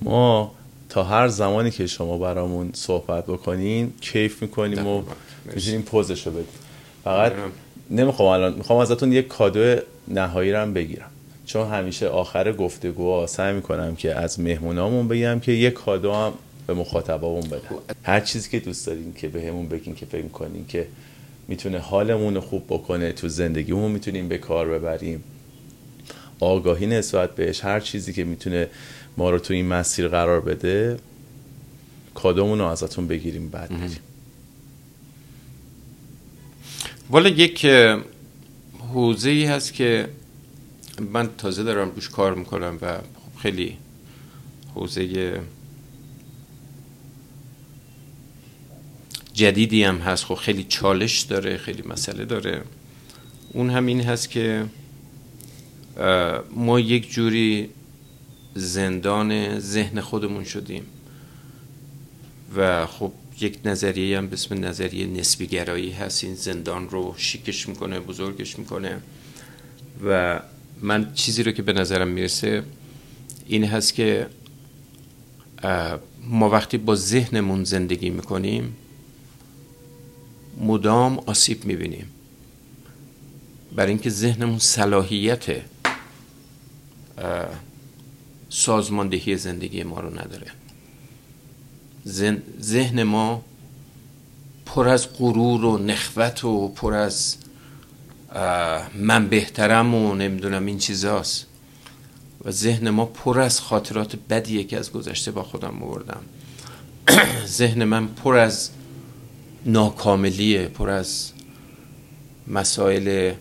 [0.00, 0.54] ما
[0.92, 5.02] تا هر زمانی که شما برامون صحبت بکنین کیف می‌کنیم و
[5.44, 6.46] می‌تونیم پوزش رو بدیم.
[7.04, 7.32] فقط
[7.90, 9.76] نمی‌خوام الان می‌خوام ازتون یک کادو
[10.08, 11.10] نهایی رو بگیرم.
[11.46, 16.32] چون همیشه آخر گفتگو سعی می‌کنم که از مهمونامون بگم که یک کادو هم
[16.66, 17.58] به مخاطبامون خب.
[18.02, 20.86] هر چیزی که دوست دارین که بهمون به بگین که فکر می‌کنین که
[21.48, 25.24] می‌تونه حالمون رو خوب بکنه تو زندگیمون می‌تونیم به کار ببریم.
[26.40, 28.68] آگاهی نسبت بهش هر چیزی که می‌تونه
[29.16, 30.98] ما رو تو این مسیر قرار بده
[32.14, 33.98] کادومون رو ازتون بگیریم بعد بریم.
[37.10, 37.66] والا یک
[38.92, 40.08] حوزه ای هست که
[41.12, 42.98] من تازه دارم روش کار می‌کنم و
[43.38, 43.76] خیلی
[44.74, 45.40] حوزه
[49.34, 52.62] جدیدی هم هست خب خیلی چالش داره خیلی مسئله داره.
[53.52, 54.64] اون هم این هست که
[56.56, 57.68] ما یک جوری
[58.54, 60.82] زندان ذهن خودمون شدیم.
[62.56, 66.24] و خب یک نظریه هم به اسم نظریه نسبی گرایی هست.
[66.24, 69.00] این زندان رو شیکش می‌کنه بزرگش می‌کنه.
[70.04, 70.40] و
[70.80, 72.62] من چیزی رو که به نظرم می‌رسه
[73.46, 74.26] این هست که
[76.24, 78.76] ما وقتی با ذهنمون زندگی می‌کنیم
[80.60, 82.06] مدام آسیب می‌بینیم.
[83.76, 85.44] برای اینکه ذهنمون صلاحیت
[88.52, 90.46] سازماندهی زندگی ما رو نداره.
[92.60, 93.42] ذهن ما
[94.66, 97.36] پر از غرور و نخوت و پر از
[98.94, 101.46] من بهترم و نمی‌دونم این چیزاست.
[102.44, 106.20] و ذهن ما پر از خاطرات بدیه که از گذشته با خودم بردم
[107.58, 108.70] ذهن من پر از
[109.66, 111.32] ناکاملیه پر از
[112.46, 113.32] مسائل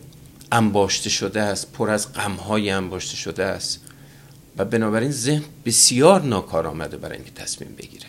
[0.52, 3.91] انباشته شده است پر از غمهای انباشته شده است.
[4.58, 8.06] و بنابراین ذهن بسیار ناکارآمده برای اینکه تصمیم بگیره.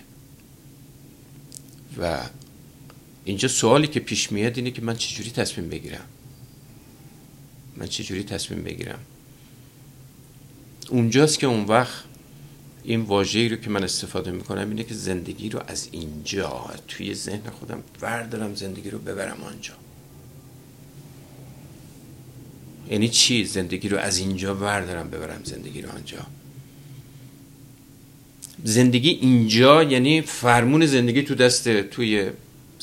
[1.98, 2.20] و
[3.24, 6.05] اینجا سوالی که پیش میاد اینه که من چجوری تصمیم بگیرم؟
[7.77, 8.98] من چجوری تصمیم بگیرم؟
[10.89, 12.05] اونجاست که اون وقت
[12.85, 17.51] این واژه‌ای رو که من استفاده می‌کنم اینه که زندگی رو از اینجا توی ذهن
[17.51, 19.74] خودم وردارم زندگی رو ببرم آنجا.
[22.91, 26.27] یعنی چی؟ زندگی رو از اینجا وردارم ببرم زندگی رو آنجا.
[28.65, 32.31] زندگی اینجا یعنی فرمون زندگی تو دست توی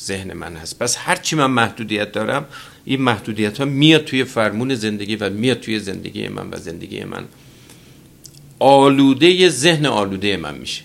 [0.00, 0.78] ذهن من هست.
[0.78, 2.46] پس هرچی من محدودیت دارم
[2.84, 7.24] این محدودیت ها میاد توی فرمون زندگی و میاد توی زندگی من و زندگی من.
[8.58, 10.82] آلوده ذهن آلوده من میشه.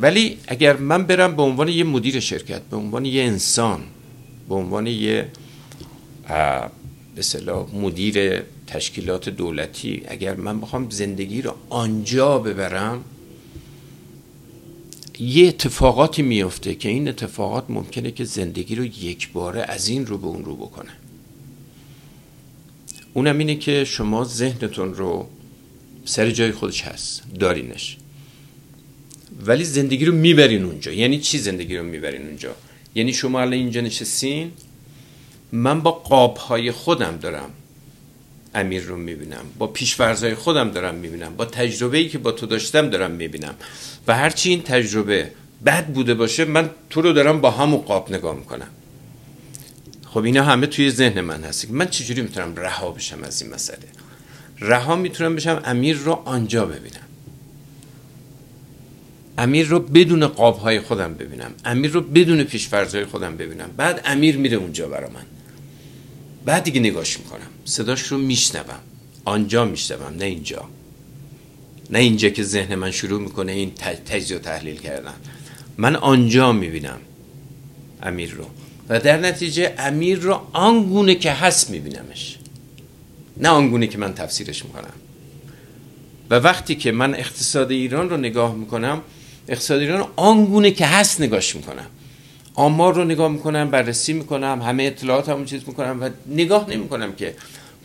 [0.00, 3.80] ولی اگر من برم به عنوان یه مدیر شرکت به عنوان یه انسان
[4.48, 5.28] به عنوان یه
[7.14, 7.22] به
[7.74, 13.04] مدیر تشکیلات دولتی اگر من بخوام زندگی رو آنجا ببرم
[15.18, 20.18] یه اتفاقاتی میفته که این اتفاقات ممکنه که زندگی رو یک باره از این رو
[20.18, 20.90] به اون رو بکنه.
[23.14, 25.28] اونم اینه که شما ذهنتون رو
[26.04, 27.96] سر جای خودش هست دارینش.
[29.46, 30.92] ولی زندگی رو می‌برین اونجا.
[30.92, 32.54] یعنی چی زندگی رو می‌برین اونجا؟
[32.94, 34.52] یعنی شما الان اینجا نشستین
[35.52, 37.50] من با قاب های خودم دارم.
[38.54, 39.44] امیر رو می‌بینم.
[39.58, 41.36] با پیشورزهای خودم دارم می‌بینم.
[41.36, 43.54] با تجربه ای که با تو داشتم دارم می‌بینم.
[44.06, 45.30] و هرچی این تجربه
[45.66, 48.68] بد بوده باشه من تو رو دارم با همون قاب نگاه می‌کنم.
[50.06, 53.78] خب اینا همه توی ذهن من هست من چجوری می‌تونم رها بشم از این مسئله؟
[54.60, 57.00] رها می‌تونم بشم امیر رو آنجا ببینم.
[59.38, 61.50] امیر رو بدون قابهای خودم ببینم.
[61.64, 63.70] امیر رو بدون پیشفرزهای خودم ببینم.
[63.76, 65.24] بعد امیر میره اونجا برا من.
[66.44, 67.50] بعد دیگه نگاش می‌کنم.
[67.64, 68.78] صداش رو میشنوم.
[69.24, 70.68] آنجا میشنوم نه اینجا.
[71.90, 73.72] نه اینجا که ذهن من شروع می‌کنه این
[74.06, 75.14] تجزیه و تحلیل کردن.
[75.78, 76.98] من آنجا می‌بینم
[78.02, 78.44] امیر رو.
[78.88, 82.38] و در نتیجه امیر رو آنگونه که هست میبینمش.
[83.36, 84.92] نه آنگونه که من تفسیرش می‌کنم.
[86.30, 89.02] و وقتی که من اقتصاد ایران رو نگاه می‌کنم
[89.48, 91.86] اقتصاد ایران آنگونه که هست نگاش می‌کنم.
[92.60, 97.34] آمار رو نگاه می‌کنم بررسی می‌کنم همه اطلاعات همون چیز می‌کنم و نگاه نمی‌کنم که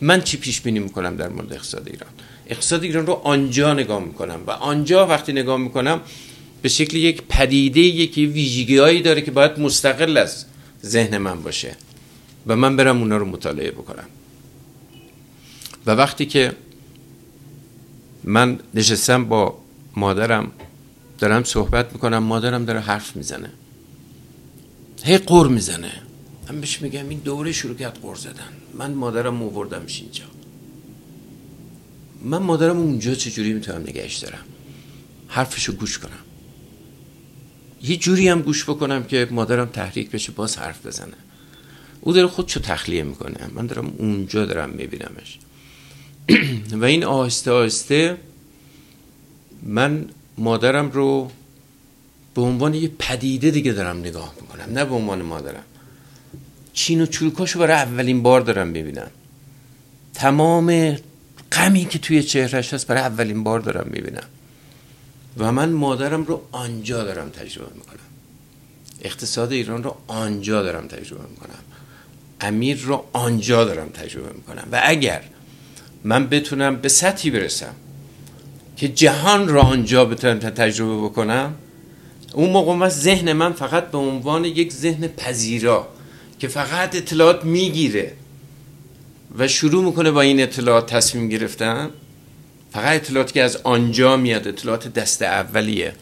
[0.00, 2.10] من چی پیش بینی می‌کنم در مورد اقتصاد ایران.
[2.46, 6.00] اقتصاد ایران رو آنجا نگاه می‌کنم و آنجا وقتی نگاه می‌کنم
[6.62, 10.44] به شکل یک پدیده یکی ویژگی هایی داره که باید مستقل از
[10.84, 11.76] ذهن من باشه
[12.46, 14.08] و من برم اونا رو مطالعه بکنم.
[15.86, 16.52] و وقتی که
[18.24, 19.58] من نشستم با
[19.96, 20.52] مادرم
[21.18, 23.50] دارم صحبت می‌کنم مادرم داره حرف می‌زنه.
[25.06, 25.92] هی قور می‌زنه.
[26.48, 28.52] من بهش میگم این دوره شروع کرد قور زدن.
[28.74, 30.24] من مادرم مووردمش اینجا.
[32.24, 34.44] من مادرم اونجا چجوری می‌تونم نگهش دارم؟
[35.28, 36.10] حرفشو گوش کنم.
[37.82, 41.16] یه جوری هم گوش بکنم که مادرم تحریک بشه باز حرف بزنه.
[42.00, 43.50] او داره خودشو تخلیه می‌کنه.
[43.54, 45.38] من دارم اونجا دارم میبینمش.
[46.80, 48.16] و این آهسته آهسته
[49.62, 50.08] من
[50.38, 51.30] مادرم رو
[52.36, 54.78] به عنوان یه پدیده دیگه دارم نگاه می‌کنم.
[54.78, 55.64] نه به عنوان مادرم.
[56.72, 59.10] چین و چولکاشو برای اولین بار دارم می‌بینم.
[60.14, 60.96] تمام
[61.52, 64.24] غمی که توی چهرش هست برای اولین بار دارم می‌بینم.
[65.38, 68.06] و من مادرم رو آنجا دارم تجربه می‌کنم.
[69.02, 71.58] اقتصاد ایران رو آنجا دارم تجربه می‌کنم.
[72.40, 74.68] امیر رو آنجا دارم تجربه می‌کنم.
[74.72, 75.22] و اگر
[76.04, 77.74] من بتونم به سطحی برسم
[78.76, 81.54] که جهان را آنجا بتونم تجربه بکنم
[82.36, 85.88] اون موقع من ذهن من فقط به عنوان یک ذهن پذیرا
[86.38, 88.12] که فقط اطلاعات می‌گیره
[89.38, 91.90] و شروع می‌کنه با این اطلاعات تصمیم گرفتن
[92.72, 95.94] فقط اطلاعاتی که از آنجا میاد اطلاعات دست اولیه.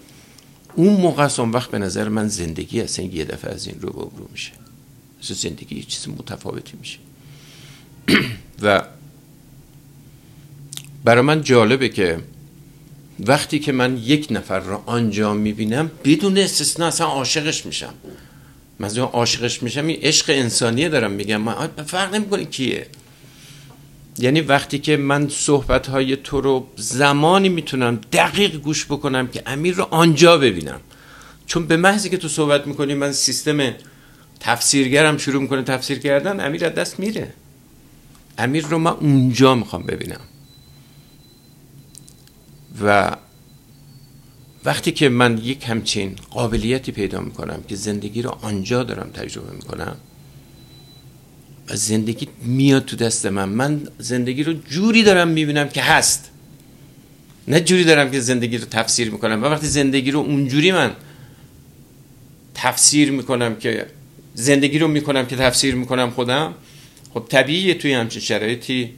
[0.74, 4.24] اون موقع اون وقت به نظر من زندگی اصلا یه دفعه از این رو به
[4.32, 4.52] میشه.
[5.22, 6.98] زندگی یه چیز متفاوتی میشه.
[8.62, 8.82] و
[11.04, 12.18] برای من جالبه که
[13.20, 17.94] وقتی که من یک نفر رو آنجا می‌بینم بدون استثنا اصلا عاشقش میشم.
[18.78, 21.40] من عاشقش میشم این عشق انسانیه دارم میگم.
[21.40, 22.86] من فرق نمی‌کنه کیه.
[24.18, 29.74] یعنی وقتی که من صحبت های تو رو زمانی می‌تونم دقیق گوش بکنم که امیر
[29.74, 30.80] رو آنجا ببینم.
[31.46, 33.74] چون به محضی که تو صحبت می‌کنی من سیستم
[34.40, 37.32] تفسیرگرم شروع می‌کنه تفسیر کردن امیر از دست میره.
[38.38, 40.20] امیر رو من اونجا می‌خوام ببینم.
[42.82, 43.16] و
[44.64, 49.96] وقتی که من یک همچین قابلیتی پیدا می‌کنم که زندگی رو آنجا دارم تجربه می‌کنم
[51.68, 56.30] و زندگی میاد تو دست من من زندگی رو جوری دارم می‌بینم که هست.
[57.48, 60.92] نه جوری دارم که زندگی رو تفسیر می‌کنم و وقتی زندگی رو اونجوری من
[62.54, 63.86] تفسیر می‌کنم که
[64.34, 66.54] زندگی رو می‌کنم که تفسیر می‌کنم خودم
[67.14, 68.90] خب طبیعیه توی همچین شرایطی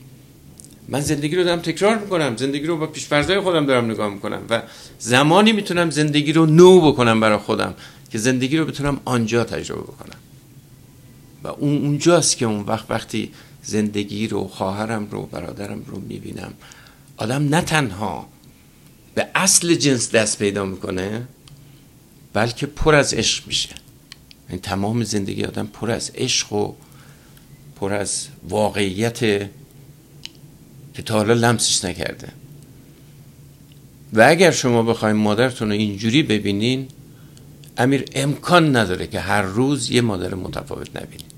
[0.89, 4.63] من زندگی رو دارم تکرار می‌کنم زندگی رو با پیشفرزای خودم دارم نگاه می‌کنم و
[4.99, 7.75] زمانی می‌تونم زندگی رو نو بکنم برای خودم
[8.11, 10.17] که زندگی رو بتونم آنجا تجربه بکنم.
[11.45, 13.31] و اون اونجاست که اون وقت وقتی
[13.63, 16.53] زندگی رو خواهرم رو برادرم رو می‌بینم
[17.17, 18.29] آدم نه تنها
[19.15, 21.23] به اصل جنس دست پیدا می‌کنه
[22.33, 23.69] بلکه پر از عشق میشه.
[23.69, 23.79] این
[24.49, 26.73] یعنی تمام زندگی آدم پر از عشق و
[27.77, 29.51] پر از واقعیت
[30.97, 32.29] که تا حالا لمسش نکرده.
[34.13, 36.89] و اگر شما بخواید مادرتون رو اینجوری ببینین
[37.79, 41.37] امیر امکان نداره که هر روز یه مادر متفاوت نبینید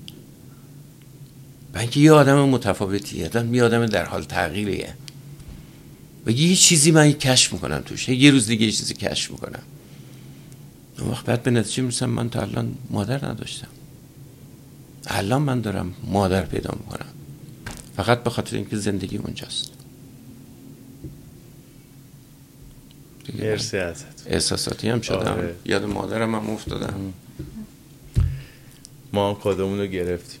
[1.73, 4.93] و یه آدم متفاوتیه آدم یه آدم در حال تغییریه.
[6.25, 8.09] و یه چیزی من کشف می‌کنم توش.
[8.09, 9.63] یه روز دیگه یه چیزی کشف می‌کنم.
[10.99, 13.67] اون وقت بعد به نتیجه می‌رسم من تا الان مادر نداشتم.
[15.07, 17.18] الان من دارم مادر پیدا می‌کنم.
[17.99, 19.71] فقط به خاطر اینکه زندگی اونجاست.
[23.39, 24.27] مرسی ازت.
[24.27, 25.17] احساساتی هم شدم.
[25.17, 25.55] آره.
[25.65, 27.13] یاد مادرم هم افتادم.
[29.13, 30.39] ما هم کادمون رو گرفتیم.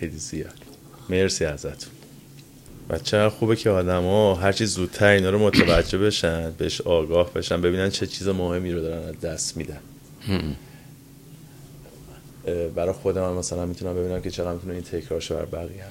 [0.00, 0.54] خیلی زیاد.
[1.08, 1.86] مرسی ازت
[2.90, 7.90] و چقدر خوبه که آدما هرچی زودتر اینا رو متوجه بشن بهش آگاه بشن ببینن
[7.90, 9.80] چه چیز مهمی رو دارن از دست میدن.
[12.74, 15.90] برای خودم هم مثلا می‌تونم ببینم که چقدر می‌تونه این تکرار شه بر بقیه هم